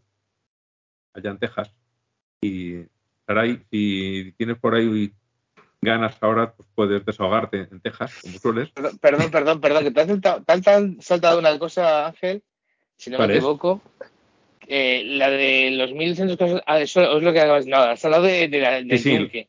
[1.14, 1.72] allá en Texas.
[2.40, 2.84] Y
[3.26, 5.12] Saray, si tienes por ahí
[5.80, 8.70] ganas ahora, pues puedes desahogarte en Texas, como sueles.
[9.00, 12.42] Perdón, perdón, perdón, que te has saltado, te has- saltado una cosa, Ángel,
[12.96, 13.36] si no me ¿Cuál es?
[13.38, 13.82] equivoco.
[14.72, 16.62] Eh, la de los 1.600 casos.
[16.66, 17.66] Ah, eso es lo que acabas.
[17.66, 19.48] No, has hablado de, de la, del Sí, yunque.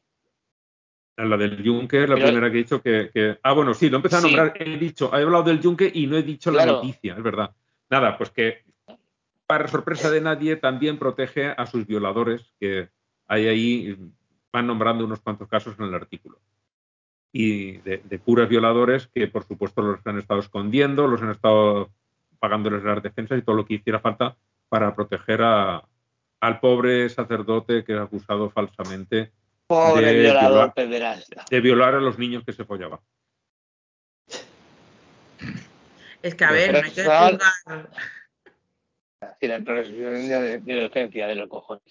[1.17, 3.97] La del Yunque, la Pero- primera que he dicho que, que- Ah, bueno, sí, lo
[3.97, 4.33] he empezado Sí.
[4.33, 4.61] a nombrar.
[4.67, 7.51] He dicho, he hablado del Yunque y no he dicho la noticia, es verdad.
[7.89, 8.63] Nada, pues que
[9.51, 12.87] para sorpresa de nadie también protege a sus violadores, que
[13.27, 13.97] hay ahí,
[14.53, 16.39] van nombrando unos cuantos casos en el artículo.
[17.33, 21.91] Y de, de curas violadores que, por supuesto, los han estado escondiendo, los han estado
[22.39, 24.37] pagándoles las defensas y todo lo que hiciera falta
[24.69, 25.83] para proteger a-
[26.39, 29.33] al pobre sacerdote que es acusado falsamente
[29.67, 30.73] Pobre de violador violar-
[31.49, 33.01] de violar a los niños que se follaba.
[36.21, 37.01] Es que, a ver, no hay que
[37.65, 37.89] juzgar.
[39.39, 41.83] Sí, la presunción de, de inocencia de los cojones.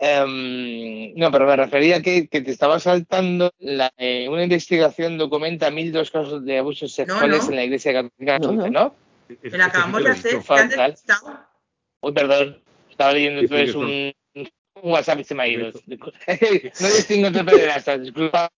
[0.00, 5.70] Em, no, pero me refería que, que te estaba saltando la, eh, una investigación documenta
[5.70, 7.50] 1.002 casos de abusos sexuales no.
[7.50, 8.38] en la Iglesia Católica.
[8.38, 8.68] No, no.
[8.68, 8.94] ¿no?
[9.42, 10.40] La sí acabamos de hacer.
[12.00, 12.62] Uy, perdón.
[12.88, 13.80] Estaba leyendo entonces eso.
[13.80, 14.48] un, un
[14.92, 15.72] WhatsApp y se me ha ido.
[15.86, 18.48] no distingo entre pederastas, disculpame.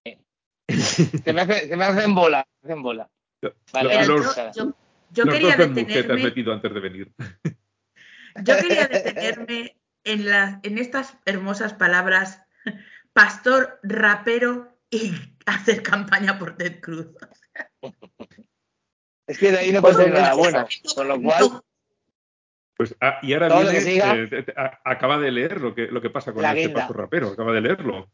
[0.69, 3.11] Se me, hace, se me hacen bola, me hacen bola.
[3.73, 4.75] Vale, Pero los yo, yo-
[5.13, 6.23] yo los quería dos de te has detenerme.
[6.23, 7.13] metido antes de venir.
[8.43, 12.43] Yo quería detenerme en, las en estas hermosas palabras,
[13.13, 15.13] pastor, rapero y
[15.47, 17.09] hacer campaña por Ted Cruz.
[19.27, 20.67] Es que de ahí no puede salir nada bueno.
[20.95, 21.63] Con lo cual,
[22.77, 24.15] Pues, ah, y ahora viene, siga.
[24.17, 26.69] eh, te- te- a- acaba de leer lo que, lo que pasa con La este
[26.69, 26.81] guinda.
[26.83, 28.11] paso rapero, acaba de leerlo.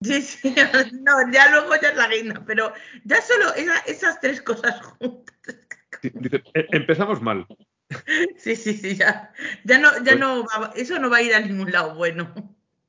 [0.00, 0.54] Sí, sí,
[1.02, 2.72] no, ya luego ya es la guinda, pero
[3.04, 5.34] ya solo esa- esas tres cosas juntas.
[6.00, 7.46] Sí, Dice, "Eh, empezamos mal.
[8.36, 9.32] Sí, sí, sí, ya,
[9.64, 12.32] ya no, ya Pues- no va- eso no va a ir a ningún lado bueno.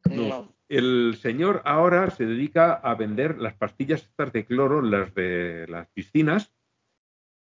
[0.09, 0.53] no.
[0.67, 5.87] El señor ahora se dedica a vender las pastillas estas de cloro, las de las
[5.89, 6.51] piscinas,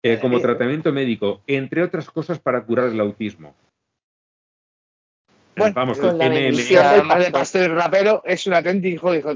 [0.05, 0.41] eh, como Eh.
[0.41, 3.57] tratamiento médico, entre otras cosas para curar el autismo.
[5.57, 7.71] Bueno, Vamos, con la además de pastor.
[7.73, 9.35] rapero, es un auténtico hijo,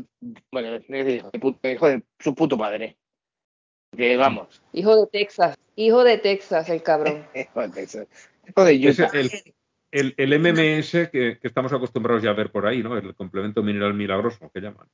[0.53, 2.97] bueno, hijo de, puto- hijo de su puto padre.
[3.97, 7.27] Que vamos, Hijo de Texas, hijo de Texas, el cabrón.
[7.35, 8.07] hijo de Texas.
[8.49, 9.11] Hijo de Utah.
[9.13, 9.31] el,
[9.91, 12.97] el- el MMS que, que estamos acostumbrados ya a ver por ahí, ¿no?
[12.97, 14.89] El complemento mineral milagroso que llaman.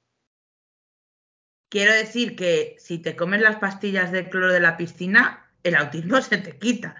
[1.70, 6.20] Quiero decir que si te comes las pastillas de cloro de la piscina, el autismo
[6.22, 6.96] se te quita.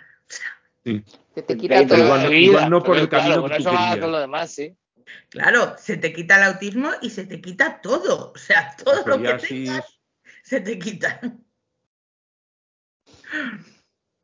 [0.85, 1.03] Sí.
[1.35, 1.99] Que te quita todo.
[1.99, 3.99] igual igual no por pero el camino claro, que por tú eso va querías.
[3.99, 4.77] con lo demás, sí.
[5.31, 8.33] claro, se te quita el autismo y se te quita todo.
[8.33, 9.99] O sea, todo lo que tengas
[10.45, 11.21] se te quita.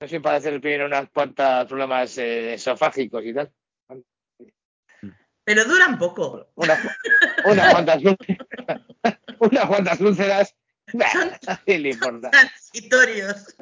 [0.00, 3.52] No sé, para hacer primero unas cuantas problemas eh, esofágicos y tal.
[5.44, 6.48] Pero duran poco.
[6.54, 6.78] Unas,
[7.44, 8.02] unas cuantas
[9.38, 10.56] unas cuantas úlceras.
[10.92, 11.06] Bah,
[11.46, 12.30] ¿a quién le importa?
[12.30, 13.56] Transitorios.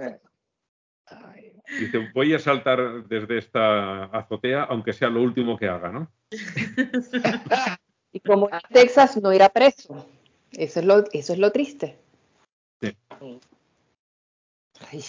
[1.78, 6.12] Dice, voy a saltar desde esta azotea, aunque sea lo último que haga, ¿no?
[8.14, 10.06] Y como en Texas no irá preso.
[10.52, 11.98] Eso es lo, eso es lo triste.
[12.82, 12.94] Sí.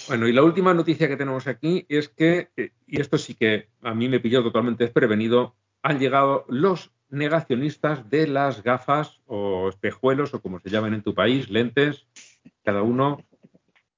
[0.08, 3.70] Bueno, y la última noticia que tenemos aquí es que, eh, y esto sí que
[3.82, 10.34] a mí me pilló totalmente desprevenido, han llegado los negacionistas de las gafas o espejuelos
[10.34, 12.08] o como se llaman en tu país, lentes,
[12.64, 13.24] cada uno.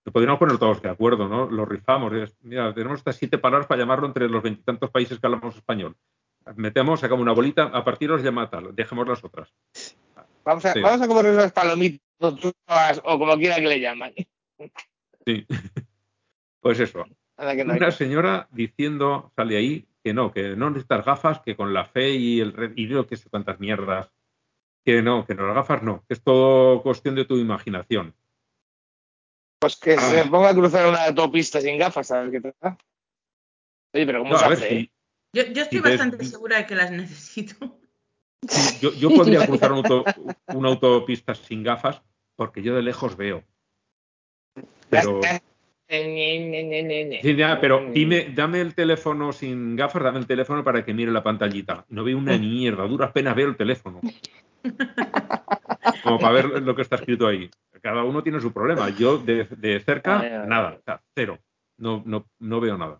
[0.03, 1.49] Lo podríamos poner todos de acuerdo, ¿no?
[1.49, 2.11] Lo rifamos.
[2.41, 5.95] Mira, tenemos estas siete palabras para llamarlo entre los veintitantos países que hablamos español.
[6.55, 9.51] Metemos, sacamos una bolita, a partir os llama tal, dejemos las otras.
[10.43, 10.81] Vamos a, Sí.
[10.81, 12.01] vamos a comer esas palomitas
[13.03, 14.13] o como quiera que le llaman.
[15.25, 15.45] Sí.
[16.61, 17.05] Pues eso,
[17.37, 22.09] una señora diciendo, sale ahí, que no, que no necesitas gafas, que con la fe
[22.15, 24.11] y el red, y yo que sé cuántas mierdas,
[24.83, 28.15] que no, que no, las gafas no, que es todo cuestión de tu imaginación.
[29.59, 29.99] Pues que Ah.
[30.09, 32.77] se ponga a cruzar una autopista sin gafas, a ver qué tal.
[33.93, 34.67] Oye, pero ¿cómo No, se hace?
[34.69, 34.91] si eh?
[35.33, 37.79] Yo, yo estoy ves- bastante segura de que las necesito.
[38.47, 40.03] si yo, yo podría cruzar un auto-
[40.47, 42.01] una autopista sin gafas,
[42.35, 43.43] porque yo de lejos veo.
[44.89, 45.21] Pero,
[45.89, 51.11] sí, ya, pero dime, dame el teléfono sin gafas, dame el teléfono para que mire
[51.11, 51.85] la pantallita.
[51.89, 54.01] No veo una mierda, a duras penas veo el teléfono.
[56.03, 57.49] Como para ver lo que está escrito ahí.
[57.81, 58.89] Cada uno tiene su problema.
[58.89, 61.39] Yo de, de cerca, nada, o sea, cero.
[61.77, 62.99] No, no, no veo nada.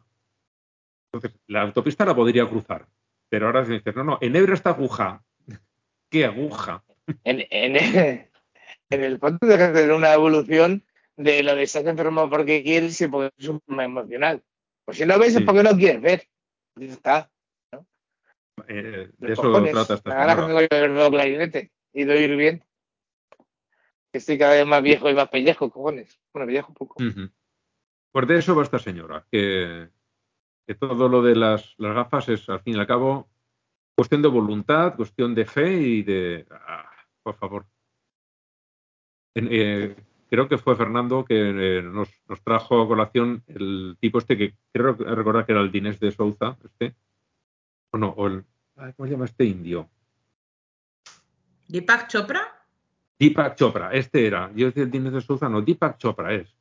[1.11, 2.85] Entonces, la autopista la podría cruzar.
[3.29, 5.23] Pero ahora se dice, no, no, en Ebro está aguja.
[6.09, 6.83] ¿Qué aguja?
[7.23, 7.75] En, en,
[8.89, 10.83] en el fondo deja de una evolución
[11.17, 14.43] de lo de estás enfermo porque quieres y porque es un problema emocional.
[14.85, 15.39] Pues si no ves Sí.
[15.39, 16.27] es porque no quieres ver.
[16.79, 17.29] Está.
[18.67, 19.71] Eh, Los de eso cojones.
[19.71, 22.63] trata esta que tengo que ver clarinete y de oír bien.
[24.13, 26.19] Estoy cada vez más viejo y más pellejo, cojones.
[26.33, 27.03] Bueno, pellejo un poco.
[27.03, 27.29] Ujú.
[28.11, 29.89] Pues de eso va esta señora, que,
[30.65, 33.27] que todo lo de las, las gafas es, al fin y al cabo,
[33.93, 36.45] cuestión de voluntad, cuestión de fe y de...
[36.49, 36.89] ah,
[37.23, 37.65] por favor.
[39.35, 39.95] En- eh,
[40.35, 44.53] creo que fue Fernando que eh, nos, nos trajo a colación el tipo este que
[44.73, 46.93] creo recordar que era el Dinés de Souza, este.
[47.91, 48.43] O no, o el...
[48.97, 49.89] ¿Cómo se llama este indio?
[51.69, 52.41] Deepak Chopra.
[53.17, 54.51] Deepak Chopra, este era.
[54.53, 56.53] Yo decía el Dinés de Souza, no, Deepak Chopra es.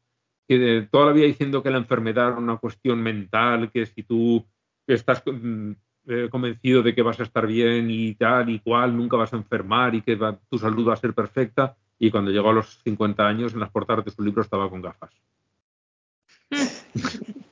[0.46, 4.02] Que eh, toda la vida diciendo que la enfermedad era una cuestión mental, que si
[4.04, 4.44] tú
[4.86, 5.72] estás mm,
[6.06, 9.36] eh, convencido de que vas a estar bien y tal y cual, nunca vas a
[9.36, 11.76] enfermar y que va- tu salud va a ser perfecta.
[11.98, 14.82] Y cuando llegó a los 50 años, en las portadas de su libro estaba con
[14.82, 15.10] gafas.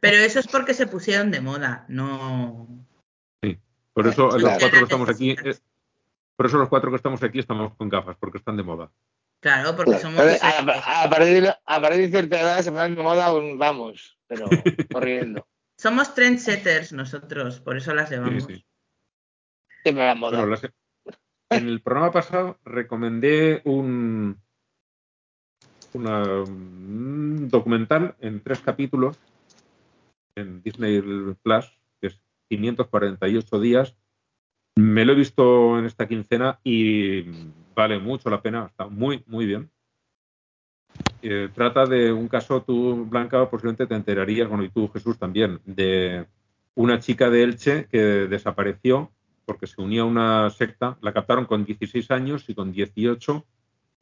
[0.00, 2.68] Pero eso es porque se pusieron de moda, no.
[3.92, 5.56] Por eso Sí, los cuatro que estamos aquí, eh,
[6.36, 8.92] por eso los cuatro que estamos aquí estamos con gafas, porque están de moda.
[9.40, 10.20] Claro, porque somos.
[10.22, 14.16] Pero a, a partir de, a partir de cierta edad se ponen de moda, vamos,
[14.28, 14.46] pero
[14.92, 15.48] corriendo.
[15.76, 18.44] Somos trendsetters nosotros, por eso las Sí, llevamos.
[18.44, 18.64] sí.
[19.82, 20.38] Siempre la moda.
[20.38, 20.62] Bueno, las-
[21.50, 24.36] en el programa pasado recomendé un,
[25.94, 29.18] una- un documental en tres capítulos
[30.36, 31.00] en Disney
[31.42, 31.66] Plus,
[32.00, 33.96] que es 548 días.
[34.76, 37.24] Me lo he visto en esta quincena y
[37.74, 39.70] vale mucho la pena, está muy, muy bien.
[41.20, 45.60] eh, trata de un caso, tú, Blanca, posiblemente te enterarías, bueno, y tú, Jesús, también,
[45.64, 46.26] de
[46.76, 49.10] una chica de Elche que desapareció
[49.48, 53.46] porque se unía a una secta, la captaron con 16 años y con 18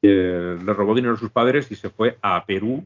[0.02, 2.85] eh, le robó dinero a sus padres y se fue a Perú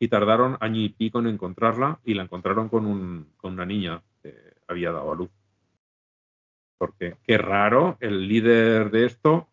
[0.00, 4.02] y tardaron año y pico en encontrarla y la encontraron con, un, con una niña
[4.20, 4.34] que
[4.66, 5.30] había dado a luz.
[6.78, 9.46] Porque qué raro, el líder de esto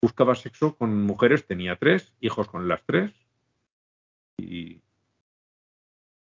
[0.00, 3.12] buscaba sexo con mujeres, tenía tres, hijos con las tres.
[4.38, 4.80] Y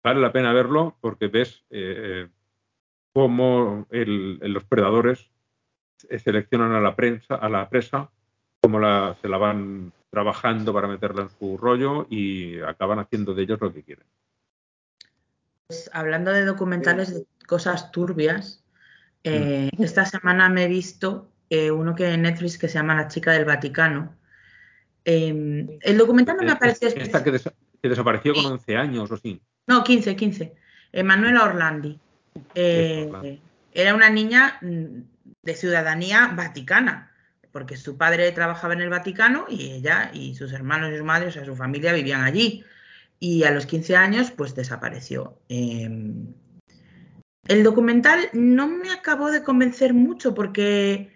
[0.03, 2.27] vale la pena verlo porque ves eh,
[3.14, 5.30] cómo el, los predadores
[6.18, 8.10] seleccionan a la prensa, a la presa,
[8.60, 13.44] cómo la, se la van trabajando para meterla en su rollo y acaban haciendo de
[13.44, 14.06] ellos lo que quieren.
[15.68, 18.64] Pues, hablando de documentales de cosas turbias,
[19.23, 23.07] eh, esta semana me he visto eh, uno que en Netflix que se llama La
[23.07, 24.15] chica del Vaticano.
[25.03, 26.90] Eh, el documental no me apareció.
[26.90, 27.49] Esta que, des
[27.81, 29.41] que, desapareció con 11 años o sí.
[29.68, 30.53] No, 15, 15.
[30.91, 31.99] Emanuela Orlandi.
[32.55, 33.39] Eh,
[33.72, 35.01] era una niña mm,
[35.41, 37.11] de ciudadanía vaticana,
[37.51, 41.27] porque su padre trabajaba en el Vaticano y ella y sus hermanos y su madre,
[41.27, 42.64] o sea, su familia vivían allí.
[43.19, 45.39] Y a los 15 años, pues desapareció.
[45.47, 45.89] Eh,
[47.47, 51.11] el documental no me acabó de convencer mucho porque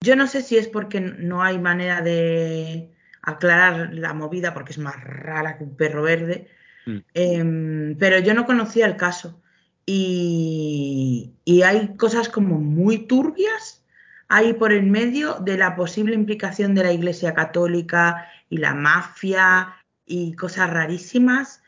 [0.00, 4.78] yo no sé si es porque no hay manera de aclarar la movida, porque es
[4.78, 6.48] más rara que un perro verde,
[6.86, 6.98] mm.
[7.14, 9.41] eh, pero yo no conocía el caso.
[9.84, 13.84] Y, y, hay cosas como muy turbias
[14.28, 19.74] ahí por el medio de la posible implicación de la Iglesia Católica y la mafia
[20.06, 21.62] y cosas rarísimas.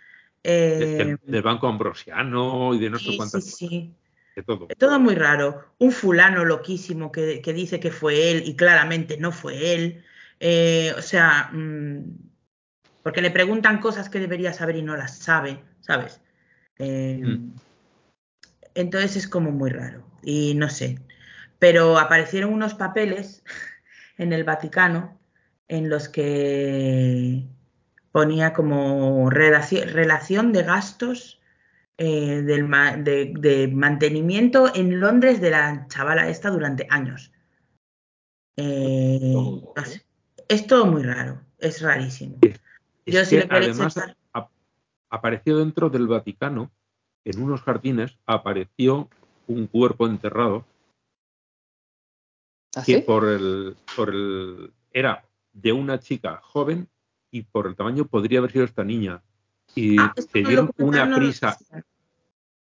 [0.44, 3.94] Eh, del, del, Banco Ambrosiano y de no sé sí, cuántas sí, sí.
[4.36, 4.68] De todo.
[4.78, 5.00] todo.
[5.00, 5.64] muy raro.
[5.78, 10.04] Un fulano loquísimo que, que, dice que fue él y claramente no fue él.
[10.40, 12.00] Eh, o sea, mmm,
[13.04, 16.20] porque le preguntan cosas que debería saber y no las sabe, ¿sabes?
[16.78, 17.52] Eh, mm.
[18.74, 20.04] Entonces es como muy raro.
[20.22, 20.98] Y no sé.
[21.58, 23.42] Pero aparecieron unos papeles
[24.18, 25.18] en el Vaticano
[25.68, 27.48] en los que
[28.12, 31.40] ponía como relación, de gastos
[31.98, 32.70] eh, del,
[33.02, 37.32] de, de, mantenimiento en Londres de la chavala esta durante años.
[38.56, 39.34] Eh,
[40.48, 42.38] es todo muy raro, es rarísimo.
[42.42, 42.60] Es
[43.06, 43.98] Yo, que si además
[45.10, 46.70] apareció dentro del Vaticano,
[47.24, 49.08] en unos jardines, apareció
[49.46, 50.64] un cuerpo enterrado
[52.76, 53.02] ¿Ah, que sí?
[53.02, 56.88] por el, por el era de una chica joven
[57.30, 59.22] y por el tamaño podría haber sido esta niña
[59.74, 61.56] y Ah, se dieron una prisa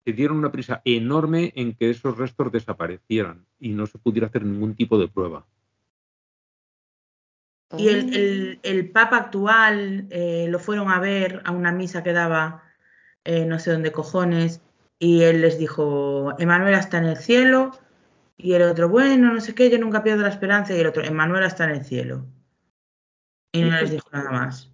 [0.06, 4.44] se dieron una prisa enorme en que esos restos desaparecieran y no se pudiera hacer
[4.44, 5.46] ningún tipo de prueba.
[7.78, 12.14] Y el, el, el Papa actual eh, lo fueron a ver a una misa que
[12.14, 12.64] daba
[13.24, 14.62] eh, no sé dónde cojones
[15.00, 17.72] y él les dijo, Emanuel está en el cielo
[18.38, 21.04] y el otro, bueno, no sé qué, yo nunca pierdo la esperanza y el otro,
[21.04, 22.26] Emanuel está en el cielo.
[23.52, 24.72] Y no les dijo nada más.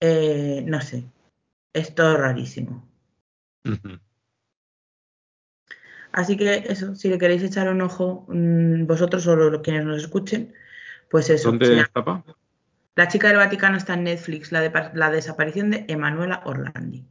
[0.00, 1.04] Eh, no sé,
[1.72, 2.88] es todo rarísimo.
[3.64, 4.00] Uh -huh.
[6.12, 10.02] Así que eso, si le queréis echar un ojo, mmm, vosotros o los quienes nos
[10.02, 10.54] escuchen,
[11.10, 11.50] pues eso.
[11.50, 12.24] ¿Dónde está?
[12.96, 17.04] La chica del Vaticano está en Netflix, la, de, la desaparición de Emanuela Orlandi.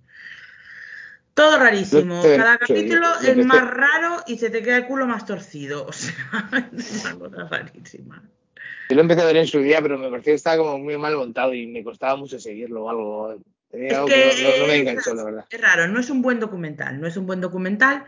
[1.34, 2.22] Todo rarísimo.
[2.22, 5.88] Cada capítulo es más raro y se te queda el culo más torcido.
[5.88, 6.14] O sea,
[6.77, 8.23] es una cosa rarísima.
[8.89, 10.97] Yo lo empecé a ver en su día, pero me parecía que estaba como muy
[10.97, 13.35] mal montado y me costaba mucho seguirlo o algo.
[13.72, 15.45] Es algo que, que no, no, me enganchó, es, la verdad.
[15.49, 18.05] Es raro, no es un buen documental, no es un buen documental,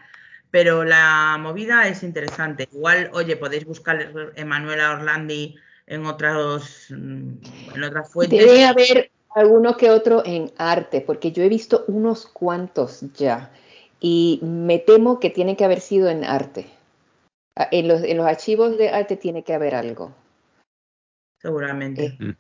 [0.51, 2.69] pero la movida es interesante.
[2.71, 5.55] Igual, oye, podéis buscar Emanuela Orlandi
[5.87, 7.39] en otros en
[7.83, 8.39] otras fuentes.
[8.39, 13.51] Debe haber alguno que otro en arte, porque yo he visto unos cuantos ya
[13.99, 16.67] y me temo que tiene que haber sido en arte.
[17.71, 20.13] En los, en los archivos de arte tiene que haber algo.
[21.41, 22.17] Seguramente.
[22.19, 22.35] Eh.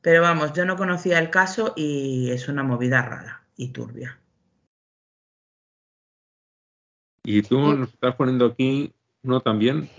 [0.00, 4.18] Pero vamos, yo no conocía el caso y es una movida rara y turbia.
[7.24, 8.92] ¿Y tú nos estás poniendo aquí
[9.24, 9.90] uno también?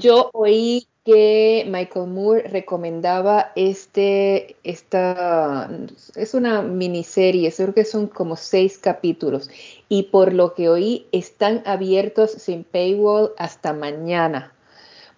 [0.00, 5.68] Yo oí que Michael Moore recomendaba este, esta,
[6.14, 9.50] es una miniserie, creo que son como seis capítulos,
[9.88, 14.52] y por lo que oí están abiertos sin paywall hasta mañana.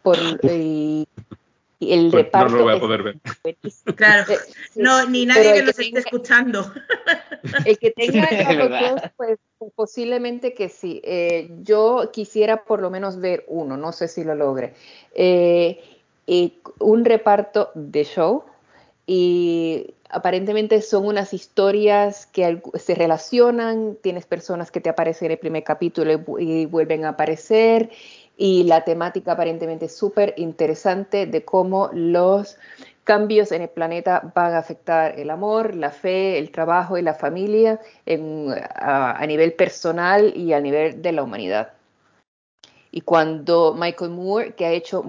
[0.03, 1.07] Por, y,
[1.93, 3.17] el pues reparto no lo voy a poder ver.
[3.97, 4.25] Claro,
[4.75, 6.73] no, ni nadie que nos esté escuchando.
[7.65, 9.39] El que tenga Plus, pues
[9.75, 11.01] posiblemente que sí.
[11.05, 14.75] Eh, yo quisiera por lo menos ver uno, no sé si lo logre.
[15.15, 15.81] Eh,
[16.27, 18.45] eh, un reparto de show
[19.07, 25.39] y aparentemente son unas historias que se relacionan, tienes personas que te aparecen en el
[25.39, 27.91] primer capítulo y, vuelven a aparecer
[28.37, 32.59] y la temática aparentemente súper interesante de cómo los
[33.05, 37.15] cambios en el planeta van a afectar el amor, la fe, el trabajo y la
[37.15, 41.73] familia a, nivel personal y a nivel de la humanidad.
[42.91, 45.05] Y cuando Michael Moore, que ha hecho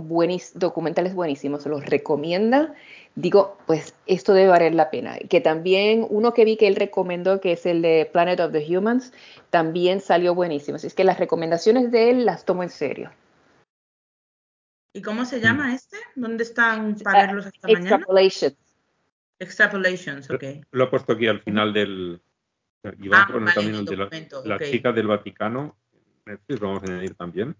[0.56, 2.74] documentales buenísimos, los recomienda,
[3.16, 5.18] digo, pues esto debe valer la pena.
[5.18, 8.78] Que también uno que vi que él recomendó, que es el de Planet of the
[8.78, 9.14] Humans,
[9.50, 10.76] también salió buenísimo.
[10.76, 13.12] Así es que las recomendaciones de él las tomo en serio.
[14.94, 15.76] ¿Y cómo se llama mm.
[15.76, 15.98] este?
[16.16, 17.82] ¿Dónde están para ah, verlos esta mañana?
[17.82, 18.58] Extrapolations.
[19.40, 20.44] Extrapolations, ok.
[20.72, 22.22] Lo he puesto aquí al final del...
[23.00, 23.98] Y vamos ah, a poner también el de
[24.46, 25.76] la, chica del Vaticano.
[26.26, 27.56] Netflix lo vamos a añadir también.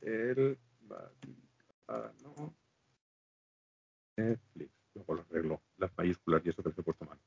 [0.00, 1.38] El Vaticano.
[4.18, 4.70] Netflix.
[4.94, 5.60] Luego lo arreglo.
[5.78, 7.18] Las mayúsculas y eso que se he puesto mal.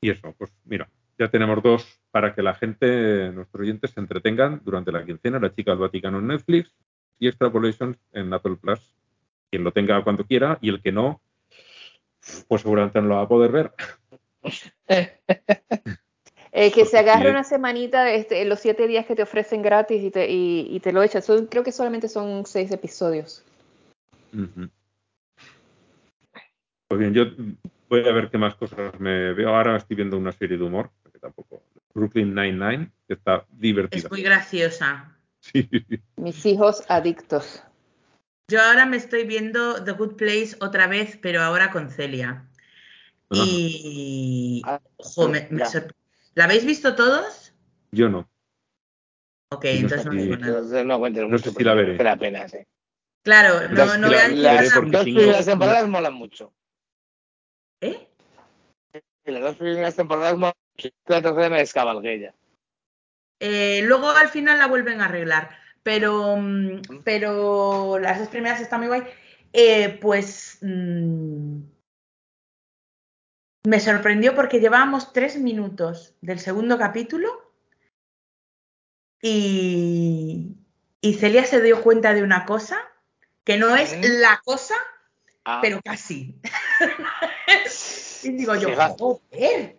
[0.00, 0.88] Y eso, pues mira,
[1.18, 5.54] ya tenemos dos para que la gente, nuestros oyentes, se entretengan durante la quincena, La
[5.54, 6.74] chica del Vaticano en Netflix
[7.18, 8.80] y Extrapolations en Apple Plus.
[9.50, 11.20] Quien lo tenga cuando quiera y el que no,
[12.48, 13.72] pues seguramente no lo va a poder ver.
[16.52, 20.10] Eh, que se agarre una semanita, este, los siete días que te ofrecen gratis y
[20.10, 21.30] te, y, te lo echas.
[21.48, 23.44] creo que solamente son seis episodios.
[26.90, 27.24] Pues bien, yo
[27.88, 29.54] voy a ver qué más cosas me veo.
[29.54, 30.90] Ahora estoy viendo una serie de humor
[31.20, 31.62] tampoco.
[31.94, 34.06] Brooklyn Nine-Nine, que está divertida.
[34.06, 35.16] Es muy graciosa.
[35.38, 35.70] Sí.
[36.16, 37.62] Mis hijos adictos.
[38.48, 42.48] Yo ahora me estoy viendo The Good Place otra vez, pero ahora con Celia.
[43.30, 44.60] Y.
[44.66, 44.80] Ah,
[46.34, 47.54] ¿La habéis visto todos?
[47.92, 48.28] Yo no.
[49.50, 50.84] Ok, entonces no, digo nada.
[50.84, 52.02] No, no sé si la veré.
[52.02, 52.58] la pena, sí.
[53.22, 54.36] Claro, no, no veáis.
[54.36, 56.52] Las temporadas molan mucho.
[57.80, 58.06] ¿Eh?
[59.24, 60.38] las dos primeras temporadas
[61.06, 62.34] la tercera me descabalgué ya.
[63.38, 65.50] Eh, luego al final la vuelven a arreglar,
[65.82, 69.02] pero, mm, pero las dos primeras están muy guay.
[69.52, 71.60] Eh, pues mm,
[73.64, 77.28] me sorprendió porque llevábamos tres minutos del segundo capítulo
[79.22, 80.56] y,
[81.00, 82.78] y Celia se dio cuenta de una cosa
[83.44, 84.74] que no es la cosa,
[85.44, 85.60] ah.
[85.62, 86.40] pero casi.
[88.22, 89.76] y digo yo, joder,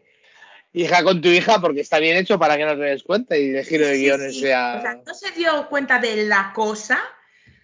[0.73, 3.55] hija con tu hija porque está bien hecho para que no te des cuenta y
[3.55, 4.77] el giro de guiones sea...
[4.77, 7.01] O sea, no se dio cuenta de la cosa,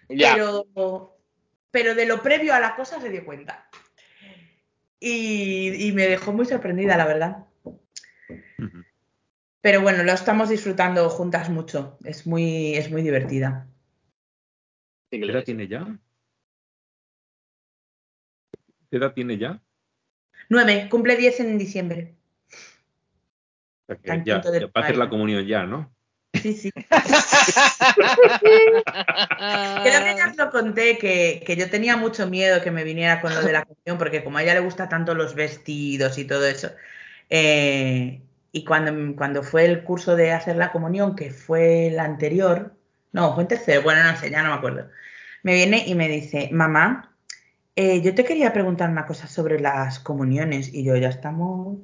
[0.08, 1.18] pero,
[1.72, 3.70] pero de lo previo a la cosa se dio cuenta.
[5.00, 7.46] Y, me dejó muy sorprendida, la verdad.
[9.62, 11.98] Pero bueno, lo estamos disfrutando juntas mucho.
[12.04, 13.68] Es muy, es muy divertida.
[15.12, 16.00] ¿Qué edad tiene ya?
[18.90, 19.62] ¿Qué edad tiene ya?
[20.50, 22.18] Nueve, cumple diez en diciembre
[24.24, 25.94] ya, va a hacer la comunión ya, ¿no?
[26.34, 26.72] Sí, sí.
[26.72, 26.86] Creo
[29.84, 33.42] que ya os lo conté, que, yo tenía mucho miedo que me viniera con lo
[33.42, 36.72] de la comunión, porque como a ella le gusta tanto los vestidos y todo eso,
[37.30, 42.76] eh, y cuando, cuando fue el curso de hacer la comunión, que fue el anterior,
[43.14, 44.90] no, fue en tercero, bueno, no sé, ya no me acuerdo,
[45.44, 47.17] me viene y me dice, mamá,
[47.78, 51.78] eh, yo te quería preguntar una cosa sobre las comuniones, y yo ya estamos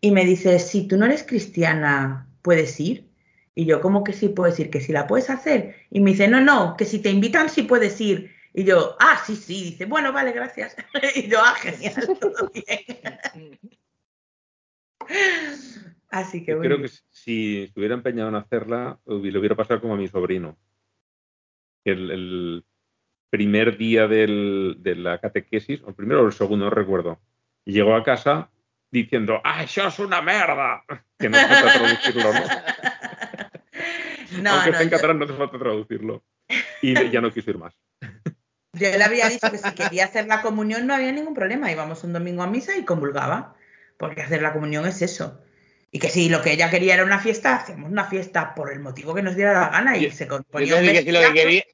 [0.00, 3.08] y me dice, si tú no eres cristiana, ¿puedes ir?
[3.54, 4.70] Y yo, ¿cómo que sí puedes ir?
[4.70, 5.76] ¿Que si la puedes hacer?
[5.90, 8.32] Y me dice, no, no, que si te invitan sí puedes ir.
[8.54, 9.64] Y yo, ah, sí, sí.
[9.64, 10.74] Dice, bueno, vale, gracias.
[11.14, 13.58] y yo, ah, genial, todo bien.
[16.08, 16.76] Así que bueno.
[16.76, 20.56] Creo que si estuviera empeñado en hacerla, le hubiera pasado como a mi sobrino.
[21.84, 22.64] El, el
[23.30, 27.20] primer día del, de la catequesis, o el primero o el segundo, no recuerdo.
[27.64, 28.50] Y llegó a casa
[28.90, 30.84] diciendo, ¡ah, eso es una merda!
[31.18, 32.40] Que no hace falta traducirlo, ¿no?
[34.42, 36.24] no Aunque esté en catalán, no hace falta traducirlo.
[36.80, 37.74] Y ya no quiso ir más.
[38.72, 41.70] Yo le había dicho que si quería hacer la comunión no había ningún problema.
[41.70, 43.54] Íbamos un domingo a misa y comulgaba.
[43.98, 45.44] Porque hacer la comunión es eso.
[45.92, 48.80] Y que si lo que ella quería era una fiesta, hacemos una fiesta por el
[48.80, 51.64] motivo que nos diera la gana y, se ponía un que si lo que quería,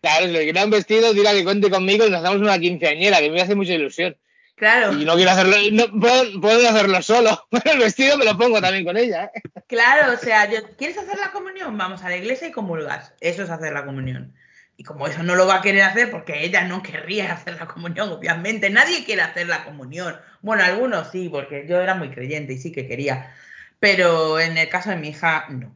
[0.00, 3.20] Claro, si lo quería un vestido, diga que cuente conmigo y nos hacemos una quinceañera,
[3.20, 4.16] que me hace mucha ilusión.
[4.56, 4.92] Claro.
[4.92, 8.84] Y no quiero hacerlo, no, puedo, hacerlo solo, pero el vestido me lo pongo también
[8.84, 9.30] con ella.
[9.34, 9.42] ¿eh?
[9.68, 11.78] Claro, o sea, yo, ¿quieres hacer la comunión?
[11.78, 13.14] Vamos a la iglesia y comulgas.
[13.20, 14.34] Eso es hacer la comunión.
[14.76, 17.66] Y como eso no lo va a querer hacer, porque ella no querría hacer la
[17.66, 20.16] comunión, obviamente, nadie quiere hacer la comunión.
[20.40, 23.34] Bueno, algunos sí, porque yo era muy creyente y sí que quería.
[23.80, 25.74] Pero en el caso de mi hija, no.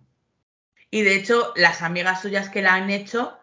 [0.91, 3.39] Y de hecho, las amigas suyas que la han hecho,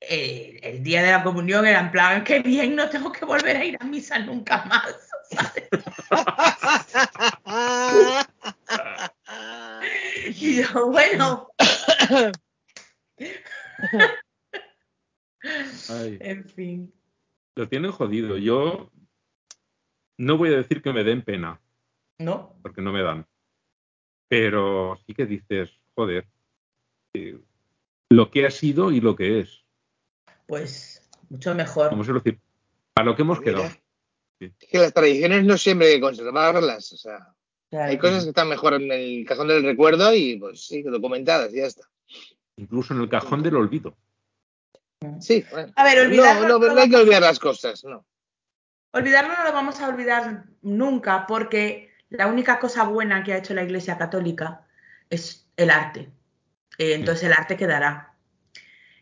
[0.00, 3.56] eh, el día de la comunión era en plan, qué bien, no tengo que volver
[3.56, 4.96] a ir a misa nunca más.
[5.30, 5.68] ¿sabes?
[10.36, 11.48] Y yo, bueno,
[15.88, 16.92] Ay, en fin.
[17.56, 18.36] lo tienen jodido.
[18.38, 18.90] Yo
[20.18, 21.60] no voy a decir que me den pena,
[22.18, 22.56] ¿No?
[22.62, 23.26] porque no me dan.
[24.28, 26.28] Pero sí que dices, joder,
[27.14, 27.38] eh,
[28.10, 29.59] lo que ha sido y lo que es.
[30.50, 31.92] Pues mucho mejor.
[31.92, 32.40] Vamos a decir,
[32.96, 33.70] a lo que hemos Mira, quedado.
[34.40, 36.92] Es que las tradiciones no siempre hay que conservarlas.
[36.92, 37.32] O sea,
[37.70, 37.88] Claro.
[37.88, 41.58] hay cosas que están mejor en el cajón del recuerdo y pues sí, documentadas y
[41.58, 41.88] ya está.
[42.56, 43.96] Incluso en el cajón del olvido.
[45.20, 45.72] Sí, bueno.
[45.76, 48.04] A ver, olvidarlo No, no, no no hay que olvidar las cosas, no.
[48.90, 53.54] Olvidarlo no lo vamos a olvidar nunca porque la única cosa buena que ha hecho
[53.54, 54.66] la Iglesia Católica
[55.10, 56.10] es el arte.
[56.76, 58.09] Eh, entonces el arte quedará.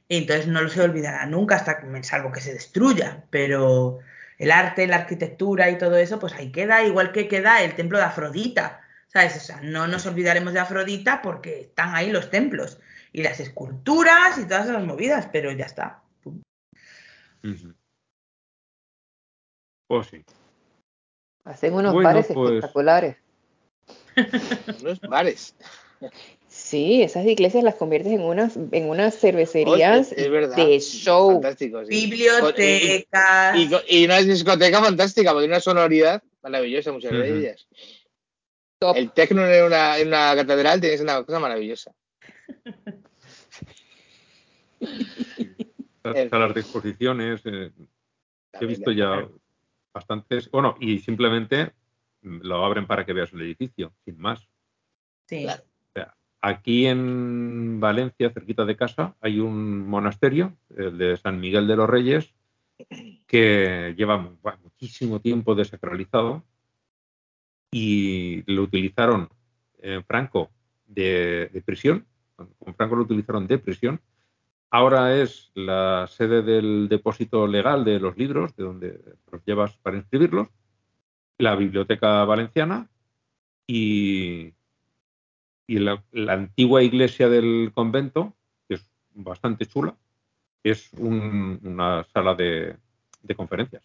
[0.09, 3.25] Y entonces no lo se olvidará nunca hasta que- salvo que se destruya.
[3.31, 3.99] Pero
[4.39, 7.99] el arte, la arquitectura y todo eso, pues ahí queda, igual que queda el templo
[7.99, 8.81] de Afrodita.
[9.09, 9.37] ¿Sabes?
[9.37, 12.79] O sea, no nos olvidaremos de Afrodita porque están ahí los templos
[13.13, 16.03] y las esculturas y todas esas movidas, pero ya está.
[19.87, 20.25] Pues sí.
[21.45, 23.17] Hacen unos Bueno, bares pues- espectaculares.
[24.83, 25.55] Los bares.
[26.49, 30.57] Sí, esas iglesias las conviertes en unas, en unas cervecerías Oye, es verdad.
[30.57, 31.33] de show.
[31.33, 31.91] Fantástico, sí.
[32.07, 33.57] Bibliotecas.
[33.57, 33.71] Y,
[34.01, 37.69] y una discoteca fantástica, porque una sonoridad maravillosa, muchas de ellas.
[38.79, 38.97] Top.
[38.97, 41.93] El tecno en una, en una catedral tienes una cosa maravillosa.
[46.05, 47.43] El- Salas de exposiciones.
[47.45, 47.71] eh,
[48.61, 49.29] he visto ya
[49.93, 50.51] bastantes.
[50.51, 51.73] Bueno, y simplemente
[52.23, 54.49] lo abren para que veas el edificio, sin más.
[55.27, 55.43] Sí.
[55.43, 55.63] Claro.
[56.41, 61.91] Aquí en Valencia, cerquita de casa, hay un monasterio, el de San Miguel de los
[61.91, 62.33] Reyes,
[63.27, 64.31] que lleva
[64.63, 66.45] muchísimo tiempo desacralizado
[67.73, 69.29] y lo utilizaron
[69.81, 70.51] eh, Franco
[70.87, 72.07] de, de prisión,
[72.37, 74.01] con Franco lo utilizaron de prisión.
[74.71, 79.01] Ahora es la sede del depósito legal de los libros, de donde
[79.33, 80.49] los llevas para inscribirlos,
[81.39, 82.89] la Biblioteca Valenciana
[83.67, 84.53] y,
[85.69, 88.35] y la, la antigua iglesia del convento,
[88.67, 89.95] que es bastante chula,
[90.65, 92.75] es un- una sala de,
[93.23, 93.83] de conferencias.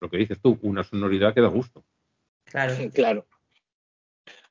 [0.00, 1.82] Lo que dices tú, una sonoridad que da gusto.
[2.44, 2.74] Claro.
[2.94, 3.26] Claro.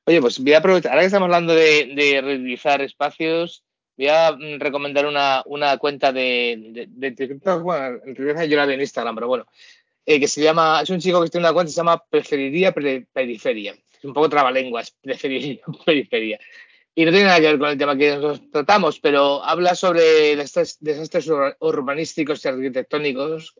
[0.04, 3.62] Oye, pues voy a aprovechar, ahora que estamos hablando de, de reutilizar espacios,
[3.96, 8.56] voy a mm, recomendar una, una cuenta de, de, de TikTok, bueno, en realidad yo
[8.56, 9.46] la veo en Instagram, pero bueno,
[10.06, 12.72] eh, que se llama, es un chico que tiene una cuenta que se llama Preferiría
[12.72, 13.76] Pre- Periferia.
[14.00, 16.40] Es un poco trabalenguas, Preferiría Periferia.
[16.94, 20.34] Y no tiene nada que ver con el tema que nosotros tratamos, pero habla sobre
[20.36, 23.54] desastres, desastres ur- urbanísticos y arquitectónicos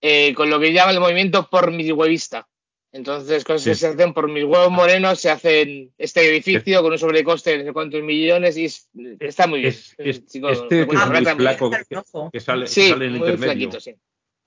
[0.00, 2.48] eh, con lo que llama el movimiento por huevista.
[2.90, 6.98] Entonces, cosas que se hacen por mis huevos morenos, se hacen este edificio con un
[6.98, 9.72] sobrecoste de no sé cuántos millones y es- está muy bien.
[9.72, 12.88] Es- es- Un chico este que con es muy flaco, que, que sale, que Sí,
[12.90, 13.52] sale en muy intermedio.
[13.70, 13.94] flaquito, sí.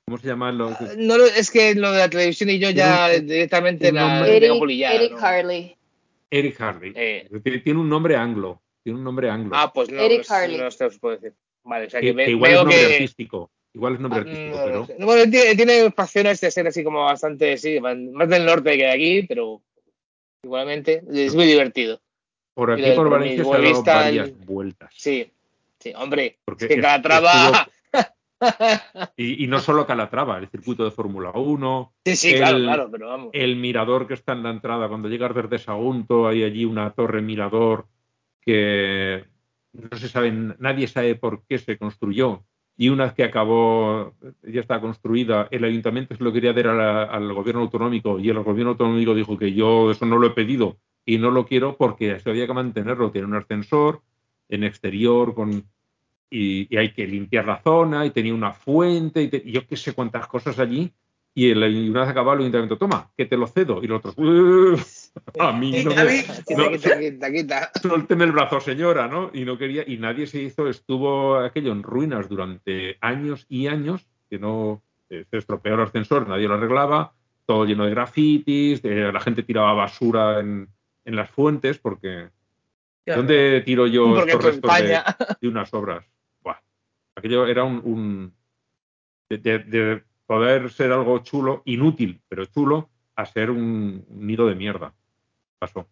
[0.07, 0.51] ¿Cómo se llama?
[0.51, 4.01] Lo, Ah, No, es que lo de la televisión y yo ya Tiene directamente la
[4.19, 5.17] nombre- tengo Eric, pulillada, Eric ¿no?
[5.25, 5.77] Harley.
[6.29, 6.93] Eric Harley.
[6.95, 7.29] Eh.
[7.43, 8.61] Tiene, tiene un nombre anglo.
[8.83, 9.55] Tiene un nombre anglo.
[9.55, 10.57] Ah, pues no, Eric no, sé- Harley.
[10.59, 11.33] no sé, os puedo decir.
[11.63, 12.93] Vale, o sea que, que, ve- que igual es veo nombre que...
[12.93, 13.51] artístico.
[13.73, 15.05] Igual es nombre Ah, artístico, no pero.
[15.05, 18.91] Bueno, tiene, tiene facciones de ser así como bastante, sí, más del norte que de
[18.91, 19.61] aquí, pero
[20.43, 21.99] igualmente es muy divertido.
[22.53, 24.93] por aquí por por Valencia se ha dado varias el- vueltas.
[24.95, 25.29] Sí,
[25.79, 27.67] sí, hombre, Porque es que es- cada traba...
[29.17, 32.89] Y, y no solo Calatrava, el circuito de Fórmula 1, sí, sí, el- claro, claro,
[32.91, 33.29] pero vamos.
[33.33, 37.21] el mirador que está en la entrada, cuando llegas desde Sagunto, hay allí una torre
[37.21, 37.87] mirador
[38.41, 39.25] que
[39.73, 42.43] no se sabe, nadie sabe por qué se construyó.
[42.77, 44.13] Y una vez que acabó,
[44.43, 48.39] ya está construida, el ayuntamiento se lo quería dar la- al gobierno autonómico y el
[48.43, 52.11] gobierno autonómico dijo que yo eso no lo he pedido y no lo quiero porque
[52.11, 53.11] eso había que mantenerlo.
[53.11, 54.01] Tiene un ascensor
[54.49, 55.63] en exterior con
[56.29, 59.65] y, y hay que limpiar la zona y tenía una fuente y, te- y yo
[59.67, 60.91] qué sé cuántas cosas allí
[61.33, 63.99] y, el, y una vez acabado el ayuntamiento toma que te lo cedo y los
[63.99, 64.77] otros "Uh,
[65.39, 66.23] a mí no me-
[66.57, 67.71] no, quita, quita, quita.
[67.81, 71.83] suélteme el brazo señora no y no quería y nadie se hizo estuvo aquello en
[71.83, 77.13] ruinas durante años y años que no eh, se estropeó el ascensor nadie lo arreglaba
[77.45, 80.67] todo lleno de grafitis de- la gente tiraba basura en,
[81.05, 82.29] en las fuentes porque
[83.17, 84.71] ¿dónde tiro yo Porque estos restos
[85.41, 86.03] de unas obras.
[87.25, 88.33] Aquello era un, un-
[89.29, 94.53] de, de- de poder ser algo chulo, inútil, pero chulo, a ser un, nido de
[94.53, 94.93] mierda.
[95.57, 95.87] Pasó.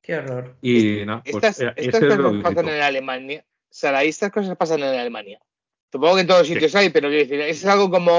[0.00, 0.54] Qué horror.
[0.62, 3.44] Y nada, pues Estas, eh, estas es cosas pasan en Alemania.
[3.68, 5.40] Sara, estas cosas pasan en Alemania.
[5.90, 8.12] Supongo que en todos sitios hay, pero quiero decir, es algo como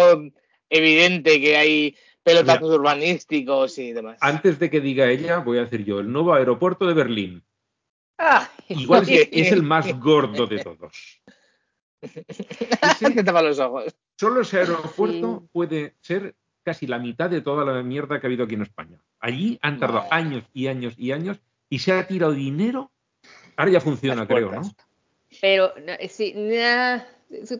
[0.69, 4.17] evidente que hay pelotazos urbanísticos y demás.
[4.19, 7.43] Antes de que diga ella, voy a decir yo, el nuevo aeropuerto de Berlín.
[8.17, 11.21] Ah, Igual que es el más gordo de todos.
[12.99, 13.95] Sí, te tapa los ojos.
[14.19, 15.49] Solo ese aeropuerto Sí.
[15.51, 18.97] puede ser casi la mitad de toda la mierda que ha habido aquí en España.
[19.19, 20.15] Allí han tardado Madre.
[20.15, 21.39] años y años y años
[21.69, 22.91] y se ha tirado dinero.
[23.57, 24.51] Ahora ya funciona, creo.
[24.51, 24.61] ¿no?
[25.41, 27.14] Pero, no, sí, nah, sí,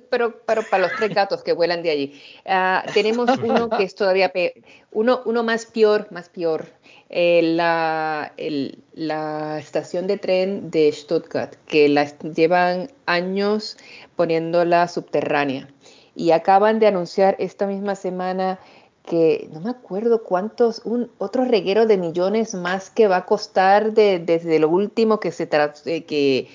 [0.09, 2.21] pero, pero para los tres gatos que vuelan de allí.
[2.45, 6.67] Ah, tenemos uno que es todavía pe- uno, uno más peor, más peor.
[7.09, 13.77] Eh, la, el- la estación de tren de Stuttgart, que la llevan años
[14.15, 15.69] poniéndola subterránea.
[16.15, 18.59] Y acaban de anunciar esta misma semana
[19.05, 23.93] que no me acuerdo cuántos, un otro reguero de millones más que va a costar
[23.93, 26.47] de- desde lo último que se tra- eh, que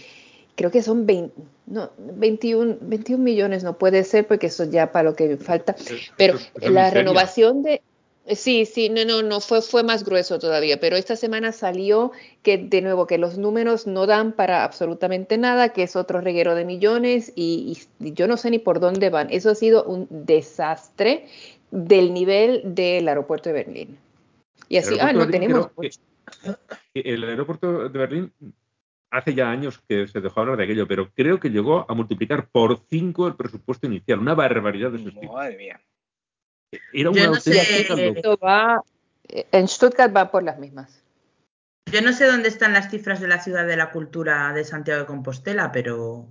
[0.57, 1.33] creo que son 20,
[1.71, 5.75] no, 21, 21 millones, no puede ser porque eso ya para lo que falta,
[6.19, 7.81] pero es- es la renovación de...
[8.27, 12.59] Sí, sí, no, no, no, fue, fue más grueso todavía, pero esta semana salió que
[12.59, 16.65] de nuevo que los números no dan para absolutamente nada, que es otro reguero de
[16.65, 19.29] millones y, y yo no sé ni por dónde van.
[19.31, 21.27] Eso ha sido un desastre
[21.73, 23.99] del nivel del aeropuerto de Berlín.
[24.69, 25.69] Y así, ah, no tenemos...
[26.95, 28.33] que El aeropuerto de Berlín
[29.11, 32.49] hace ya años que se dejó hablar de aquello, pero creo que llegó a multiplicar
[32.49, 34.19] por cinco el presupuesto inicial.
[34.21, 35.33] Una barbaridad de ese estilo.
[35.33, 35.81] Madre mía.
[36.93, 38.21] Era una Yo no sé, auténtica eh, locura.
[38.21, 38.85] Esto va,
[39.29, 41.03] en Stuttgart va por las mismas.
[41.93, 45.01] Yo no sé dónde están las cifras de la Ciudad de la Cultura de Santiago
[45.01, 46.29] de Compostela, pero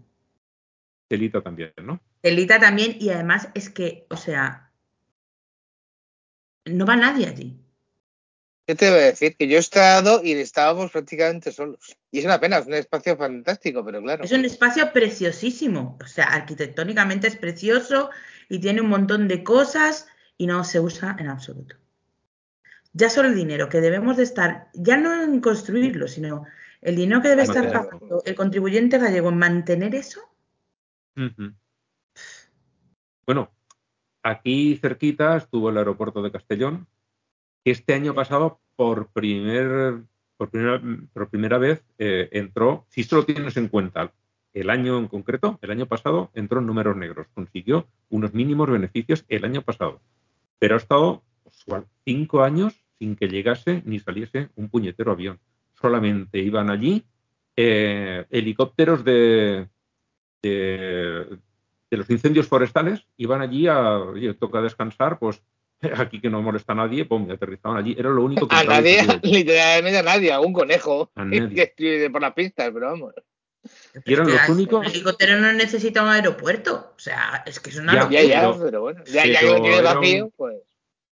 [1.09, 1.99] Telita también, ¿no?
[2.21, 4.71] Telita también, y además es que, o sea,
[6.65, 7.59] no va nadie allí.
[8.69, 9.35] ¿Qué te voy a decir?
[9.35, 11.97] Que yo he estado y estábamos prácticamente solos.
[12.11, 14.23] Y es una pena, es un espacio fantástico, pero claro.
[14.23, 18.11] Es un espacio preciosísimo, o sea, arquitectónicamente es precioso
[18.47, 21.77] y tiene un montón de cosas y no se usa en absoluto.
[22.93, 26.45] Ya solo el dinero que debemos de estar, ya no en construirlo, sino
[26.81, 27.89] el dinero que debe estar Mantenerlo.
[27.89, 30.21] pagando el contribuyente gallego en mantener eso.
[33.25, 33.51] Bueno,
[34.21, 36.87] aquí cerquita estuvo el aeropuerto de Castellón,
[37.63, 40.03] que este año pasado por primer
[40.37, 40.81] por primera,
[41.11, 44.13] por primera vez eh, entró, si solo tienes en cuenta
[44.53, 49.25] el año en concreto, el año pasado entró en números negros, consiguió unos mínimos beneficios
[49.27, 50.01] el año pasado,
[50.57, 55.39] pero ha estado pues, cinco años sin que llegase ni saliese un puñetero avión.
[55.73, 57.05] Solamente iban allí
[57.55, 59.67] eh, helicópteros de,
[60.41, 61.37] de,
[61.91, 65.43] de los incendios forestales iban allí a, oye, toca descansar, pues
[65.97, 67.95] aquí que no molesta a nadie, pum, y aterrizaban allí.
[67.97, 71.49] Era lo único que A nadie, literalmente a nadie, a un conejo A nadie.
[71.55, 73.13] que escribe por las pistas, pero vamos.
[74.05, 77.77] Y eran los el únicos- helicóptero no necesita un aeropuerto, o sea, es que es
[77.77, 78.21] una Ya, locura.
[78.21, 80.55] Ya, ya, pero- pero bueno, ya, ya que pero lo tiene vacío, un- pues.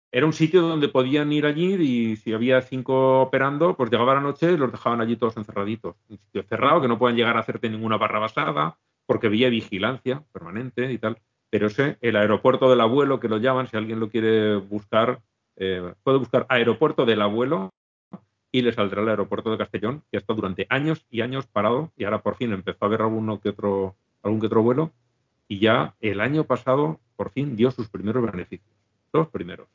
[0.10, 4.22] Era un sitio donde podían ir allí y si había cinco operando, pues llegaba la
[4.22, 5.96] noche y los dejaban allí todos encerraditos.
[6.08, 10.24] Un sitio cerrado que no puedan llegar a hacerte ninguna barra basada porque había vigilancia
[10.32, 11.18] permanente y tal.
[11.50, 15.22] Pero ese, el aeropuerto del abuelo, que lo llaman, si alguien lo quiere buscar,
[15.56, 17.74] eh, puede buscar aeropuerto del abuelo
[18.52, 21.92] y le saldrá el aeropuerto de Castellón, que ha estado durante años y años parado
[21.96, 24.92] y ahora por fin empezó a haber alguno que otro, algún que otro vuelo
[25.48, 28.70] y ya el año pasado por fin dio sus primeros beneficios.
[29.14, 29.68] Los primeros.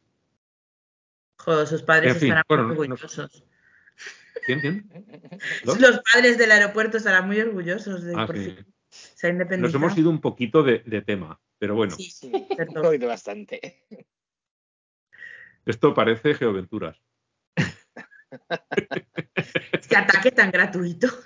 [1.39, 3.45] Joder, sus padres En fin, estarán bueno, muy no- orgullosos.
[4.47, 4.91] ¿Quién, quién?
[5.65, 8.45] Los padres del aeropuerto estarán muy orgullosos de Ah, por sí.
[8.51, 12.33] fin se ha Nos hemos ido un poquito de, de tema, pero bueno, Sí, sí,
[12.75, 13.87] poquito bastante.
[15.65, 17.01] esto parece Geoventuras.
[19.71, 21.07] Este ataque tan gratuito.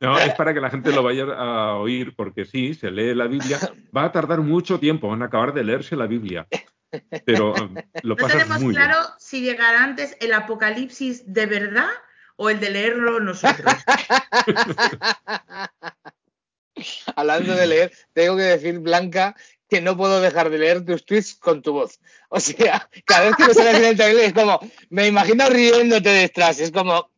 [0.00, 3.26] No, es para que la gente lo vaya a oír, porque sí, se lee la
[3.26, 3.58] Biblia.
[3.94, 6.48] Va a tardar mucho tiempo en acabar de leerse la Biblia,
[7.26, 11.90] pero um, lo No tenemos muy claro si llegará antes el apocalipsis de verdad
[12.36, 13.74] o el de leerlo nosotros.
[17.16, 19.36] Hablando de leer, tengo que decir, Blanca,
[19.68, 22.00] que no puedo dejar de leer tus tweets con tu voz.
[22.28, 26.08] O sea, cada vez que me sale en el tablero es como, me imagino riéndote
[26.08, 26.60] detrás.
[26.60, 27.10] Es como,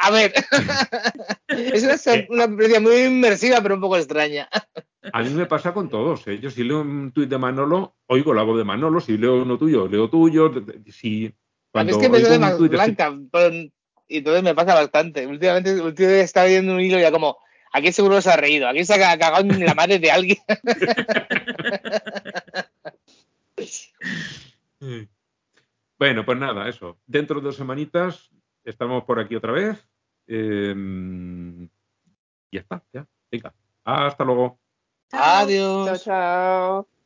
[0.00, 0.32] a ver.
[1.48, 4.48] es una, una experiencia muy inmersiva, pero un poco extraña.
[5.12, 6.26] A mí me pasa con todos.
[6.26, 6.38] ¿eh?
[6.40, 9.00] Yo si leo un tuit de Manolo, oigo la voz de Manolo.
[9.00, 10.52] Si leo uno tuyo, leo tuyo.
[10.90, 11.32] Si
[11.72, 13.14] A mí es que me sale más así- blanca.
[14.08, 15.26] y entonces me pasa bastante.
[15.26, 17.38] Últimamente, últimamente estaba viendo un hilo y ya como,
[17.76, 18.68] aquí seguro se ha reído.
[18.68, 20.38] Aquí se ha cagado en la madre de alguien.
[25.98, 26.98] Bueno, pues nada, eso.
[27.06, 28.30] Dentro de dos semanitas
[28.64, 29.78] estamos por aquí otra vez.
[30.26, 30.74] Eh,
[32.52, 33.06] ya está, ya.
[33.30, 33.54] Venga.
[33.82, 34.58] Hasta luego.
[35.10, 35.86] Adiós.
[35.86, 36.88] Chao, chao.